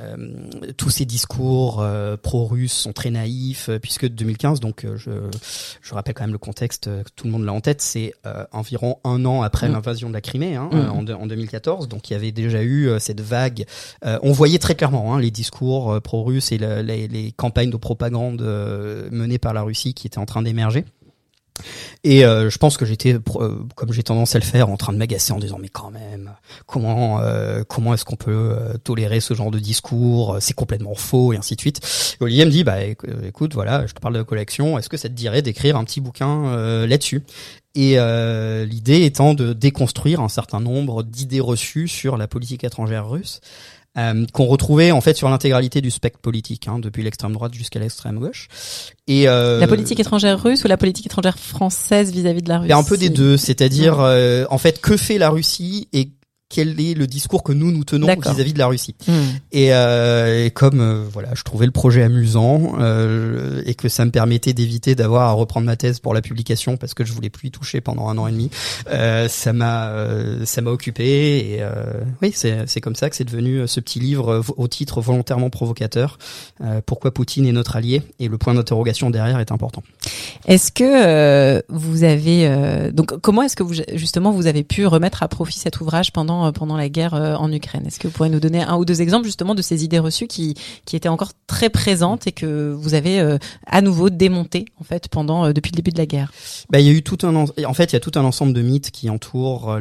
euh, 0.00 0.16
euh 0.16 0.72
tous 0.76 0.90
ces 0.90 1.04
discours 1.04 1.80
euh, 1.80 2.16
pro-russes 2.16 2.72
sont 2.72 2.92
très 2.92 3.10
naïfs 3.10 3.70
puisque 3.80 4.08
2015 4.08 4.60
donc 4.60 4.86
je 4.96 5.10
je 5.80 5.94
rappelle 5.94 6.14
quand 6.14 6.24
même 6.24 6.32
le 6.32 6.38
contexte 6.38 6.90
tout 7.14 7.26
le 7.26 7.32
monde 7.32 7.44
l'a 7.44 7.52
en 7.52 7.60
tête 7.60 7.80
c'est 7.80 8.14
environ 8.52 8.98
un 9.04 9.24
an 9.24 9.42
après 9.42 9.68
mm. 9.68 9.72
l'invasion 9.72 10.08
de 10.08 10.14
la 10.14 10.20
Crimée, 10.20 10.56
hein, 10.56 10.70
mm. 10.72 10.90
en, 10.90 11.20
en, 11.22 11.26
2014. 11.26 11.88
Donc 11.88 12.10
il 12.10 12.14
y 12.14 12.16
avait 12.16 12.32
déjà 12.32 12.62
eu 12.62 12.90
cette 12.98 13.20
vague. 13.20 13.64
on 14.02 14.32
voyait 14.32 14.58
très 14.58 14.74
clairement 14.74 15.14
hein, 15.14 15.20
les 15.20 15.30
discours 15.30 16.00
pro-russes 16.02 16.52
et 16.52 16.58
les, 16.58 17.08
les, 17.08 17.32
campagnes 17.32 17.70
de 17.70 17.76
propagande 17.76 18.42
menées 19.10 19.38
par 19.38 19.54
la 19.54 19.62
Russie 19.62 19.94
qui 19.94 20.06
étaient 20.06 20.18
en 20.18 20.26
train 20.26 20.42
d'émerger. 20.42 20.63
Et 22.02 22.24
euh, 22.24 22.50
je 22.50 22.58
pense 22.58 22.76
que 22.76 22.84
j'étais, 22.84 23.14
euh, 23.14 23.58
comme 23.74 23.92
j'ai 23.92 24.02
tendance 24.02 24.34
à 24.34 24.38
le 24.38 24.44
faire, 24.44 24.68
en 24.68 24.76
train 24.76 24.92
de 24.92 24.98
m'agacer 24.98 25.32
en 25.32 25.38
disant 25.38 25.58
mais 25.60 25.68
quand 25.68 25.90
même, 25.90 26.32
comment 26.66 27.20
euh, 27.20 27.62
comment 27.66 27.94
est-ce 27.94 28.04
qu'on 28.04 28.16
peut 28.16 28.56
tolérer 28.82 29.20
ce 29.20 29.34
genre 29.34 29.50
de 29.50 29.58
discours 29.58 30.36
C'est 30.40 30.54
complètement 30.54 30.94
faux 30.94 31.32
et 31.32 31.36
ainsi 31.36 31.54
de 31.56 31.60
suite. 31.60 31.80
Et 32.20 32.24
Olivier 32.24 32.44
me 32.44 32.50
dit 32.50 32.64
bah 32.64 32.82
écoute 32.82 33.54
voilà, 33.54 33.86
je 33.86 33.94
te 33.94 34.00
parle 34.00 34.14
de 34.14 34.22
collection. 34.22 34.78
Est-ce 34.78 34.88
que 34.88 34.96
ça 34.96 35.08
te 35.08 35.14
dirait 35.14 35.42
d'écrire 35.42 35.76
un 35.76 35.84
petit 35.84 36.00
bouquin 36.00 36.86
là-dessus? 36.86 37.22
Et 37.74 37.96
l'idée 38.66 39.04
étant 39.04 39.34
de 39.34 39.52
déconstruire 39.52 40.20
un 40.20 40.28
certain 40.28 40.60
nombre 40.60 41.02
d'idées 41.04 41.40
reçues 41.40 41.88
sur 41.88 42.16
la 42.16 42.28
politique 42.28 42.64
étrangère 42.64 43.08
russe, 43.08 43.40
euh, 43.96 44.26
qu'on 44.32 44.46
retrouvait 44.46 44.90
en 44.90 45.00
fait 45.00 45.16
sur 45.16 45.28
l'intégralité 45.28 45.80
du 45.80 45.90
spectre 45.90 46.18
politique, 46.18 46.66
hein, 46.66 46.80
depuis 46.80 47.04
l'extrême 47.04 47.32
droite 47.32 47.54
jusqu'à 47.54 47.78
l'extrême 47.78 48.18
gauche. 48.18 48.48
Et 49.06 49.28
euh, 49.28 49.60
la 49.60 49.68
politique 49.68 50.00
étrangère 50.00 50.42
russe 50.42 50.64
ou 50.64 50.68
la 50.68 50.76
politique 50.76 51.06
étrangère 51.06 51.38
française 51.38 52.10
vis-à-vis 52.10 52.42
de 52.42 52.48
la 52.48 52.58
Russie 52.58 52.72
Un 52.72 52.82
peu 52.82 52.96
des 52.96 53.10
deux, 53.10 53.36
c'est-à-dire 53.36 54.00
euh, 54.00 54.46
en 54.50 54.58
fait 54.58 54.80
que 54.80 54.96
fait 54.96 55.18
la 55.18 55.30
Russie 55.30 55.88
et 55.92 56.10
quel 56.54 56.78
est 56.80 56.94
le 56.94 57.08
discours 57.08 57.42
que 57.42 57.50
nous 57.50 57.72
nous 57.72 57.82
tenons 57.82 58.06
vis-à-vis 58.06 58.52
de 58.52 58.60
la 58.60 58.68
Russie. 58.68 58.94
Hmm. 59.08 59.12
Et, 59.50 59.74
euh, 59.74 60.44
et, 60.46 60.52
comme 60.52 60.80
euh, 60.80 61.04
voilà, 61.12 61.30
je 61.34 61.42
trouvais 61.42 61.66
le 61.66 61.72
projet 61.72 62.04
amusant 62.04 62.74
euh, 62.78 63.60
et 63.66 63.74
que 63.74 63.88
ça 63.88 64.04
me 64.04 64.12
permettait 64.12 64.52
d'éviter 64.52 64.94
d'avoir 64.94 65.28
à 65.28 65.32
reprendre 65.32 65.66
ma 65.66 65.74
thèse 65.74 65.98
pour 65.98 66.14
la 66.14 66.22
publication 66.22 66.76
parce 66.76 66.94
que 66.94 67.04
je 67.04 67.12
voulais 67.12 67.28
plus 67.28 67.48
y 67.48 67.50
toucher 67.50 67.80
pendant 67.80 68.08
un 68.08 68.18
an 68.18 68.28
et 68.28 68.30
demi, 68.30 68.50
ça 68.86 69.52
m'a 69.52 69.92
ça 70.44 70.60
m'a 70.60 70.70
occupé 70.70 71.04
et 71.04 71.60
oui, 72.22 72.30
c'est 72.32 72.68
c'est 72.68 72.80
comme 72.80 72.94
ça 72.94 73.10
que 73.10 73.16
c'est 73.16 73.24
devenu 73.24 73.66
ce 73.66 73.80
petit 73.80 73.98
livre 73.98 74.44
au 74.56 74.68
titre 74.68 75.00
volontairement 75.00 75.50
provocateur. 75.50 76.18
pourquoi 76.86 77.12
Poutine 77.12 77.46
est 77.46 77.52
notre 77.52 77.74
allié 77.74 78.02
et 78.20 78.28
le 78.28 78.38
point 78.38 78.54
d'interrogation 78.54 79.10
derrière 79.10 79.40
est 79.40 79.50
important. 79.50 79.82
Est-ce 80.46 80.70
que 80.70 81.62
vous 81.68 82.04
avez 82.04 82.90
donc 82.92 83.18
comment 83.20 83.42
est-ce 83.42 83.56
que 83.56 83.64
vous 83.64 83.74
justement 83.94 84.30
vous 84.30 84.46
avez 84.46 84.62
pu 84.62 84.86
remettre 84.86 85.24
à 85.24 85.28
profit 85.28 85.58
cet 85.58 85.80
ouvrage 85.80 86.12
pendant 86.12 86.43
euh, 86.44 86.52
pendant 86.52 86.76
la 86.76 86.88
guerre 86.88 87.14
euh, 87.14 87.34
en 87.34 87.52
Ukraine. 87.52 87.86
Est-ce 87.86 87.98
que 87.98 88.08
vous 88.08 88.12
pourriez 88.12 88.32
nous 88.32 88.40
donner 88.40 88.62
un 88.62 88.76
ou 88.76 88.84
deux 88.84 89.02
exemples 89.02 89.26
justement 89.26 89.54
de 89.54 89.62
ces 89.62 89.84
idées 89.84 89.98
reçues 89.98 90.26
qui 90.26 90.54
qui 90.84 90.96
étaient 90.96 91.08
encore 91.08 91.32
très 91.46 91.70
présentes 91.70 92.26
et 92.26 92.32
que 92.32 92.72
vous 92.72 92.94
avez 92.94 93.20
euh, 93.20 93.38
à 93.66 93.82
nouveau 93.82 94.10
démonté 94.10 94.66
en 94.80 94.84
fait 94.84 95.08
pendant 95.08 95.52
depuis 95.52 95.72
le 95.72 95.76
début 95.76 95.90
de 95.90 95.98
la 95.98 96.06
guerre? 96.06 96.32
Bah 96.70 96.80
il 96.80 96.86
y 96.86 96.88
a 96.88 96.92
eu 96.92 97.02
tout 97.02 97.18
un 97.22 97.34
en 97.34 97.74
fait 97.74 97.92
il 97.92 97.92
y 97.94 97.96
a 97.96 98.00
tout 98.00 98.12
un 98.14 98.24
ensemble 98.24 98.52
de 98.52 98.62
mythes 98.62 98.90
qui 98.90 99.10
entourent 99.10 99.78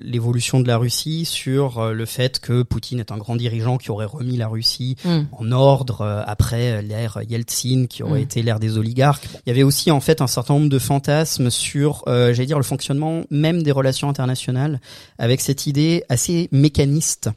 l'évolution 0.00 0.60
de 0.60 0.68
la 0.68 0.76
Russie 0.76 1.24
sur 1.24 1.92
le 1.92 2.06
fait 2.06 2.38
que 2.38 2.62
Poutine 2.62 3.00
est 3.00 3.12
un 3.12 3.18
grand 3.18 3.36
dirigeant 3.36 3.78
qui 3.78 3.90
aurait 3.90 4.06
remis 4.06 4.36
la 4.36 4.48
Russie 4.48 4.96
hmm. 5.04 5.22
en 5.32 5.52
ordre 5.52 6.24
après 6.26 6.82
l'ère 6.82 7.18
Yeltsin 7.28 7.86
qui 7.88 8.02
aurait 8.02 8.20
hmm. 8.20 8.24
été 8.24 8.42
l'ère 8.42 8.60
des 8.60 8.78
oligarques. 8.78 9.28
Il 9.46 9.48
y 9.48 9.52
avait 9.52 9.62
aussi 9.62 9.90
en 9.90 10.00
fait 10.00 10.20
un 10.20 10.26
certain 10.26 10.54
nombre 10.54 10.68
de 10.68 10.78
fantasmes 10.78 11.50
sur 11.50 12.02
j'allais 12.06 12.46
dire 12.46 12.58
le 12.58 12.64
fonctionnement 12.64 13.22
même 13.30 13.62
des 13.62 13.72
relations 13.72 14.08
internationales 14.08 14.80
avec 15.18 15.40
cette 15.52 15.66
idée 15.66 16.02
assez 16.08 16.48
mécaniste 16.50 17.28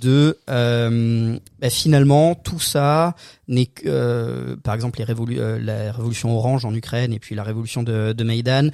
de 0.00 0.38
euh, 0.48 1.38
bah, 1.60 1.68
finalement 1.68 2.34
tout 2.34 2.60
ça 2.60 3.14
n'est 3.46 3.66
que 3.66 3.82
euh, 3.86 4.56
par 4.56 4.74
exemple 4.74 4.98
les 4.98 5.04
révolu 5.04 5.38
euh, 5.38 5.58
la 5.60 5.92
révolution 5.92 6.34
orange 6.34 6.64
en 6.64 6.74
Ukraine 6.74 7.12
et 7.12 7.18
puis 7.18 7.34
la 7.34 7.42
révolution 7.42 7.82
de, 7.82 8.14
de 8.14 8.24
Maïdan 8.24 8.70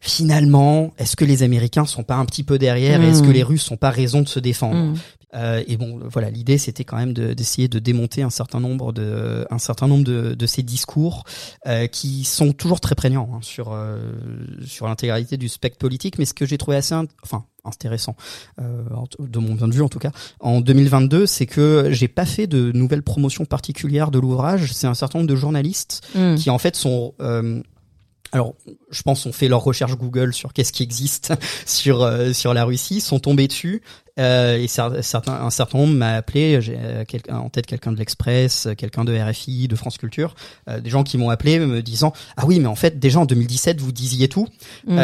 finalement 0.00 0.94
est-ce 0.96 1.14
que 1.14 1.26
les 1.26 1.42
Américains 1.42 1.84
sont 1.84 2.04
pas 2.04 2.14
un 2.14 2.24
petit 2.24 2.42
peu 2.42 2.58
derrière 2.58 3.02
et 3.02 3.08
est-ce 3.08 3.22
que 3.22 3.28
mmh. 3.28 3.32
les 3.32 3.42
Russes 3.42 3.64
sont 3.64 3.76
pas 3.76 3.90
raison 3.90 4.22
de 4.22 4.28
se 4.28 4.40
défendre? 4.40 4.76
Mmh. 4.76 4.94
Euh, 5.34 5.62
et 5.66 5.76
bon, 5.76 6.00
voilà, 6.04 6.30
l'idée 6.30 6.58
c'était 6.58 6.84
quand 6.84 6.96
même 6.96 7.12
d'essayer 7.12 7.68
de, 7.68 7.78
démonter 7.78 8.22
un 8.22 8.30
certain 8.30 8.60
nombre 8.60 8.92
de, 8.92 9.46
un 9.50 9.58
certain 9.58 9.86
nombre 9.86 10.04
de, 10.04 10.34
de 10.34 10.46
ces 10.46 10.62
discours 10.62 11.24
euh, 11.66 11.86
qui 11.86 12.24
sont 12.24 12.52
toujours 12.52 12.80
très 12.80 12.94
prégnants 12.94 13.30
hein, 13.34 13.38
sur 13.42 13.72
euh, 13.72 13.98
sur 14.64 14.86
l'intégralité 14.86 15.36
du 15.36 15.48
spectre 15.48 15.78
politique. 15.78 16.18
Mais 16.18 16.24
ce 16.24 16.34
que 16.34 16.46
j'ai 16.46 16.58
trouvé 16.58 16.76
assez, 16.76 16.94
enfin 17.22 17.44
intéressant 17.64 18.16
euh, 18.60 18.82
de 19.18 19.38
mon 19.38 19.56
point 19.56 19.68
de 19.68 19.74
vue 19.74 19.82
en 19.82 19.88
tout 19.88 19.98
cas 19.98 20.10
en 20.40 20.60
2022 20.60 21.26
c'est 21.26 21.46
que 21.46 21.88
j'ai 21.90 22.08
pas 22.08 22.24
fait 22.24 22.46
de 22.46 22.72
nouvelles 22.72 23.02
promotions 23.02 23.44
particulières 23.44 24.10
de 24.10 24.18
l'ouvrage 24.18 24.72
c'est 24.72 24.86
un 24.86 24.94
certain 24.94 25.18
nombre 25.18 25.28
de 25.28 25.36
journalistes 25.36 26.06
mmh. 26.14 26.36
qui 26.36 26.50
en 26.50 26.58
fait 26.58 26.76
sont 26.76 27.14
euh, 27.20 27.60
alors, 28.32 28.54
je 28.90 29.02
pense 29.02 29.24
ont 29.26 29.32
fait 29.32 29.48
leur 29.48 29.62
recherche 29.62 29.96
Google 29.96 30.34
sur 30.34 30.52
qu'est-ce 30.52 30.72
qui 30.72 30.82
existe 30.82 31.32
sur 31.66 32.02
euh, 32.02 32.32
sur 32.32 32.54
la 32.54 32.64
Russie, 32.64 33.00
sont 33.00 33.20
tombés 33.20 33.48
dessus 33.48 33.82
euh, 34.18 34.58
et 34.58 34.66
certains 34.66 35.34
un 35.34 35.50
certain 35.50 35.78
nombre 35.78 35.94
m'a 35.94 36.14
appelé, 36.14 36.60
j'ai 36.60 36.76
euh, 36.76 37.04
en 37.30 37.50
tête 37.50 37.66
quelqu'un 37.66 37.92
de 37.92 37.98
l'Express, 37.98 38.68
quelqu'un 38.76 39.04
de 39.04 39.16
RFI, 39.16 39.68
de 39.68 39.76
France 39.76 39.96
Culture, 39.96 40.34
euh, 40.68 40.80
des 40.80 40.90
gens 40.90 41.04
qui 41.04 41.18
m'ont 41.18 41.30
appelé 41.30 41.58
me 41.60 41.82
disant 41.82 42.12
ah 42.36 42.44
oui 42.44 42.58
mais 42.58 42.66
en 42.66 42.74
fait 42.74 42.98
déjà 42.98 43.20
en 43.20 43.26
2017 43.26 43.80
vous 43.80 43.92
disiez 43.92 44.28
tout. 44.28 44.48
Mmh. 44.86 44.98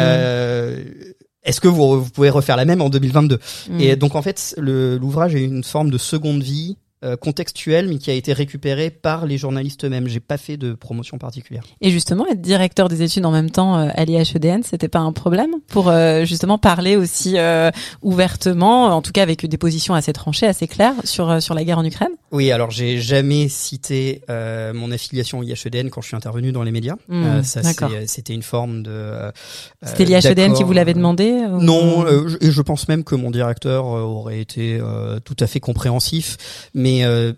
est-ce 1.43 1.61
que 1.61 1.67
vous, 1.67 2.03
vous, 2.03 2.09
pouvez 2.09 2.29
refaire 2.29 2.57
la 2.57 2.65
même 2.65 2.81
en 2.81 2.89
2022 2.89 3.39
mmh. 3.69 3.79
Et 3.79 3.95
donc 3.95 4.15
en 4.15 4.21
fait, 4.21 4.55
l'ouvrage 4.57 5.35
est 5.35 5.43
une 5.43 5.63
forme 5.63 5.89
de 5.89 5.97
seconde 5.97 6.43
vie 6.43 6.77
euh, 6.77 6.84
contextuel, 7.19 7.87
mais 7.87 7.97
qui 7.97 8.09
a 8.09 8.13
été 8.13 8.33
récupéré 8.33 8.89
par 8.89 9.25
les 9.25 9.37
journalistes 9.37 9.85
eux-mêmes. 9.85 10.07
J'ai 10.07 10.19
pas 10.19 10.37
fait 10.37 10.57
de 10.57 10.73
promotion 10.73 11.17
particulière. 11.17 11.63
Et 11.81 11.91
justement, 11.91 12.25
être 12.27 12.41
directeur 12.41 12.89
des 12.89 13.03
études 13.03 13.25
en 13.25 13.31
même 13.31 13.51
temps 13.51 13.77
euh, 13.77 13.89
à 13.93 14.05
l'IHEDN, 14.05 14.63
c'était 14.63 14.87
pas 14.87 14.99
un 14.99 15.11
problème 15.11 15.51
pour 15.67 15.89
euh, 15.89 16.25
justement 16.25 16.57
parler 16.57 16.95
aussi 16.95 17.35
ouvertement, 18.01 18.85
en 18.85 19.01
tout 19.01 19.11
cas 19.11 19.23
avec 19.23 19.45
des 19.45 19.57
positions 19.57 19.93
assez 19.93 20.13
tranchées, 20.13 20.47
assez 20.47 20.67
claires 20.67 20.95
sur 21.03 21.41
sur 21.41 21.53
la 21.53 21.63
guerre 21.63 21.79
en 21.79 21.85
Ukraine? 21.85 22.09
Oui, 22.31 22.51
alors 22.51 22.71
j'ai 22.71 22.99
jamais 22.99 23.49
cité 23.49 24.21
mon 24.29 24.91
affiliation 24.91 25.39
au 25.39 25.43
IHEDN 25.43 25.89
quand 25.89 26.01
je 26.01 26.07
suis 26.07 26.15
intervenu 26.15 26.51
dans 26.51 26.63
les 26.63 26.71
médias. 26.71 26.95
Mmh, 27.07 27.43
ça, 27.43 27.61
c'était 28.05 28.33
une 28.33 28.43
forme 28.43 28.83
de. 28.83 29.31
c'était 29.83 30.05
l'IHEDN 30.05 30.53
qui 30.53 30.63
vous 30.63 30.73
l'avait 30.73 30.93
demandé 30.93 31.31
Non, 31.59 32.05
et 32.41 32.51
je 32.51 32.61
pense 32.61 32.87
même 32.87 33.03
que 33.03 33.15
mon 33.15 33.31
directeur 33.31 33.85
aurait 33.85 34.39
été 34.39 34.79
tout 35.23 35.37
à 35.39 35.47
fait 35.47 35.59
compréhensif 35.59 36.37
mais 36.73 36.94
euh, 37.03 37.33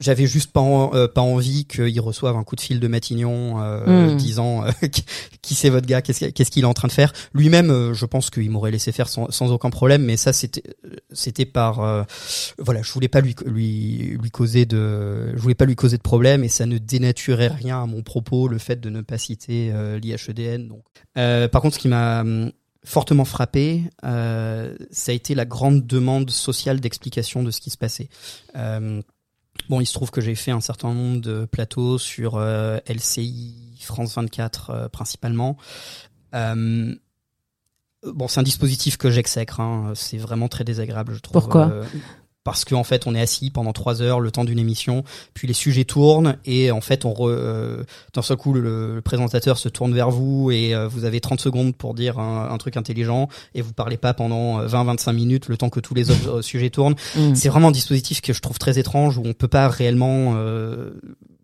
j'avais 0.00 0.26
juste 0.26 0.52
pas 0.52 0.60
euh, 0.62 1.08
pas 1.08 1.20
envie 1.20 1.64
qu'il 1.66 2.00
reçoive 2.00 2.36
un 2.36 2.44
coup 2.44 2.56
de 2.56 2.60
fil 2.60 2.78
de 2.78 2.88
Matignon 2.88 3.60
euh, 3.60 4.12
hmm. 4.12 4.16
disant 4.16 4.64
qui 5.42 5.54
c'est 5.54 5.70
votre 5.70 5.86
gars 5.86 6.02
qu'est-ce 6.02 6.26
qu'est-ce 6.26 6.50
qu'il 6.50 6.62
est 6.62 6.66
en 6.66 6.74
train 6.74 6.88
de 6.88 6.92
faire? 6.92 7.12
Lui-même 7.34 7.92
je 7.92 8.06
pense 8.06 8.30
qu'il 8.30 8.48
m'aurait 8.50 8.70
laissé 8.70 8.92
faire 8.92 9.08
sans, 9.08 9.30
sans 9.30 9.50
aucun 9.50 9.70
problème 9.70 10.04
mais 10.04 10.16
ça 10.16 10.32
c'était 10.32 10.62
c'était 11.12 11.46
par 11.46 12.06
voilà 12.58 12.82
je 12.82 12.92
voulais 12.92 13.08
pas 13.08 13.20
lui 13.20 13.34
lui 13.44 14.16
lui 14.20 14.30
causer 14.30 14.66
de 14.66 15.36
je 15.36 15.40
voulais 15.40 15.56
pas 15.56 15.64
lui 15.64 15.76
causer 15.76 15.96
de 15.96 16.02
problème 16.02 16.44
et 16.44 16.48
ça 16.48 16.66
ne 16.66 16.78
dénaturait 16.78 17.48
rien 17.48 17.82
à 17.82 17.86
mon 17.86 18.02
propos 18.02 18.46
le 18.46 18.58
fait 18.58 18.80
de 18.80 18.90
ne 18.90 19.00
pas 19.00 19.18
citer 19.18 19.72
l'IHEDN 20.00 20.68
donc 20.68 20.84
par 21.50 21.60
contre 21.60 21.74
ce 21.74 21.80
qui 21.80 21.88
m'a 21.88 22.20
hum, 22.20 22.52
fortement 22.84 23.24
frappé, 23.24 23.84
euh, 24.04 24.76
ça 24.90 25.12
a 25.12 25.14
été 25.14 25.34
la 25.34 25.44
grande 25.44 25.86
demande 25.86 26.30
sociale 26.30 26.80
d'explication 26.80 27.42
de 27.42 27.50
ce 27.50 27.60
qui 27.60 27.70
se 27.70 27.78
passait. 27.78 28.08
Euh, 28.56 29.02
bon, 29.68 29.80
il 29.80 29.86
se 29.86 29.92
trouve 29.92 30.10
que 30.10 30.20
j'ai 30.20 30.34
fait 30.34 30.50
un 30.50 30.60
certain 30.60 30.94
nombre 30.94 31.20
de 31.20 31.44
plateaux 31.44 31.98
sur 31.98 32.36
euh, 32.36 32.78
LCI, 32.88 33.78
France 33.80 34.14
24 34.14 34.88
principalement. 34.92 35.56
bon, 36.32 36.98
c'est 38.28 38.40
un 38.40 38.44
dispositif 38.44 38.96
que 38.96 39.10
j'exècre. 39.10 39.60
Hein. 39.60 39.92
C'est 39.94 40.18
vraiment 40.18 40.48
très 40.48 40.64
désagréable, 40.64 41.14
je 41.14 41.20
trouve. 41.20 41.40
Pourquoi? 41.40 41.84
Parce 42.48 42.64
qu'en 42.64 42.82
fait 42.82 43.06
on 43.06 43.14
est 43.14 43.20
assis 43.20 43.50
pendant 43.50 43.74
trois 43.74 44.00
heures 44.00 44.20
le 44.20 44.30
temps 44.30 44.46
d'une 44.46 44.58
émission, 44.58 45.04
puis 45.34 45.46
les 45.46 45.52
sujets 45.52 45.84
tournent 45.84 46.38
et 46.46 46.70
en 46.70 46.80
fait 46.80 47.04
on 47.04 47.12
re, 47.12 47.28
euh, 47.28 47.84
d'un 48.14 48.22
seul 48.22 48.38
coup 48.38 48.54
le, 48.54 49.02
présentateur 49.04 49.58
se 49.58 49.68
tourne 49.68 49.92
vers 49.92 50.10
vous 50.10 50.50
et 50.50 50.74
euh, 50.74 50.88
vous 50.88 51.04
avez 51.04 51.20
30 51.20 51.42
secondes 51.42 51.76
pour 51.76 51.92
dire 51.92 52.18
un, 52.18 52.56
truc 52.56 52.78
intelligent 52.78 53.28
et 53.54 53.60
vous 53.60 53.74
parlez 53.74 53.98
pas 53.98 54.14
pendant 54.14 54.64
20-25 54.64 55.10
euh, 55.10 55.12
minutes 55.12 55.48
le 55.48 55.58
temps 55.58 55.68
que 55.68 55.78
tous 55.78 55.92
les 55.92 56.10
autres 56.10 56.40
sujets 56.40 56.70
tournent. 56.70 56.96
Mm. 57.14 57.34
C'est 57.34 57.50
vraiment 57.50 57.68
un 57.68 57.72
dispositif 57.72 58.22
que 58.22 58.32
je 58.32 58.40
trouve 58.40 58.58
très 58.58 58.78
étrange 58.78 59.18
où 59.18 59.22
on 59.26 59.34
peut 59.34 59.46
pas 59.46 59.68
réellement 59.68 60.34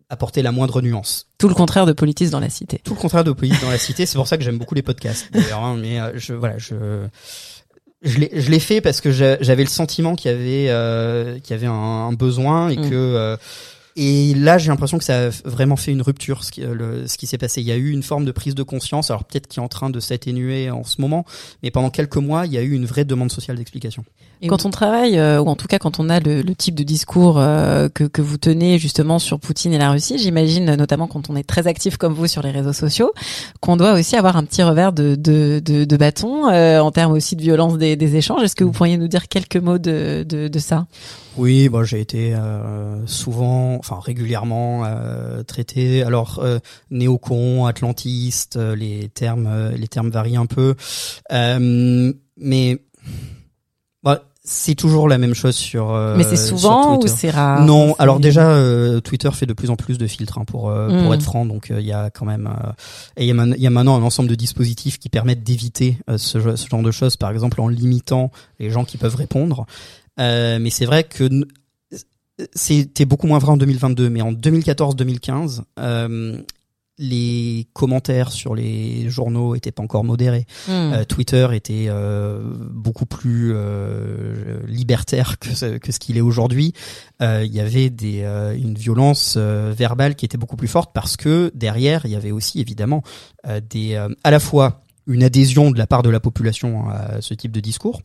apporter 0.09 0.41
la 0.41 0.51
moindre 0.51 0.81
nuance. 0.81 1.27
Tout 1.37 1.49
le 1.49 1.53
contraire 1.53 1.85
de 1.85 1.93
politique 1.93 2.31
dans 2.31 2.39
la 2.39 2.49
cité. 2.49 2.81
Tout 2.83 2.95
le 2.95 2.99
contraire 2.99 3.23
de 3.23 3.31
politique 3.31 3.61
dans 3.61 3.69
la 3.69 3.77
cité. 3.77 4.07
C'est 4.07 4.17
pour 4.17 4.27
ça 4.27 4.37
que 4.37 4.43
j'aime 4.43 4.57
beaucoup 4.57 4.73
les 4.73 4.81
podcasts. 4.81 5.31
D'ailleurs, 5.31 5.63
hein, 5.63 5.77
mais 5.79 5.99
je 6.15 6.33
voilà 6.33 6.57
je 6.57 7.05
je 8.05 8.51
l'ai 8.51 8.59
fait 8.59 8.81
parce 8.81 9.01
que 9.01 9.11
j'avais 9.11 9.63
le 9.63 9.69
sentiment 9.69 10.15
qu'il 10.15 10.31
y 10.31 10.33
avait 10.33 10.69
euh, 10.69 11.39
qu'il 11.39 11.51
y 11.51 11.59
avait 11.59 11.67
un, 11.67 12.13
besoin 12.13 12.69
et 12.69 12.77
mm. 12.77 12.89
que 12.89 12.95
euh, 12.95 13.37
et 13.97 14.33
là, 14.33 14.57
j'ai 14.57 14.67
l'impression 14.67 14.97
que 14.97 15.05
ça 15.05 15.27
a 15.27 15.29
vraiment 15.45 15.77
fait 15.77 15.93
une 15.93 16.01
rupture, 16.01 16.43
ce 16.43 16.51
qui, 16.51 16.59
le, 16.59 17.07
ce 17.07 17.17
qui 17.17 17.27
s'est 17.27 17.37
passé. 17.37 17.61
Il 17.61 17.67
y 17.67 17.71
a 17.71 17.77
eu 17.77 17.91
une 17.91 18.03
forme 18.03 18.25
de 18.25 18.33
prise 18.33 18.53
de 18.53 18.63
conscience, 18.63 19.09
alors 19.09 19.23
peut-être 19.23 19.47
qui 19.47 19.59
est 19.59 19.63
en 19.63 19.69
train 19.69 19.89
de 19.89 20.01
s'atténuer 20.01 20.69
en 20.69 20.83
ce 20.83 20.99
moment, 20.99 21.23
mais 21.63 21.71
pendant 21.71 21.89
quelques 21.89 22.17
mois, 22.17 22.45
il 22.45 22.51
y 22.51 22.57
a 22.57 22.61
eu 22.61 22.73
une 22.73 22.85
vraie 22.85 23.05
demande 23.05 23.31
sociale 23.31 23.55
d'explication. 23.55 24.03
Et 24.41 24.47
quand 24.47 24.65
on 24.65 24.69
travaille, 24.69 25.17
euh, 25.17 25.41
ou 25.41 25.47
en 25.47 25.55
tout 25.55 25.67
cas 25.67 25.79
quand 25.79 25.99
on 25.99 26.09
a 26.09 26.19
le, 26.19 26.41
le 26.41 26.55
type 26.55 26.75
de 26.75 26.83
discours 26.83 27.39
euh, 27.39 27.89
que, 27.89 28.03
que 28.03 28.21
vous 28.21 28.37
tenez 28.37 28.77
justement 28.77 29.17
sur 29.17 29.39
Poutine 29.39 29.73
et 29.73 29.77
la 29.77 29.89
Russie, 29.91 30.17
j'imagine 30.17 30.75
notamment 30.75 31.07
quand 31.07 31.29
on 31.29 31.35
est 31.35 31.47
très 31.47 31.67
actif 31.67 31.97
comme 31.97 32.13
vous 32.13 32.27
sur 32.27 32.41
les 32.41 32.51
réseaux 32.51 32.73
sociaux, 32.73 33.13
qu'on 33.61 33.77
doit 33.77 33.93
aussi 33.93 34.15
avoir 34.15 34.37
un 34.37 34.43
petit 34.43 34.61
revers 34.63 34.93
de, 34.93 35.15
de, 35.15 35.61
de, 35.63 35.85
de 35.85 35.97
bâton 35.97 36.49
euh, 36.49 36.79
en 36.79 36.91
termes 36.91 37.13
aussi 37.13 37.35
de 37.35 37.41
violence 37.41 37.77
des, 37.77 37.95
des 37.95 38.15
échanges. 38.15 38.43
Est-ce 38.43 38.55
que 38.55 38.63
vous 38.63 38.71
pourriez 38.71 38.97
nous 38.97 39.07
dire 39.07 39.27
quelques 39.27 39.57
mots 39.57 39.79
de, 39.79 40.25
de, 40.27 40.47
de 40.47 40.59
ça? 40.59 40.85
Oui, 41.37 41.67
bon, 41.67 41.83
j'ai 41.83 41.99
été 41.99 42.33
souvent, 43.05 43.75
enfin 43.75 43.99
régulièrement 44.01 44.83
traité. 45.45 46.01
Alors 46.03 46.41
néocon, 46.91 47.65
atlantiste, 47.65 48.57
les 48.57 49.09
termes, 49.09 49.71
les 49.75 49.87
termes 49.89 50.09
varient 50.11 50.37
un 50.37 50.45
peu, 50.45 50.75
mais 51.29 52.75
bah, 52.75 52.81
c'est 54.45 54.75
toujours 54.75 55.09
la 55.09 55.17
même 55.17 55.33
chose 55.33 55.55
sur. 55.55 55.91
Euh, 55.91 56.15
Mais 56.15 56.23
c'est 56.23 56.37
souvent 56.37 56.99
ou 56.99 57.07
c'est 57.07 57.31
rare 57.31 57.65
Non, 57.65 57.95
alors 57.97 58.19
déjà 58.19 58.47
euh, 58.51 59.01
Twitter 59.01 59.29
fait 59.31 59.47
de 59.47 59.53
plus 59.53 59.71
en 59.71 59.75
plus 59.75 59.97
de 59.97 60.05
filtres 60.05 60.37
hein, 60.37 60.45
pour 60.45 60.69
euh, 60.69 60.87
pour 60.87 61.09
hmm. 61.09 61.13
être 61.13 61.23
franc, 61.23 61.45
donc 61.45 61.73
il 61.75 61.85
y 61.85 61.91
a 61.91 62.11
quand 62.11 62.25
même 62.25 62.53
et 63.17 63.25
il 63.25 63.35
y, 63.35 63.61
y, 63.61 63.67
a 63.67 63.69
maintenant 63.69 63.97
un 63.97 64.03
ensemble 64.03 64.29
de 64.29 64.35
dispositifs 64.35 64.99
qui 64.99 65.09
permettent 65.09 65.43
d'éviter 65.43 65.97
ce, 66.17 66.55
ce, 66.55 66.69
genre 66.69 66.83
de 66.83 66.91
choses, 66.91 67.17
par 67.17 67.31
exemple 67.31 67.59
en 67.59 67.67
limitant 67.67 68.31
les 68.59 68.69
gens 68.69 68.85
qui 68.85 68.97
peuvent 68.97 69.15
répondre. 69.15 69.65
mais 70.17 70.69
c'est 70.69 70.85
vrai 70.85 71.03
que 71.03 71.27
c'était 72.53 73.05
beaucoup 73.05 73.27
moins 73.27 73.39
vrai 73.39 73.51
en 73.51 73.57
2022, 73.57 74.09
mais 74.09 74.21
en 74.21 74.31
2014-2015, 74.31 75.63
les 76.97 77.67
commentaires 77.73 78.31
sur 78.31 78.55
les 78.55 79.09
journaux 79.09 79.55
étaient 79.55 79.71
pas 79.71 79.83
encore 79.83 80.03
modérés. 80.03 80.45
Hmm. 80.67 80.93
Euh, 80.93 81.03
Twitter 81.03 81.47
était 81.53 81.87
euh, 81.89 82.41
beaucoup 82.71 83.05
plus 83.05 83.51
euh, 83.53 84.59
libertaire 84.67 85.39
que 85.39 85.53
ce, 85.53 85.77
que 85.77 85.91
ce 85.91 85.99
qu'il 85.99 86.17
est 86.17 86.21
aujourd'hui. 86.21 86.73
Il 87.21 87.53
y 87.53 87.59
avait 87.59 87.89
des, 87.89 88.23
une 88.57 88.75
violence 88.75 89.37
verbale 89.37 90.15
qui 90.15 90.25
était 90.25 90.37
beaucoup 90.37 90.57
plus 90.57 90.67
forte 90.67 90.91
parce 90.93 91.15
que 91.15 91.51
derrière, 91.55 92.05
il 92.05 92.11
y 92.11 92.15
avait 92.15 92.31
aussi 92.31 92.59
évidemment 92.59 93.03
des 93.69 93.95
à 93.95 94.31
la 94.31 94.39
fois 94.39 94.83
une 95.07 95.23
adhésion 95.23 95.71
de 95.71 95.77
la 95.77 95.87
part 95.87 96.03
de 96.03 96.09
la 96.09 96.19
population 96.19 96.89
à 96.89 97.21
ce 97.21 97.33
type 97.33 97.51
de 97.51 97.59
discours, 97.59 98.01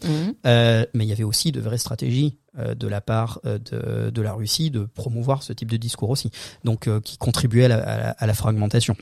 euh, 0.46 0.84
mais 0.94 1.04
il 1.04 1.08
y 1.08 1.12
avait 1.12 1.24
aussi 1.24 1.52
de 1.52 1.60
vraies 1.60 1.78
stratégies 1.78 2.36
de 2.56 2.88
la 2.88 3.00
part 3.00 3.40
euh, 3.44 3.58
de, 3.58 4.10
de, 4.10 4.22
la 4.22 4.32
Russie 4.32 4.70
de 4.70 4.80
promouvoir 4.94 5.42
ce 5.42 5.52
type 5.52 5.70
de 5.70 5.76
discours 5.76 6.10
aussi, 6.10 6.30
donc 6.64 6.88
euh, 6.88 7.00
qui 7.00 7.16
contribuait 7.16 7.66
à 7.66 7.68
la, 7.68 8.10
à 8.10 8.26
la, 8.26 8.34
fragmentation. 8.34 8.96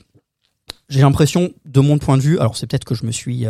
J'ai 0.87 1.01
l'impression, 1.01 1.51
de 1.65 1.79
mon 1.79 1.97
point 1.97 2.17
de 2.17 2.21
vue, 2.21 2.39
alors 2.39 2.55
c'est 2.55 2.67
peut-être 2.67 2.85
que 2.85 2.95
je 2.95 3.05
me 3.05 3.11
suis 3.11 3.45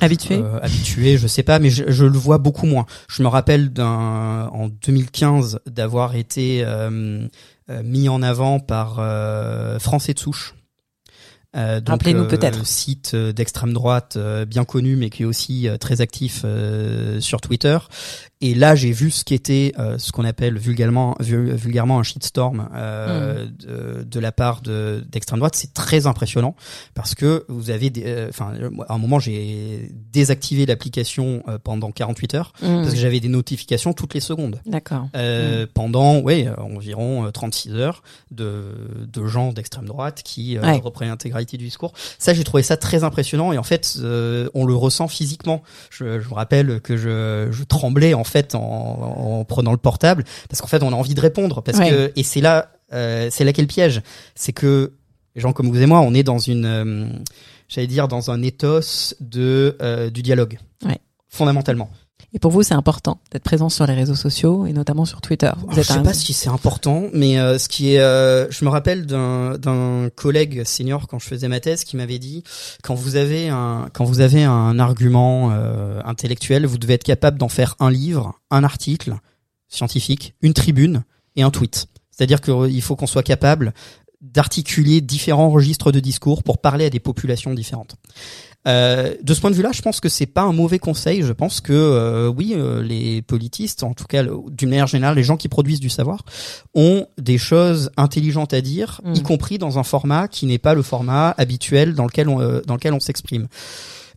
habitué, 0.00 0.40
habitué, 0.62 1.18
je 1.18 1.26
sais 1.26 1.42
pas, 1.42 1.58
mais 1.58 1.70
je, 1.70 1.90
je, 1.90 2.04
le 2.04 2.16
vois 2.16 2.38
beaucoup 2.38 2.66
moins. 2.66 2.86
Je 3.08 3.22
me 3.22 3.28
rappelle 3.28 3.72
d'un 3.72 4.48
en 4.52 4.68
2015 4.68 5.60
d'avoir 5.66 6.14
été 6.14 6.64
mis 7.68 8.08
en 8.08 8.22
avant 8.22 8.60
par 8.60 8.94
Français 9.80 10.14
de 10.14 10.18
souche 10.18 10.54
euh, 11.54 11.80
Rappelez-nous 11.86 12.22
euh, 12.22 12.28
peut-être. 12.28 12.66
Site 12.66 13.12
euh, 13.14 13.32
d'extrême 13.32 13.72
droite 13.72 14.14
euh, 14.16 14.46
bien 14.46 14.64
connu, 14.64 14.96
mais 14.96 15.10
qui 15.10 15.22
est 15.22 15.26
aussi 15.26 15.68
très 15.80 16.00
actif 16.00 16.44
sur 17.20 17.40
Twitter. 17.40 17.78
Et 18.42 18.54
là, 18.54 18.74
j'ai 18.74 18.90
vu 18.90 19.10
ce 19.12 19.24
qu'était 19.24 19.72
ce 19.98 20.10
qu'on 20.12 20.24
appelle 20.24 20.58
vulgairement, 20.58 21.16
vulgairement 21.20 22.00
un 22.00 22.02
shitstorm 22.02 22.68
euh, 22.74 23.46
hmm. 23.46 23.50
de, 23.56 24.02
de, 24.02 24.20
la 24.20 24.32
part 24.32 24.60
de 24.60 25.04
d'extrême 25.08 25.38
droite. 25.38 25.54
C'est 25.54 25.72
très 25.72 26.08
impressionnant 26.08 26.56
parce 26.94 27.14
que 27.14 27.44
vous 27.48 27.70
avez, 27.70 27.90
des, 27.90 28.26
enfin, 28.28 28.52
à 28.88 28.94
un 28.94 28.98
moment, 28.98 29.20
j'ai 29.20 29.90
désactivé 30.12 30.66
l'application 30.66 31.44
pendant 31.62 31.92
48 31.92 32.34
heures 32.34 32.52
hmm. 32.60 32.82
parce 32.82 32.90
que 32.90 32.96
j'avais 32.96 33.20
des 33.20 33.28
notifications 33.28 33.92
toutes 33.92 34.14
les 34.14 34.20
secondes. 34.20 34.60
D'accord. 34.66 35.08
Euh, 35.16 35.64
hmm. 35.64 35.68
Pendant, 35.72 36.18
ouais, 36.18 36.48
environ 36.58 37.30
36 37.30 37.74
heures 37.74 38.02
de, 38.32 38.74
de 39.06 39.26
gens 39.26 39.52
d'extrême 39.52 39.86
droite 39.86 40.22
qui 40.24 40.58
ouais. 40.58 40.78
reprennent 40.78 41.10
l'intégralité 41.10 41.56
du 41.56 41.64
discours. 41.64 41.92
Ça, 42.18 42.34
j'ai 42.34 42.42
trouvé 42.42 42.64
ça 42.64 42.76
très 42.76 43.04
impressionnant 43.04 43.52
et 43.52 43.58
en 43.58 43.62
fait, 43.62 43.98
euh, 44.00 44.48
on 44.54 44.64
le 44.64 44.74
ressent 44.74 45.06
physiquement. 45.06 45.62
Je, 45.90 46.20
je, 46.20 46.26
vous 46.26 46.34
rappelle 46.34 46.80
que 46.80 46.96
je, 46.96 47.48
je 47.52 47.62
tremblais 47.62 48.14
en 48.14 48.24
en, 48.54 48.58
en, 48.58 49.44
prenant 49.44 49.72
le 49.72 49.78
portable 49.78 50.24
parce 50.48 50.60
qu'en 50.60 50.68
fait, 50.68 50.82
on 50.82 50.92
a 50.92 50.96
envie 50.96 51.14
de 51.14 51.20
répondre 51.20 51.62
parce 51.62 51.78
que 51.78 52.12
et 52.14 52.22
c'est 52.22 52.40
là, 52.40 52.72
euh, 52.92 53.28
c'est 53.30 53.44
là 53.44 53.52
qu'est 53.52 53.62
le 53.62 53.68
piège, 53.68 54.02
c'est 54.34 54.52
que 54.52 54.92
les 55.34 55.40
gens 55.40 55.52
comme 55.52 55.68
vous 55.68 55.80
et 55.80 55.86
moi, 55.86 56.00
on 56.00 56.14
est 56.14 56.22
dans 56.22 56.38
une, 56.38 56.66
euh, 56.66 57.06
j'allais 57.68 57.86
dire, 57.86 58.08
dans 58.08 58.30
un 58.30 58.42
ethos 58.42 59.14
de 59.20 59.76
du 60.12 60.22
dialogue, 60.22 60.58
ouais. 60.84 60.98
fondamentalement. 61.28 61.90
Et 62.34 62.38
pour 62.38 62.50
vous, 62.50 62.62
c'est 62.62 62.74
important 62.74 63.18
d'être 63.30 63.42
présent 63.42 63.68
sur 63.68 63.86
les 63.86 63.94
réseaux 63.94 64.14
sociaux 64.14 64.66
et 64.66 64.72
notamment 64.72 65.04
sur 65.04 65.20
Twitter. 65.20 65.50
Vous 65.66 65.78
êtes 65.78 65.86
je 65.86 65.92
sais 65.92 66.02
pas 66.02 66.14
si 66.14 66.32
c'est 66.32 66.48
important, 66.48 67.08
mais 67.12 67.38
euh, 67.38 67.58
ce 67.58 67.68
qui 67.68 67.94
est, 67.94 68.00
euh, 68.00 68.50
je 68.50 68.64
me 68.64 68.70
rappelle 68.70 69.06
d'un 69.06 70.08
collègue 70.14 70.64
senior 70.64 71.08
quand 71.08 71.18
je 71.18 71.26
faisais 71.26 71.48
ma 71.48 71.60
thèse 71.60 71.84
qui 71.84 71.96
m'avait 71.96 72.18
dit 72.18 72.42
quand 72.82 72.94
vous 72.94 73.16
avez 73.16 73.48
un 73.48 73.88
quand 73.92 74.04
vous 74.04 74.20
avez 74.20 74.44
un 74.44 74.78
argument 74.78 75.50
euh, 75.52 76.00
intellectuel, 76.04 76.66
vous 76.66 76.78
devez 76.78 76.94
être 76.94 77.04
capable 77.04 77.38
d'en 77.38 77.48
faire 77.48 77.76
un 77.80 77.90
livre, 77.90 78.40
un 78.50 78.64
article 78.64 79.16
scientifique, 79.68 80.34
une 80.42 80.54
tribune 80.54 81.04
et 81.36 81.42
un 81.42 81.50
tweet. 81.50 81.86
C'est-à-dire 82.10 82.40
qu'il 82.40 82.82
faut 82.82 82.96
qu'on 82.96 83.06
soit 83.06 83.22
capable 83.22 83.72
d'articuler 84.20 85.00
différents 85.00 85.50
registres 85.50 85.90
de 85.90 86.00
discours 86.00 86.42
pour 86.42 86.58
parler 86.58 86.86
à 86.86 86.90
des 86.90 87.00
populations 87.00 87.52
différentes. 87.52 87.96
Euh, 88.68 89.14
de 89.20 89.34
ce 89.34 89.40
point 89.40 89.50
de 89.50 89.56
vue-là, 89.56 89.70
je 89.72 89.82
pense 89.82 90.00
que 90.00 90.08
c'est 90.08 90.26
pas 90.26 90.42
un 90.42 90.52
mauvais 90.52 90.78
conseil. 90.78 91.22
Je 91.22 91.32
pense 91.32 91.60
que 91.60 91.72
euh, 91.72 92.28
oui, 92.28 92.54
euh, 92.56 92.82
les 92.82 93.22
politistes, 93.22 93.82
en 93.82 93.92
tout 93.94 94.04
cas 94.04 94.22
d'une 94.22 94.70
manière 94.70 94.86
générale, 94.86 95.16
les 95.16 95.24
gens 95.24 95.36
qui 95.36 95.48
produisent 95.48 95.80
du 95.80 95.90
savoir, 95.90 96.24
ont 96.74 97.06
des 97.18 97.38
choses 97.38 97.90
intelligentes 97.96 98.54
à 98.54 98.60
dire, 98.60 99.00
y 99.04 99.20
mm. 99.20 99.22
compris 99.22 99.58
dans 99.58 99.78
un 99.78 99.82
format 99.82 100.28
qui 100.28 100.46
n'est 100.46 100.58
pas 100.58 100.74
le 100.74 100.82
format 100.82 101.34
habituel 101.38 101.94
dans 101.94 102.04
lequel 102.04 102.28
on, 102.28 102.60
dans 102.66 102.74
lequel 102.74 102.94
on 102.94 103.00
s'exprime. 103.00 103.48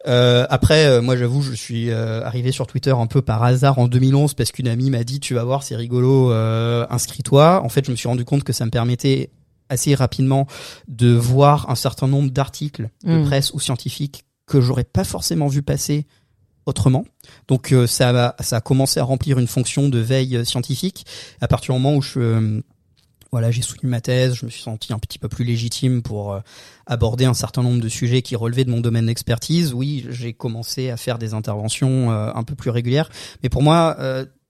Euh, 0.07 0.45
après, 0.51 1.01
moi 1.01 1.17
j'avoue, 1.17 1.41
je 1.41 1.53
suis 1.53 1.91
arrivé 1.91 2.51
sur 2.51 2.67
Twitter 2.67 2.91
un 2.91 3.07
peu 3.07 3.23
par 3.23 3.41
hasard 3.41 3.79
en 3.79 3.87
2011 3.87 4.35
parce 4.35 4.51
qu'une 4.51 4.67
amie 4.67 4.91
m'a 4.91 5.03
dit 5.03 5.19
tu 5.19 5.33
vas 5.33 5.43
voir, 5.43 5.63
c'est 5.63 5.75
rigolo, 5.75 6.29
inscris-toi. 6.31 7.63
En 7.63 7.69
fait, 7.69 7.85
je 7.85 7.91
me 7.91 7.95
suis 7.95 8.07
rendu 8.07 8.25
compte 8.25 8.43
que 8.43 8.53
ça 8.53 8.65
me 8.65 8.71
permettait 8.71 9.31
assez 9.69 9.95
rapidement 9.95 10.45
de 10.87 11.11
voir 11.11 11.71
un 11.71 11.75
certain 11.75 12.07
nombre 12.07 12.29
d'articles 12.29 12.89
de 13.03 13.17
mm. 13.17 13.25
presse 13.25 13.51
ou 13.55 13.59
scientifiques 13.59 14.25
que 14.45 14.61
j'aurais 14.61 14.83
pas 14.83 15.03
forcément 15.03 15.47
vu 15.47 15.61
passer 15.61 16.05
autrement. 16.65 17.05
Donc 17.47 17.71
euh, 17.71 17.87
ça, 17.87 18.09
a, 18.09 18.43
ça 18.43 18.57
a 18.57 18.61
commencé 18.61 18.99
à 18.99 19.03
remplir 19.03 19.39
une 19.39 19.47
fonction 19.47 19.89
de 19.89 19.99
veille 19.99 20.37
euh, 20.37 20.43
scientifique. 20.43 21.05
À 21.41 21.47
partir 21.47 21.73
du 21.73 21.81
moment 21.81 21.95
où 21.95 22.01
je 22.01 22.19
euh, 22.19 22.61
voilà, 23.31 23.51
j'ai 23.51 23.61
soutenu 23.61 23.89
ma 23.89 23.99
thèse, 23.99 24.35
je 24.35 24.45
me 24.45 24.49
suis 24.49 24.61
senti 24.61 24.93
un 24.93 24.99
petit 24.99 25.19
peu 25.19 25.27
plus 25.27 25.43
légitime 25.43 26.01
pour 26.01 26.39
aborder 26.85 27.25
un 27.25 27.33
certain 27.33 27.63
nombre 27.63 27.81
de 27.81 27.89
sujets 27.89 28.21
qui 28.21 28.37
relevaient 28.37 28.63
de 28.63 28.71
mon 28.71 28.79
domaine 28.79 29.07
d'expertise. 29.07 29.73
Oui, 29.73 30.05
j'ai 30.09 30.31
commencé 30.31 30.89
à 30.89 30.95
faire 30.95 31.17
des 31.17 31.33
interventions 31.33 32.11
un 32.11 32.43
peu 32.43 32.55
plus 32.55 32.69
régulières, 32.69 33.09
mais 33.43 33.49
pour 33.49 33.61
moi 33.61 33.97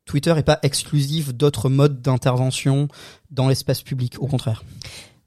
Twitter 0.05 0.35
est 0.37 0.43
pas 0.43 0.59
exclusif 0.61 1.33
d'autres 1.33 1.67
modes 1.67 2.03
d'intervention 2.03 2.87
dans 3.31 3.47
l'espace 3.47 3.81
public, 3.81 4.17
au 4.19 4.27
contraire. 4.27 4.63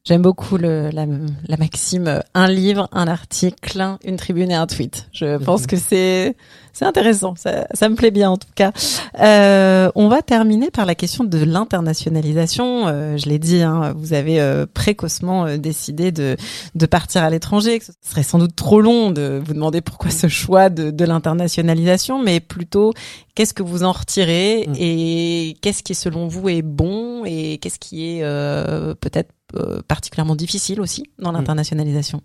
J'aime 0.09 0.23
beaucoup 0.23 0.57
le, 0.57 0.89
la, 0.89 1.05
la, 1.49 1.57
maxime 1.59 2.23
un 2.33 2.49
livre, 2.49 2.89
un 2.93 3.07
article, 3.09 3.99
une 4.03 4.17
tribune 4.17 4.51
et 4.51 4.55
un 4.55 4.67
tweet. 4.67 5.07
Je 5.13 5.37
pense 5.37 5.67
que 5.67 5.77
c'est 5.77 6.35
c'est 6.73 6.87
intéressant. 6.87 7.35
Ça, 7.37 7.67
ça, 7.75 7.91
me 7.91 7.95
plaît 7.95 8.11
bien 8.11 8.31
en 8.31 8.39
tout 8.39 8.49
cas. 8.55 8.73
Euh, 9.21 9.91
on 9.97 10.09
va 10.09 10.23
terminer 10.23 10.71
par 10.71 10.87
la 10.87 10.95
question 10.95 11.25
de 11.25 11.45
l'internationalisation. 11.45 12.89
Euh, 12.89 13.19
je 13.19 13.29
l'ai 13.29 13.39
dit, 13.39 13.61
hein, 13.61 13.93
vous 13.99 14.15
avez 14.15 14.41
euh, 14.41 14.65
précocement 14.73 15.45
euh, 15.45 15.59
décidé 15.59 16.11
de 16.11 16.39
de 16.75 16.87
partir 16.87 17.23
à 17.23 17.29
l'étranger. 17.29 17.79
Ce 17.81 17.93
serait 18.01 18.23
sans 18.23 18.39
doute 18.39 18.57
trop 18.57 18.81
long 18.81 19.11
de 19.11 19.43
vous 19.45 19.53
demander 19.53 19.83
pourquoi 19.83 20.11
ce 20.11 20.29
choix 20.29 20.71
de, 20.71 20.91
de 20.91 21.05
l'internationalisation, 21.05 22.23
mais 22.23 22.41
plutôt 22.41 22.95
qu'est-ce 23.35 23.53
que 23.53 23.63
vous 23.63 23.85
en 23.85 23.93
retirez 23.93 24.65
mm. 24.69 24.75
et 24.79 25.57
qu'est-ce 25.61 25.83
qui 25.83 25.95
selon 25.95 26.29
vous 26.29 26.49
est 26.49 26.63
bon 26.63 27.27
et 27.27 27.59
qu'est-ce 27.59 27.79
qui 27.79 28.09
est 28.09 28.23
peut-être 28.23 29.31
euh, 29.31 29.38
particulièrement 29.87 30.37
difficile 30.37 30.81
aussi 30.81 31.05
dans 31.19 31.33
mm. 31.33 31.37
l'internationalisation 31.37 32.23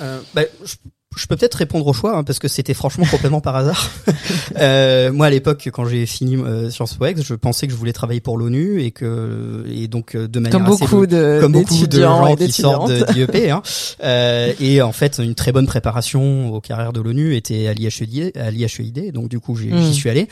euh, 0.00 0.20
bah, 0.34 0.42
je, 0.64 0.74
je 1.16 1.26
peux 1.26 1.36
peut-être 1.36 1.54
répondre 1.54 1.86
au 1.86 1.92
choix 1.92 2.16
hein, 2.16 2.24
parce 2.24 2.38
que 2.38 2.48
c'était 2.48 2.74
franchement 2.74 3.06
complètement 3.10 3.40
par 3.40 3.56
hasard. 3.56 3.90
euh, 4.58 5.12
moi 5.12 5.26
à 5.26 5.30
l'époque 5.30 5.68
quand 5.72 5.86
j'ai 5.86 6.04
fini 6.06 6.36
euh, 6.36 6.70
Sciences 6.70 6.94
Po 6.94 7.06
je 7.16 7.34
pensais 7.34 7.66
que 7.66 7.72
je 7.72 7.78
voulais 7.78 7.92
travailler 7.92 8.20
pour 8.20 8.36
l'ONU 8.36 8.82
et 8.82 8.90
que 8.90 9.64
et 9.72 9.88
donc 9.88 10.14
euh, 10.14 10.28
de 10.28 10.40
manière 10.40 10.58
comme 10.58 10.72
assez 10.72 10.84
beaucoup 10.84 11.06
de 11.06 11.38
comme 11.40 11.52
beaucoup 11.52 11.86
de 11.86 12.00
gens 12.00 12.26
et 12.26 12.36
qui 12.36 12.52
sortent 12.52 12.90
de 12.90 13.12
d'IEP 13.12 13.50
hein. 13.50 13.62
euh, 14.02 14.52
et 14.60 14.82
en 14.82 14.92
fait 14.92 15.18
une 15.18 15.34
très 15.34 15.52
bonne 15.52 15.66
préparation 15.66 16.52
aux 16.52 16.60
carrières 16.60 16.92
de 16.92 17.00
l'ONU 17.00 17.34
était 17.34 17.66
à 17.66 17.74
l'IHEID 17.74 18.36
à 18.36 18.50
l'IHEID 18.50 19.12
donc 19.12 19.28
du 19.28 19.40
coup 19.40 19.56
j'y 19.56 19.68
Mm. 19.68 19.92
suis 19.92 20.10
allé 20.10 20.28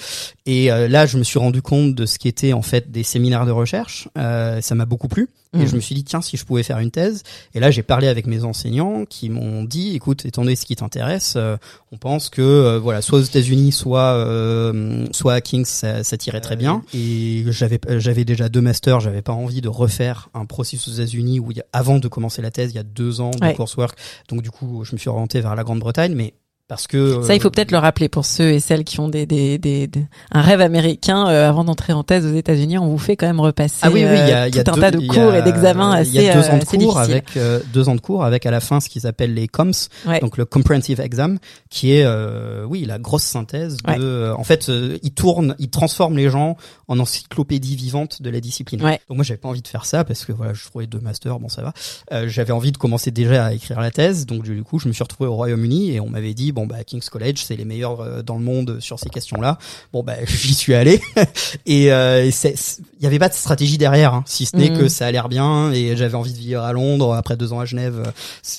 et 0.46 0.70
euh, 0.70 0.88
là 0.88 1.06
je 1.06 1.18
me 1.18 1.24
suis 1.24 1.38
rendu 1.38 1.62
compte 1.62 1.94
de 1.94 2.06
ce 2.06 2.18
qui 2.18 2.28
était 2.28 2.52
en 2.52 2.62
fait 2.62 2.90
des 2.90 3.02
séminaires 3.02 3.46
de 3.46 3.52
recherche 3.52 4.08
euh, 4.18 4.60
ça 4.60 4.74
m'a 4.74 4.84
beaucoup 4.84 5.08
plu 5.08 5.28
et 5.54 5.58
Mm. 5.58 5.66
je 5.66 5.74
me 5.76 5.80
suis 5.80 5.94
dit 5.94 6.04
tiens 6.04 6.20
si 6.20 6.36
je 6.36 6.44
pouvais 6.44 6.62
faire 6.62 6.78
une 6.78 6.90
thèse 6.90 7.22
et 7.54 7.60
là 7.60 7.70
j'ai 7.70 7.82
parlé 7.82 8.08
avec 8.08 8.26
mes 8.26 8.44
enseignants 8.44 9.04
qui 9.04 9.28
m'ont 9.30 9.64
dit 9.64 9.94
écoute 9.94 10.24
étant 10.26 10.42
donné 10.42 10.56
ce 10.56 10.64
qui 10.66 10.76
t'intéresse 10.76 11.34
euh, 11.36 11.56
on 11.92 11.96
pense 11.96 12.28
que 12.28 12.42
euh, 12.42 12.78
voilà 12.78 13.00
soit 13.02 13.18
aux 13.18 13.22
États-Unis 13.22 13.72
soit 13.72 14.14
euh, 14.14 15.06
soit 15.12 15.34
à 15.34 15.40
Kings 15.40 15.64
ça, 15.64 16.02
ça 16.04 16.16
tirait 16.16 16.40
très 16.40 16.56
bien 16.56 16.82
et 16.94 17.44
j'avais 17.48 17.78
euh, 17.88 17.98
j'avais 18.00 18.24
déjà 18.24 18.48
deux 18.48 18.60
masters 18.60 19.00
j'avais 19.00 19.22
pas 19.22 19.32
envie 19.32 19.60
de 19.60 19.68
refaire 19.68 20.28
un 20.34 20.44
processus 20.46 20.88
aux 20.88 20.96
États-Unis 20.96 21.40
où 21.40 21.50
il 21.50 21.58
y 21.58 21.60
a, 21.60 21.64
avant 21.72 21.98
de 21.98 22.08
commencer 22.08 22.42
la 22.42 22.50
thèse 22.50 22.72
il 22.72 22.76
y 22.76 22.78
a 22.80 22.82
deux 22.84 23.20
ans 23.20 23.30
de 23.30 23.44
Ouais. 23.44 23.54
coursework 23.54 23.98
donc 24.28 24.42
du 24.42 24.50
coup 24.50 24.84
je 24.84 24.92
me 24.92 24.98
suis 24.98 25.08
orienté 25.08 25.40
vers 25.40 25.54
la 25.54 25.64
Grande-Bretagne 25.64 26.14
mais 26.14 26.34
parce 26.66 26.86
que 26.86 27.22
Ça, 27.22 27.34
il 27.34 27.40
faut 27.40 27.48
euh, 27.48 27.50
peut-être 27.50 27.72
le 27.72 27.78
rappeler 27.78 28.08
pour 28.08 28.24
ceux 28.24 28.50
et 28.52 28.60
celles 28.60 28.84
qui 28.84 28.98
ont 29.00 29.08
des, 29.08 29.26
des, 29.26 29.58
des, 29.58 29.86
des- 29.86 30.06
un 30.32 30.40
rêve 30.40 30.60
américain. 30.62 31.28
euh, 31.28 31.48
avant 31.48 31.62
d'entrer 31.64 31.92
en 31.92 32.02
thèse 32.04 32.24
aux 32.24 32.34
États-unis, 32.34 32.78
on 32.78 32.88
vous 32.88 32.98
fait 32.98 33.16
quand 33.16 33.26
même 33.26 33.40
repasser 33.40 33.80
Ah 33.82 33.90
oui, 33.90 34.02
oui, 34.04 34.16
il 34.22 34.28
y 34.28 34.32
a, 34.32 34.42
euh, 34.44 34.48
y 34.48 34.58
a 34.58 34.64
tout 34.64 34.70
un 34.70 34.74
deux, 34.76 34.80
tas 34.80 34.90
de 34.92 35.06
cours 35.06 35.30
a- 35.32 35.38
et 35.38 35.42
d'examens 35.42 35.90
assez, 35.92 36.10
Il 36.14 36.22
y 36.22 36.28
a 36.28 36.34
deux 36.34 36.40
ans 36.48 36.54
euh, 36.54 36.58
de 36.58 36.62
assez 36.62 36.78
cours 36.78 36.98
avec 36.98 37.36
euh, 37.36 37.60
deux 37.72 37.88
ans 37.88 37.94
de 37.94 38.00
cours 38.00 38.24
avec 38.24 38.46
à 38.46 38.50
la 38.50 38.60
fin 38.60 38.80
ce 38.80 38.88
qu'ils 38.88 39.06
appellent 39.06 39.34
les 39.34 39.46
COMS, 39.46 39.72
Ouais. 40.06 40.20
donc 40.20 40.36
le 40.38 40.44
Comprehensive 40.46 41.00
Exam, 41.00 41.38
qui 41.70 41.92
est 41.92 42.04
euh, 42.04 42.64
oui 42.66 42.84
la 42.86 42.98
grosse 42.98 43.24
synthèse 43.24 43.76
de. 43.76 43.90
Ouais. 43.90 43.96
euh, 44.00 44.34
en 44.34 44.44
fait, 44.44 44.68
euh, 44.70 44.98
ils 45.02 45.12
tournent, 45.12 45.54
ils 45.58 45.68
transforment 45.70 46.16
les 46.16 46.30
gens 46.30 46.56
en 46.88 46.98
encyclopédie 46.98 47.76
vivante 47.76 48.22
de 48.22 48.30
la 48.30 48.40
discipline. 48.40 48.82
Ouais. 48.82 49.00
Donc 49.08 49.16
moi 49.18 49.24
j'avais 49.24 49.38
pas 49.38 49.48
envie 49.48 49.62
de 49.62 49.68
faire 49.68 49.84
ça 49.84 50.04
parce 50.04 50.24
que 50.24 50.32
voilà 50.32 50.54
je 50.54 50.64
trouvais 50.64 50.86
deux 50.86 51.00
masters, 51.00 51.38
bon 51.38 51.48
ça 51.50 51.62
va. 51.62 51.72
Euh, 52.12 52.26
j'avais 52.28 52.52
envie 52.52 52.72
de 52.72 52.78
commencer 52.78 53.10
déjà 53.10 53.46
à 53.46 53.52
écrire 53.52 53.80
la 53.80 53.90
thèse, 53.90 54.24
donc 54.26 54.42
du 54.44 54.62
coup 54.62 54.78
je 54.78 54.88
me 54.88 54.92
suis 54.94 55.02
retrouvé 55.02 55.28
au 55.28 55.34
Royaume-Uni 55.34 55.92
et 55.92 56.00
on 56.00 56.08
m'avait 56.08 56.32
dit 56.34 56.52
bon 56.54 56.66
bah 56.66 56.82
King's 56.84 57.10
College 57.10 57.42
c'est 57.44 57.56
les 57.56 57.64
meilleurs 57.66 58.00
euh, 58.00 58.22
dans 58.22 58.36
le 58.38 58.44
monde 58.44 58.78
sur 58.80 58.98
ces 58.98 59.10
questions-là. 59.10 59.58
Bon 59.92 60.02
bah 60.02 60.14
j'y 60.26 60.54
suis 60.54 60.72
allé 60.74 61.00
et 61.66 61.92
euh, 61.92 62.24
il 62.24 63.02
y 63.02 63.06
avait 63.06 63.18
pas 63.18 63.28
de 63.28 63.34
stratégie 63.34 63.76
derrière, 63.76 64.14
hein, 64.14 64.24
si 64.26 64.46
ce 64.46 64.56
n'est 64.56 64.70
Mhm. 64.70 64.78
que 64.78 64.88
ça 64.88 65.06
a 65.06 65.10
l'air 65.12 65.28
bien 65.28 65.70
et 65.72 65.96
j'avais 65.96 66.14
envie 66.14 66.32
de 66.32 66.38
vivre 66.38 66.62
à 66.62 66.72
Londres 66.72 67.12
après 67.14 67.36
deux 67.36 67.52
ans 67.52 67.60
à 67.60 67.64
Genève. 67.66 68.02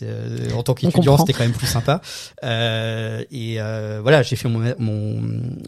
euh, 0.04 0.50
en 0.56 0.62
tant 0.64 0.74
qu'étudiant 0.76 1.18
c'était 1.18 1.34
quand 1.34 1.44
même 1.44 1.54
plus 1.54 1.66
sympa. 1.68 2.02
Euh, 2.44 3.24
et 3.32 3.56
euh, 3.60 4.00
voilà 4.04 4.22
j'ai 4.22 4.36
fait 4.36 4.50
mon, 4.50 4.76
mon 4.78 5.22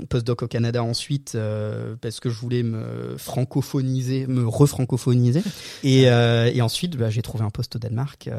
postdoc 0.09 0.43
au 0.43 0.47
Canada 0.47 0.84
ensuite 0.84 1.34
euh, 1.36 1.95
parce 2.01 2.19
que 2.19 2.30
je 2.30 2.39
voulais 2.39 2.61
me 2.63 3.15
francophoniser, 3.17 4.28
me 4.28 4.47
refrancophoniser. 4.47 5.41
Et, 5.84 6.09
euh, 6.09 6.51
et 6.53 6.61
ensuite, 6.61 6.97
bah, 6.97 7.09
j'ai 7.09 7.21
trouvé 7.21 7.43
un 7.43 7.49
poste 7.49 7.75
au 7.78 7.80
Danemark. 7.80 8.30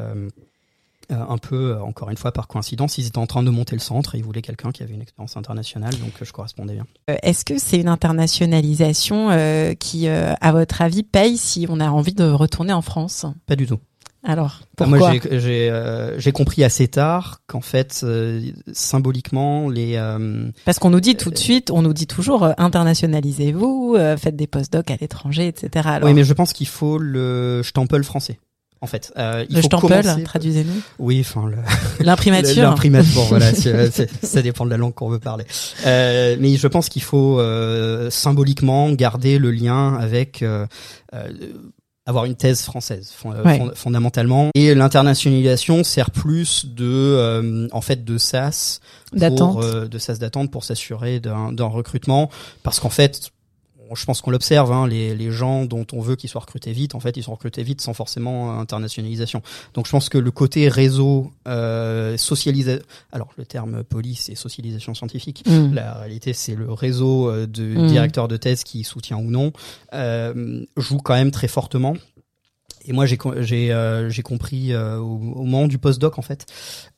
Euh, 1.10 1.16
un 1.28 1.38
peu, 1.38 1.70
euh, 1.72 1.80
encore 1.82 2.10
une 2.10 2.16
fois, 2.18 2.32
par 2.32 2.48
coïncidence, 2.48 2.98
ils 2.98 3.06
étaient 3.06 3.18
en 3.18 3.26
train 3.26 3.42
de 3.42 3.50
monter 3.50 3.74
le 3.74 3.80
centre 3.80 4.14
et 4.14 4.18
ils 4.18 4.24
voulaient 4.24 4.42
quelqu'un 4.42 4.72
qui 4.72 4.82
avait 4.82 4.92
une 4.94 5.00
expérience 5.02 5.36
internationale, 5.36 5.94
donc 5.98 6.12
euh, 6.20 6.24
je 6.24 6.32
correspondais 6.32 6.74
bien. 6.74 6.86
Est-ce 7.22 7.44
que 7.44 7.58
c'est 7.58 7.78
une 7.78 7.88
internationalisation 7.88 9.30
euh, 9.30 9.74
qui, 9.74 10.08
euh, 10.08 10.34
à 10.40 10.52
votre 10.52 10.82
avis, 10.82 11.02
paye 11.02 11.36
si 11.38 11.66
on 11.68 11.80
a 11.80 11.88
envie 11.90 12.14
de 12.14 12.24
retourner 12.24 12.72
en 12.72 12.82
France? 12.82 13.24
Pas 13.46 13.56
du 13.56 13.66
tout. 13.66 13.78
Alors, 14.24 14.58
Ah, 14.62 14.66
pourquoi? 14.76 14.98
Moi, 14.98 15.12
j'ai- 15.30 15.70
euh, 15.70 16.18
compris 16.34 16.64
assez 16.64 16.88
tard 16.88 17.40
qu'en 17.46 17.60
fait, 17.60 18.00
euh, 18.02 18.42
symboliquement, 18.72 19.70
les 19.70 19.94
euh, 19.94 20.50
Parce 20.64 20.78
qu'on 20.80 20.90
nous 20.90 21.00
dit 21.00 21.14
tout 21.16 21.30
de 21.30 21.38
suite, 21.38 21.70
on 21.70 21.82
nous 21.82 21.92
dit 21.94 22.06
toujours 22.08 22.48
internationalisez-vous, 22.58 23.96
faites 24.18 24.36
des 24.36 24.46
postdocs 24.48 24.90
à 24.90 24.96
l'étranger, 25.00 25.46
etc. 25.46 25.88
Alors, 25.88 26.08
oui, 26.08 26.14
mais 26.14 26.24
je 26.24 26.32
pense 26.34 26.52
qu'il 26.52 26.66
faut 26.68 26.98
le 26.98 27.62
stample 27.64 28.02
français. 28.02 28.38
En 28.80 28.86
fait, 28.86 29.12
euh, 29.18 29.44
il 29.50 29.56
le 29.56 29.62
faut 29.62 29.68
commencer- 29.68 30.22
traduisez-nous. 30.22 30.80
Oui, 31.00 31.18
enfin, 31.20 31.46
le, 31.48 31.56
L'imprimature. 32.04 32.62
L'imprimature, 32.62 33.22
voilà, 33.24 33.52
c'est- 33.54 33.90
c'est- 33.90 34.24
ça 34.24 34.40
dépend 34.42 34.64
de 34.64 34.70
la 34.70 34.76
langue 34.76 34.94
qu'on 34.94 35.08
veut 35.08 35.18
parler. 35.18 35.44
Euh, 35.86 36.36
mais 36.38 36.56
je 36.56 36.66
pense 36.68 36.88
qu'il 36.88 37.02
faut 37.02 37.40
euh, 37.40 38.08
symboliquement 38.10 38.90
garder 38.92 39.38
le 39.38 39.50
lien 39.50 39.94
avec 39.96 40.42
euh, 40.42 40.66
euh, 41.14 41.28
avoir 42.06 42.24
une 42.24 42.36
thèse 42.36 42.62
française 42.62 43.10
fon- 43.14 43.32
euh, 43.32 43.42
Ouais. 43.42 43.58
fond- 43.58 43.72
fondamentalement. 43.74 44.48
Et 44.54 44.74
l'internationalisation 44.74 45.82
sert 45.84 46.10
plus 46.10 46.64
de, 46.66 46.84
euh, 46.86 47.68
en 47.72 47.80
fait, 47.80 48.04
de 48.04 48.16
sas 48.16 48.80
pour, 49.10 49.18
D'attente. 49.20 49.64
euh, 49.64 49.88
de 49.88 49.98
sas 49.98 50.18
d'attente 50.18 50.50
pour 50.50 50.62
s'assurer 50.64 51.20
d'un 51.20 51.64
recrutement, 51.66 52.30
parce 52.62 52.78
qu'en 52.80 52.88
fait 52.90 53.30
je 53.94 54.04
pense 54.04 54.20
qu'on 54.20 54.30
l'observe, 54.30 54.72
hein, 54.72 54.86
les, 54.86 55.14
les 55.14 55.30
gens 55.30 55.64
dont 55.64 55.86
on 55.92 56.00
veut 56.00 56.16
qu'ils 56.16 56.28
soient 56.28 56.40
recrutés 56.40 56.72
vite, 56.72 56.94
en 56.94 57.00
fait, 57.00 57.16
ils 57.16 57.22
sont 57.22 57.32
recrutés 57.32 57.62
vite 57.62 57.80
sans 57.80 57.94
forcément 57.94 58.58
internationalisation. 58.58 59.42
Donc, 59.74 59.86
je 59.86 59.90
pense 59.92 60.08
que 60.08 60.18
le 60.18 60.30
côté 60.30 60.68
réseau, 60.68 61.30
euh, 61.46 62.16
socialisation, 62.16 62.84
alors 63.12 63.28
le 63.36 63.44
terme 63.46 63.84
poli, 63.84 64.14
c'est 64.14 64.34
socialisation 64.34 64.94
scientifique. 64.94 65.44
Mm. 65.46 65.74
La 65.74 65.94
réalité, 65.94 66.32
c'est 66.32 66.54
le 66.54 66.72
réseau 66.72 67.30
euh, 67.30 67.46
de 67.46 67.78
Mm. 67.78 67.86
directeurs 67.86 68.28
de 68.28 68.36
thèse 68.36 68.64
qui 68.64 68.84
soutient 68.84 69.18
ou 69.18 69.30
non, 69.30 69.52
euh, 69.94 70.64
joue 70.76 70.98
quand 70.98 71.14
même 71.14 71.30
très 71.30 71.48
fortement. 71.48 71.94
Et 72.84 72.92
moi, 72.92 73.06
j'ai 73.06 73.18
euh, 73.72 74.10
j'ai 74.10 74.22
compris 74.22 74.72
euh, 74.72 74.98
au, 74.98 75.14
au 75.14 75.44
moment 75.44 75.66
du 75.66 75.78
postdoc 75.78 76.18
en 76.18 76.22
fait, 76.22 76.46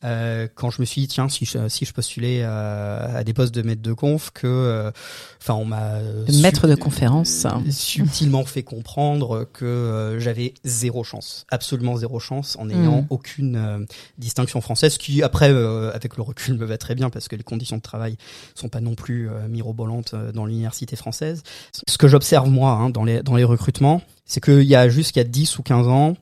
euh, 0.04 0.48
quand 0.54 0.70
je 0.70 0.80
me 0.80 0.86
suis 0.86 1.02
dit 1.02 1.08
tiens 1.08 1.28
si 1.28 1.44
je, 1.44 1.68
si 1.68 1.84
je 1.84 1.92
postulais 1.92 2.42
à, 2.42 3.22
des 3.24 3.32
postes 3.32 3.54
de 3.54 3.62
maître 3.62 3.82
de 3.82 3.92
conf 3.92 4.30
que, 4.30 4.92
enfin 5.40 5.54
on 5.54 5.64
m'a 5.64 6.00
maître 6.42 6.68
de 6.68 6.74
conférence. 6.74 7.46
subtilement 7.70 8.44
fait 8.44 8.62
comprendre 8.62 9.48
que 9.52 10.16
j'avais 10.18 10.54
zéro 10.64 11.04
chance, 11.04 11.46
absolument 11.50 11.96
zéro 11.96 12.20
chance, 12.20 12.56
en 12.58 12.66
n'ayant 12.66 13.02
Mm. 13.02 13.06
aucune 13.10 13.86
distinction 14.18 14.60
française, 14.60 14.98
qui 14.98 15.22
après, 15.22 15.50
avec 15.50 16.16
le 16.16 16.22
recul, 16.22 16.58
me 16.58 16.64
va 16.64 16.78
très 16.78 16.94
bien 16.94 17.10
parce 17.10 17.28
que 17.28 17.36
les 17.36 17.42
conditions 17.42 17.76
de 17.76 17.82
travail 17.82 18.16
sont 18.54 18.68
pas 18.68 18.80
non 18.80 18.94
plus 18.94 19.28
mirobolantes 19.48 20.14
dans 20.34 20.46
l'université 20.46 20.96
française. 20.96 21.42
Ce 21.86 21.98
que 21.98 22.08
j'observe 22.08 22.48
moi 22.48 22.72
hein, 22.72 22.90
dans 22.90 23.04
les 23.04 23.22
dans 23.22 23.36
les 23.36 23.44
recrutements, 23.44 24.02
c'est 24.30 24.40
qu'il 24.42 24.62
y 24.62 24.76
a 24.76 24.88
jusqu'à 24.88 25.24
10 25.24 25.58
ou 25.58 25.62
15 25.64 25.88
ans, 25.88 26.16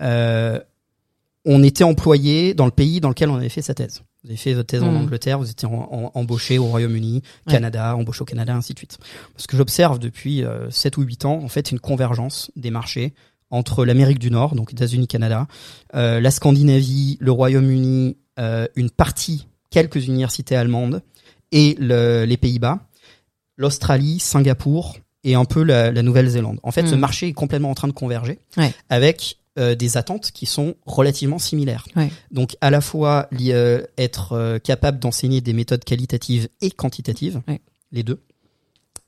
euh, 0.00 0.58
on 1.44 1.62
était 1.62 1.84
employé 1.84 2.54
dans 2.54 2.64
le 2.64 2.70
pays 2.70 3.00
dans 3.00 3.10
lequel 3.10 3.28
on 3.28 3.34
avait 3.36 3.50
fait 3.50 3.60
sa 3.60 3.74
thèse. 3.74 4.00
Vous 4.22 4.30
avez 4.30 4.38
fait 4.38 4.54
votre 4.54 4.66
thèse 4.68 4.82
en 4.82 4.90
Mm. 4.92 4.96
Angleterre, 4.96 5.38
vous 5.38 5.50
étiez 5.50 5.68
en- 5.68 5.88
en- 5.92 6.10
embauché 6.14 6.56
au 6.58 6.64
Royaume-Uni, 6.64 7.16
Ouais. 7.46 7.52
Canada, 7.52 7.94
embauché 7.96 8.22
au 8.22 8.24
Canada, 8.24 8.54
ainsi 8.56 8.72
de 8.72 8.78
suite. 8.78 8.96
Ce 9.36 9.46
que 9.46 9.58
j'observe 9.58 9.98
depuis 9.98 10.42
euh, 10.42 10.70
7 10.70 10.96
ou 10.96 11.02
8 11.02 11.26
ans, 11.26 11.38
en 11.42 11.48
fait, 11.48 11.70
une 11.70 11.80
convergence 11.80 12.50
des 12.56 12.70
marchés 12.70 13.12
entre 13.50 13.84
l'Amérique 13.84 14.18
du 14.18 14.30
Nord, 14.30 14.54
donc 14.54 14.72
États-Unis, 14.72 15.06
Canada, 15.06 15.46
euh, 15.94 16.20
la 16.20 16.30
Scandinavie, 16.30 17.18
le 17.20 17.30
Royaume-Uni, 17.30 18.16
euh, 18.38 18.66
une 18.74 18.88
partie, 18.90 19.46
quelques 19.68 20.06
universités 20.06 20.56
allemandes, 20.56 21.02
et 21.52 21.76
le- 21.78 22.24
les 22.24 22.38
Pays-Bas, 22.38 22.80
l'Australie, 23.58 24.18
Singapour 24.18 24.96
et 25.24 25.34
un 25.34 25.44
peu 25.44 25.62
la, 25.62 25.90
la 25.90 26.02
Nouvelle-Zélande. 26.02 26.60
En 26.62 26.70
fait, 26.70 26.86
ce 26.86 26.94
Mm. 26.94 26.98
marché 26.98 27.28
est 27.28 27.32
complètement 27.32 27.70
en 27.70 27.74
train 27.74 27.88
de 27.88 27.92
converger 27.92 28.38
Ouais. 28.56 28.72
avec 28.90 29.38
euh, 29.58 29.74
des 29.76 29.96
attentes 29.96 30.32
qui 30.32 30.46
sont 30.46 30.74
relativement 30.84 31.38
similaires. 31.38 31.86
Ouais. 31.94 32.10
Donc, 32.32 32.56
à 32.60 32.70
la 32.70 32.80
fois 32.80 33.28
euh, 33.40 33.82
être 33.98 34.32
euh, 34.32 34.58
capable 34.58 34.98
d'enseigner 34.98 35.40
des 35.40 35.52
méthodes 35.52 35.84
qualitatives 35.84 36.48
et 36.60 36.70
quantitatives, 36.72 37.40
Ouais. 37.46 37.60
les 37.92 38.02
deux, 38.02 38.20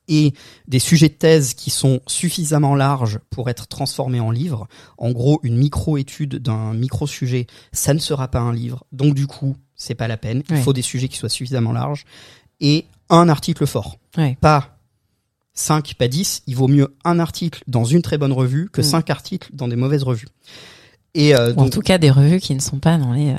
et 0.09 0.35
des 0.69 0.79
sujets 0.79 1.09
de 1.09 1.15
thèse 1.15 1.55
qui 1.55 1.71
sont 1.71 1.99
suffisamment 2.07 2.77
larges 2.77 3.19
pour 3.31 3.51
être 3.51 3.67
transformés 3.67 4.21
en 4.21 4.31
livres. 4.31 4.69
En 4.99 5.11
gros, 5.11 5.41
une 5.43 5.57
micro-étude 5.57 6.37
d'un 6.37 6.75
micro-sujet, 6.75 7.49
ça 7.73 7.93
ne 7.93 7.99
sera 7.99 8.29
pas 8.29 8.39
un 8.39 8.53
livre. 8.53 8.85
Donc, 8.93 9.15
du 9.15 9.27
coup, 9.27 9.57
c'est 9.75 9.97
pas 9.97 10.07
la 10.07 10.17
peine. 10.17 10.45
Il 10.51 10.59
faut 10.59 10.73
des 10.73 10.83
sujets 10.83 11.09
qui 11.09 11.17
soient 11.17 11.29
suffisamment 11.29 11.73
larges. 11.73 12.05
Et 12.61 12.87
un 13.11 13.29
article 13.29 13.67
fort. 13.67 13.99
Pas 14.41 14.76
5, 15.57 15.95
pas 15.95 16.07
10. 16.07 16.43
Il 16.47 16.55
vaut 16.55 16.69
mieux 16.69 16.95
un 17.05 17.19
article 17.19 17.65
dans 17.67 17.85
une 17.85 18.03
très 18.03 18.19
bonne 18.19 18.33
revue 18.33 18.69
que 18.73 18.83
Mm. 18.83 18.85
cinq 18.85 19.11
articles 19.11 19.51
dans 19.53 19.67
des 19.67 19.77
mauvaises 19.77 20.05
revues. 20.05 20.29
Et 21.15 21.35
euh, 21.35 21.53
Ou 21.55 21.61
en 21.61 21.71
tout 21.71 21.81
cas, 21.81 21.99
des 21.99 22.11
revues 22.11 22.41
qui 22.41 22.55
ne 22.55 22.61
sont 22.61 22.79
pas 22.79 22.99
dans 22.99 23.13
les, 23.13 23.31
euh, 23.31 23.37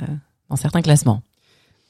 dans 0.50 0.56
certains 0.56 0.82
classements. 0.82 1.22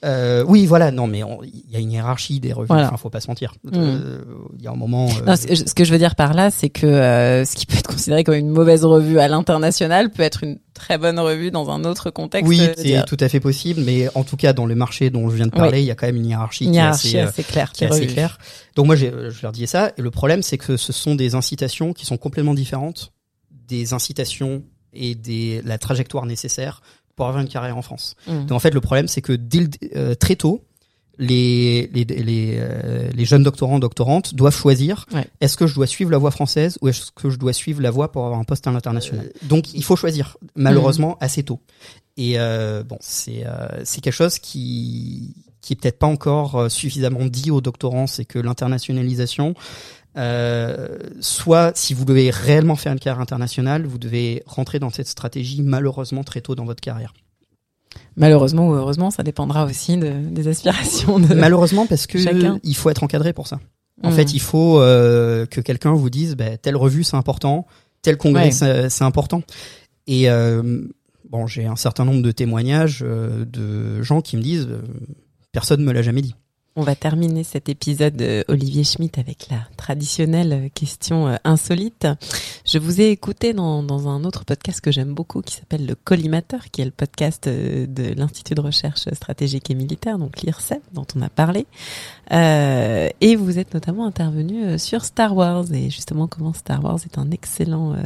Euh, 0.04 0.44
oui, 0.46 0.66
voilà, 0.66 0.92
non, 0.92 1.06
mais 1.08 1.22
il 1.42 1.70
y 1.70 1.76
a 1.76 1.80
une 1.80 1.90
hiérarchie 1.90 2.38
des 2.38 2.52
revues. 2.52 2.68
Voilà. 2.68 2.86
Enfin, 2.86 2.96
faut 2.96 3.10
pas 3.10 3.20
se 3.20 3.28
mentir. 3.28 3.54
Mm. 3.64 3.70
Euh, 3.74 4.18
Il 4.58 4.64
y 4.64 4.68
a 4.68 4.70
un 4.70 4.76
moment. 4.76 5.08
euh, 5.08 5.24
Non, 5.26 5.34
ce 5.36 5.54
ce 5.54 5.74
que 5.74 5.82
je 5.84 5.92
veux 5.92 5.98
dire 5.98 6.14
par 6.14 6.34
là, 6.34 6.50
c'est 6.50 6.68
que 6.70 6.86
euh, 6.86 7.44
ce 7.44 7.56
qui 7.56 7.66
peut 7.66 7.76
être 7.76 7.88
considéré 7.90 8.22
comme 8.22 8.36
une 8.36 8.50
mauvaise 8.50 8.84
revue 8.84 9.18
à 9.18 9.26
l'international 9.26 10.10
peut 10.10 10.22
être 10.22 10.44
une 10.44 10.58
très 10.72 10.98
bonne 10.98 11.18
revue 11.18 11.50
dans 11.50 11.70
un 11.70 11.84
autre 11.84 12.10
contexte. 12.10 12.48
Oui, 12.48 12.60
c'est 12.76 13.04
tout 13.06 13.16
à 13.18 13.28
fait 13.28 13.40
possible, 13.40 13.82
mais 13.84 14.08
en 14.14 14.22
tout 14.22 14.36
cas, 14.36 14.52
dans 14.52 14.66
le 14.66 14.76
marché 14.76 15.10
dont 15.10 15.28
je 15.30 15.34
viens 15.36 15.46
de 15.46 15.50
parler, 15.50 15.80
il 15.80 15.86
y 15.86 15.90
a 15.90 15.96
quand 15.96 16.06
même 16.06 16.16
une 16.16 16.26
hiérarchie, 16.26 16.66
une 16.66 16.70
qui 16.72 16.76
est 16.76 16.80
hiérarchie 16.80 17.18
assez, 17.18 17.18
assez 17.18 17.42
claire. 17.42 17.72
qui 17.72 17.84
est 17.84 17.88
assez 17.88 18.06
claire. 18.06 18.38
Donc 18.76 18.86
moi, 18.86 18.94
je 18.94 19.06
leur 19.42 19.50
disais 19.52 19.66
ça, 19.66 19.90
et 19.96 20.02
le 20.02 20.10
problème, 20.12 20.42
c'est 20.42 20.58
que 20.58 20.76
ce 20.76 20.92
sont 20.92 21.16
des 21.16 21.34
incitations 21.34 21.92
qui 21.92 22.06
sont 22.06 22.16
complètement 22.16 22.54
différentes 22.54 23.12
des 23.68 23.92
incitations 23.92 24.62
et 24.94 25.14
des 25.14 25.60
la 25.64 25.76
trajectoire 25.78 26.24
nécessaire 26.26 26.80
pour 27.18 27.26
avoir 27.26 27.42
une 27.42 27.48
carrière 27.48 27.76
en 27.76 27.82
France. 27.82 28.14
Mmh. 28.28 28.46
Donc 28.46 28.52
en 28.52 28.60
fait, 28.60 28.70
le 28.70 28.80
problème, 28.80 29.08
c'est 29.08 29.22
que 29.22 29.32
dès 29.32 29.68
euh, 29.96 30.14
très 30.14 30.36
tôt, 30.36 30.62
les 31.18 31.90
les 31.92 32.04
les, 32.04 32.56
euh, 32.60 33.10
les, 33.12 33.24
jeunes 33.24 33.42
doctorants 33.42 33.80
doctorantes 33.80 34.36
doivent 34.36 34.54
choisir 34.54 35.04
est-ce 35.40 35.56
que 35.56 35.66
je 35.66 35.74
dois 35.74 35.88
suivre 35.88 36.12
la 36.12 36.18
voie 36.18 36.30
française 36.30 36.78
ou 36.80 36.86
est-ce 36.86 37.10
que 37.10 37.28
je 37.28 37.36
dois 37.36 37.52
suivre 37.52 37.82
la 37.82 37.90
voie 37.90 38.12
pour 38.12 38.24
avoir 38.24 38.38
un 38.38 38.44
poste 38.44 38.68
à 38.68 38.70
l'international. 38.70 39.26
Euh, 39.26 39.48
Donc 39.48 39.74
il 39.74 39.82
faut 39.82 39.96
choisir 39.96 40.36
malheureusement 40.54 41.14
mmh. 41.20 41.24
assez 41.24 41.42
tôt. 41.42 41.58
Et 42.16 42.36
bon, 42.88 42.98
c'est 43.00 43.44
c'est 43.82 44.00
quelque 44.00 44.12
chose 44.12 44.38
qui 44.38 45.34
qui 45.60 45.72
est 45.72 45.76
peut-être 45.76 45.98
pas 45.98 46.06
encore 46.06 46.70
suffisamment 46.70 47.24
dit 47.26 47.50
aux 47.50 47.60
doctorants, 47.60 48.06
c'est 48.06 48.24
que 48.24 48.38
l'internationalisation 48.38 49.54
euh, 50.16 50.98
soit 51.20 51.76
si 51.76 51.94
vous 51.94 52.04
devez 52.04 52.30
réellement 52.30 52.76
faire 52.76 52.92
une 52.92 52.98
carrière 52.98 53.20
internationale, 53.20 53.86
vous 53.86 53.98
devez 53.98 54.42
rentrer 54.46 54.78
dans 54.78 54.90
cette 54.90 55.08
stratégie 55.08 55.62
malheureusement 55.62 56.24
très 56.24 56.40
tôt 56.40 56.54
dans 56.54 56.64
votre 56.64 56.80
carrière. 56.80 57.14
Malheureusement 58.16 58.68
ou 58.68 58.74
heureusement, 58.74 59.10
ça 59.10 59.22
dépendra 59.22 59.64
aussi 59.64 59.96
de, 59.96 60.12
des 60.30 60.48
aspirations. 60.48 61.18
De 61.18 61.34
Malheureusement 61.34 61.86
parce 61.86 62.06
que 62.06 62.18
il 62.64 62.76
faut 62.76 62.90
être 62.90 63.02
encadré 63.02 63.32
pour 63.32 63.46
ça. 63.46 63.60
En 64.02 64.12
fait, 64.12 64.26
mmh. 64.26 64.34
il 64.34 64.40
faut 64.40 64.80
euh, 64.80 65.44
que 65.46 65.60
quelqu'un 65.60 65.92
vous 65.92 66.10
dise 66.10 66.36
bah, 66.36 66.56
telle 66.56 66.76
revue 66.76 67.02
c'est 67.02 67.16
important, 67.16 67.66
tel 68.02 68.16
congrès 68.16 68.50
c'est 68.50 69.02
important. 69.02 69.42
Et 70.06 70.30
euh, 70.30 70.84
bon, 71.28 71.46
j'ai 71.46 71.66
un 71.66 71.76
certain 71.76 72.04
nombre 72.04 72.22
de 72.22 72.30
témoignages 72.30 73.00
de 73.00 74.02
gens 74.02 74.20
qui 74.20 74.36
me 74.36 74.42
disent 74.42 74.68
personne 75.52 75.82
me 75.82 75.92
l'a 75.92 76.02
jamais 76.02 76.22
dit. 76.22 76.34
On 76.80 76.82
va 76.82 76.94
terminer 76.94 77.42
cet 77.42 77.68
épisode 77.68 78.22
euh, 78.22 78.44
Olivier 78.46 78.84
Schmitt 78.84 79.18
avec 79.18 79.48
la 79.50 79.66
traditionnelle 79.76 80.52
euh, 80.52 80.68
question 80.72 81.26
euh, 81.26 81.34
insolite. 81.42 82.06
Je 82.64 82.78
vous 82.78 83.00
ai 83.00 83.10
écouté 83.10 83.52
dans, 83.52 83.82
dans 83.82 84.06
un 84.06 84.22
autre 84.22 84.44
podcast 84.44 84.80
que 84.80 84.92
j'aime 84.92 85.12
beaucoup 85.12 85.42
qui 85.42 85.56
s'appelle 85.56 85.86
le 85.86 85.96
Collimateur, 85.96 86.70
qui 86.70 86.82
est 86.82 86.84
le 86.84 86.92
podcast 86.92 87.48
de 87.48 88.14
l'Institut 88.14 88.54
de 88.54 88.60
recherche 88.60 89.12
stratégique 89.12 89.70
et 89.70 89.74
militaire, 89.74 90.20
donc 90.20 90.40
l'IRSEP, 90.42 90.80
dont 90.92 91.06
on 91.16 91.22
a 91.22 91.28
parlé. 91.28 91.66
Euh, 92.30 93.08
et 93.20 93.34
vous 93.34 93.58
êtes 93.58 93.74
notamment 93.74 94.06
intervenu 94.06 94.78
sur 94.78 95.04
Star 95.04 95.34
Wars 95.34 95.64
et 95.72 95.90
justement 95.90 96.28
comment 96.28 96.52
Star 96.52 96.84
Wars 96.84 97.00
est 97.04 97.18
un 97.18 97.32
excellent 97.32 97.96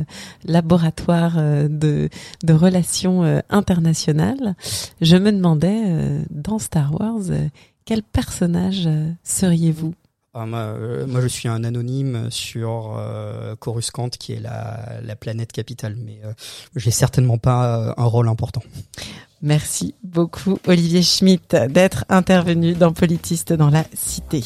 laboratoire 0.46 1.36
de, 1.36 2.08
de 2.42 2.52
relations 2.54 3.42
internationales. 3.50 4.54
Je 5.02 5.16
me 5.16 5.30
demandais, 5.30 6.24
dans 6.30 6.58
Star 6.58 6.98
Wars, 6.98 7.24
quel 7.84 8.02
personnage 8.02 8.86
euh, 8.86 9.10
seriez-vous 9.24 9.94
ah, 10.34 10.46
euh, 10.46 11.06
moi, 11.06 11.20
je 11.20 11.26
suis 11.26 11.48
un 11.48 11.62
anonyme 11.62 12.30
sur 12.30 12.94
euh, 12.96 13.54
Coruscant, 13.56 14.08
qui 14.08 14.32
est 14.32 14.40
la, 14.40 15.00
la 15.02 15.14
planète 15.14 15.52
capitale, 15.52 15.94
mais 16.02 16.20
euh, 16.24 16.32
j'ai 16.74 16.90
certainement 16.90 17.36
pas 17.36 17.94
un 17.98 18.04
rôle 18.04 18.28
important. 18.28 18.62
Merci 19.42 19.94
beaucoup 20.04 20.58
Olivier 20.68 21.02
Schmitt 21.02 21.56
d'être 21.68 22.04
intervenu 22.08 22.74
dans 22.74 22.92
Politiste 22.92 23.52
dans 23.52 23.70
la 23.70 23.84
Cité. 23.92 24.42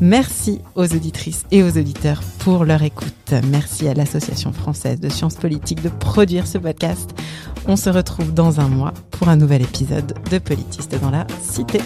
Merci 0.00 0.60
aux 0.74 0.86
auditrices 0.92 1.44
et 1.50 1.62
aux 1.62 1.76
auditeurs 1.76 2.22
pour 2.38 2.64
leur 2.64 2.82
écoute. 2.82 3.34
Merci 3.44 3.88
à 3.88 3.94
l'Association 3.94 4.52
française 4.54 5.00
de 5.00 5.10
sciences 5.10 5.36
politiques 5.36 5.82
de 5.82 5.90
produire 5.90 6.46
ce 6.46 6.56
podcast. 6.56 7.10
On 7.66 7.76
se 7.76 7.90
retrouve 7.90 8.32
dans 8.32 8.58
un 8.58 8.68
mois 8.68 8.94
pour 9.10 9.28
un 9.28 9.36
nouvel 9.36 9.62
épisode 9.62 10.14
de 10.30 10.38
Politiste 10.38 10.98
dans 10.98 11.10
la 11.10 11.26
Cité. 11.42 11.80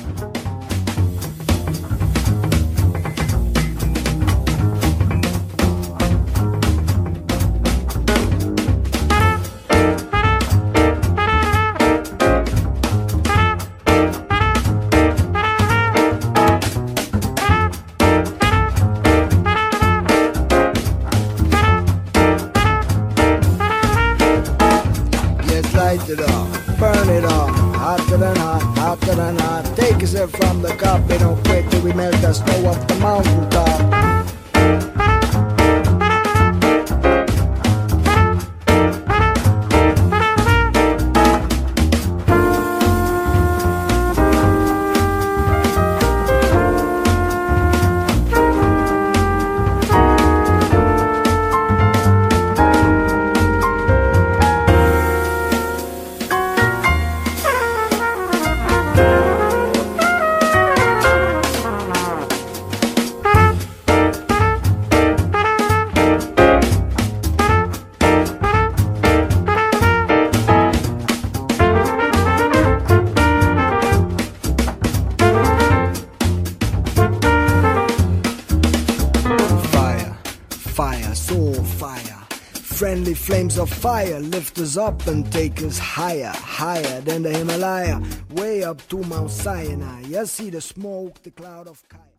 Us 84.73 84.79
up 84.79 85.07
and 85.07 85.31
take 85.31 85.63
us 85.63 85.79
higher, 85.79 86.33
higher 86.35 87.01
than 87.03 87.23
the 87.23 87.31
Himalaya, 87.31 88.01
way 88.31 88.65
up 88.65 88.81
to 88.89 89.03
Mount 89.05 89.31
Sinai. 89.31 90.01
You 90.03 90.25
see 90.25 90.49
the 90.49 90.63
smoke, 90.63 91.23
the 91.23 91.31
cloud 91.31 91.69
of 91.69 91.77
fire. 91.77 92.12